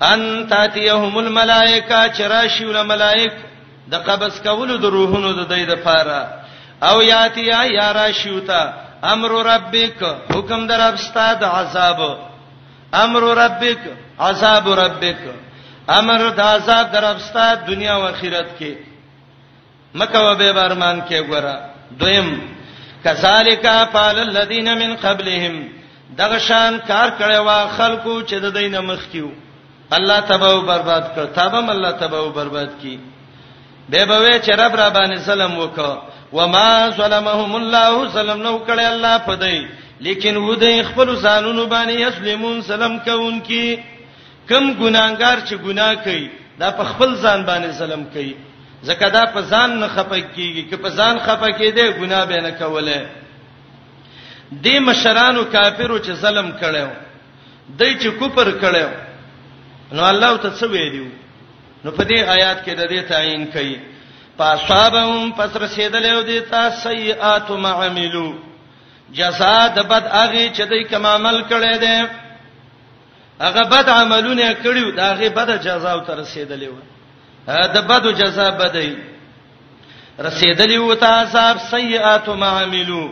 ان 0.03 0.47
تاتيهم 0.51 1.19
الملائکه 1.19 2.03
چراشیول 2.17 2.83
ملائک 2.87 3.33
د 3.91 3.95
قبض 4.11 4.41
کولو 4.43 4.77
د 4.77 4.85
روحونو 4.85 5.33
د 5.33 5.49
دې 5.49 5.71
د 5.71 5.75
پاره 5.75 6.29
او 6.91 7.01
یاتیا 7.03 7.65
یا 7.71 7.93
راشیوتا 7.95 8.63
امر 9.13 9.31
ربک 9.47 10.03
حکم 10.35 10.67
در 10.67 10.81
ابستاد 10.89 11.43
عذاب 11.45 12.01
امر 13.05 13.23
ربک 13.39 13.79
عذاب 14.29 14.69
ربک 14.81 15.19
امر 15.97 16.23
د 16.39 16.41
عذاب 16.55 16.87
درپستا 16.93 17.45
دنیا 17.69 17.95
او 17.97 18.03
آخرت 18.13 18.47
کې 18.59 18.73
مکه 19.99 20.19
و 20.25 20.35
به 20.41 20.53
برمان 20.59 21.01
کې 21.09 21.21
ګوره 21.29 21.57
دویم 22.01 22.29
کذالک 23.05 23.67
قال 23.95 24.19
الذين 24.29 24.69
من 24.83 24.97
قبلهم 25.07 25.57
دغه 26.21 26.39
شان 26.49 26.79
کار 26.91 27.09
کړي 27.21 27.39
وا 27.49 27.61
خلکو 27.79 28.13
چې 28.23 28.35
د 28.45 28.53
دینه 28.59 28.81
مخ 28.91 29.09
کیو 29.13 29.29
الله 29.97 30.21
تباہ 30.33 30.61
برباد 30.71 31.05
کړ 31.17 31.27
تابم 31.35 31.71
الله 31.71 31.91
تباہ 32.05 32.31
برباد 32.39 32.69
کی 32.81 32.97
به 33.91 34.05
به 34.05 34.41
چې 34.45 34.49
رب 34.61 34.77
را 34.77 34.91
باندې 34.97 35.19
سلام 35.33 35.59
وکړه 35.61 35.97
وما 36.33 36.89
ظلمهم 36.97 37.55
الله 37.61 38.09
سلام 38.19 38.43
نو 38.49 38.59
کړي 38.69 38.83
الله 38.95 39.19
پدای 39.19 39.61
لیکن 40.07 40.37
و 40.37 40.49
دې 40.57 40.85
خپل 40.89 41.17
ځانونو 41.29 41.71
باندې 41.71 42.03
اسلمون 42.09 42.61
سلام 42.75 42.99
کوونکی 42.99 43.69
کم 44.49 44.65
ګناګار 44.81 45.39
چې 45.49 45.55
ګناه 45.67 45.95
کوي 46.05 46.27
دا 46.61 46.69
په 46.79 46.85
خپل 46.91 47.11
ځان 47.23 47.41
باندې 47.49 47.71
ظلم 47.81 48.03
کوي 48.15 48.33
زکه 48.89 49.09
دا 49.17 49.25
په 49.35 49.41
ځان 49.51 49.71
نه 49.81 49.89
خپکیږي 49.95 50.63
که 50.71 50.77
په 50.83 50.89
ځان 50.99 51.15
خپکې 51.25 51.69
دی 51.77 51.85
ګناه 52.01 52.25
به 52.29 52.39
نه 52.47 52.51
کوله 52.51 53.07
د 54.65 54.67
مشرانو 54.87 55.43
کافرو 55.55 55.97
چې 56.07 56.11
ظلم 56.23 56.49
کړو 56.61 56.89
دای 57.79 57.93
چې 58.03 58.09
کوپر 58.19 58.49
کړو 58.61 58.89
نو 59.97 60.03
الله 60.11 60.33
ته 60.45 60.51
څه 60.51 60.67
ویلو 60.75 61.09
نو 61.85 61.89
په 61.97 62.03
دې 62.05 62.19
آیات 62.37 62.59
کې 62.65 62.73
د 62.81 62.83
دې 62.93 63.01
تعین 63.11 63.45
کړي 63.53 63.77
پاسابهم 64.39 65.33
پس 65.39 65.51
رسیدلې 65.55 66.27
دې 66.27 66.51
تا 66.51 66.71
سیئات 66.87 67.51
ما 67.65 67.73
عملو 67.85 68.29
جزاء 69.19 69.67
د 69.77 69.79
بد 69.93 70.05
هغه 70.17 70.45
چې 70.55 70.63
دوی 70.71 70.83
کوم 70.93 71.07
عمل 71.17 71.37
کړي 71.53 71.75
دي 71.85 71.99
هغه 73.41 73.63
بد 73.69 73.89
عملونه 73.89 74.53
کړیو 74.63 74.91
دا 74.97 75.13
هغه 75.15 75.29
بد 75.29 75.51
جزا 75.63 75.93
او 75.93 76.01
تر 76.01 76.19
رسیدلې 76.25 76.69
و 76.69 76.79
دا 77.49 77.81
بد 77.81 78.07
جزا 78.23 78.51
بدای 78.51 78.97
رسیدلې 80.21 80.79
و 80.79 80.95
ته 80.95 81.07
عذاب 81.07 81.57
سیئات 81.71 82.29
ما 82.29 82.49
عملو 82.63 83.09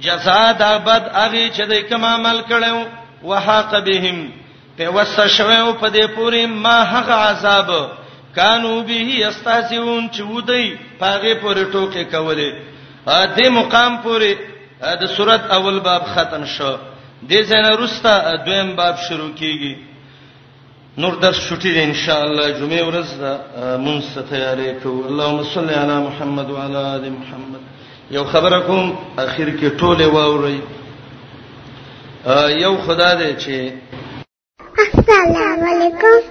جزا 0.00 0.52
دا 0.52 0.78
بد 0.78 1.08
هغه 1.14 1.50
چې 1.50 1.60
د 1.72 1.88
کوم 1.88 2.04
عمل 2.04 2.40
کړو 2.48 2.86
وحاق 3.24 3.78
بهم 3.84 4.32
په 4.78 4.88
وسه 4.88 5.26
شوه 5.28 5.72
په 5.72 5.88
دې 5.90 6.04
پوری 6.16 6.46
ما 6.46 6.82
هغه 6.82 7.12
عذاب 7.14 7.70
کانو 8.36 8.80
به 8.82 9.28
استهزئون 9.28 10.10
چې 10.12 10.20
ودی 10.20 10.76
پاغه 11.00 11.34
پورې 11.34 11.72
ټوکې 11.72 12.04
کولې 12.12 12.52
دې 13.36 13.48
مقام 13.48 14.02
پورې 14.02 14.34
د 15.00 15.06
صورت 15.16 15.50
اول 15.50 15.80
باب 15.80 16.02
ختم 16.14 16.44
شو 16.44 16.76
دې 17.30 17.40
ځنه 17.50 17.70
روستا 17.80 18.14
دویم 18.46 18.76
باب 18.76 18.96
شروع 19.08 19.32
کیږي 19.38 19.74
نور 21.02 21.12
درس 21.22 21.38
شوټی 21.48 21.70
دی 21.76 21.80
ان 21.86 21.94
شاء 22.04 22.20
الله 22.26 22.46
جمعه 22.60 22.82
ورځ 22.88 23.08
دا 23.22 23.32
مونږ 23.86 24.00
ته 24.14 24.20
تیارې 24.30 24.68
کوو 24.82 25.06
اللهم 25.08 25.42
صل 25.54 25.68
علی 25.80 25.96
محمد 26.08 26.48
وعلى 26.50 26.80
ال 26.98 27.06
محمد 27.18 27.62
یو 28.16 28.24
خبره 28.32 28.60
کوم 28.68 28.86
اخر 29.24 29.48
کې 29.56 29.68
ټوله 29.80 30.06
واوري 30.16 30.60
یو 32.64 32.72
خدا 32.86 33.10
دې 33.20 33.32
چې 33.42 33.56
السلام 34.86 35.66
علیکم 35.72 36.30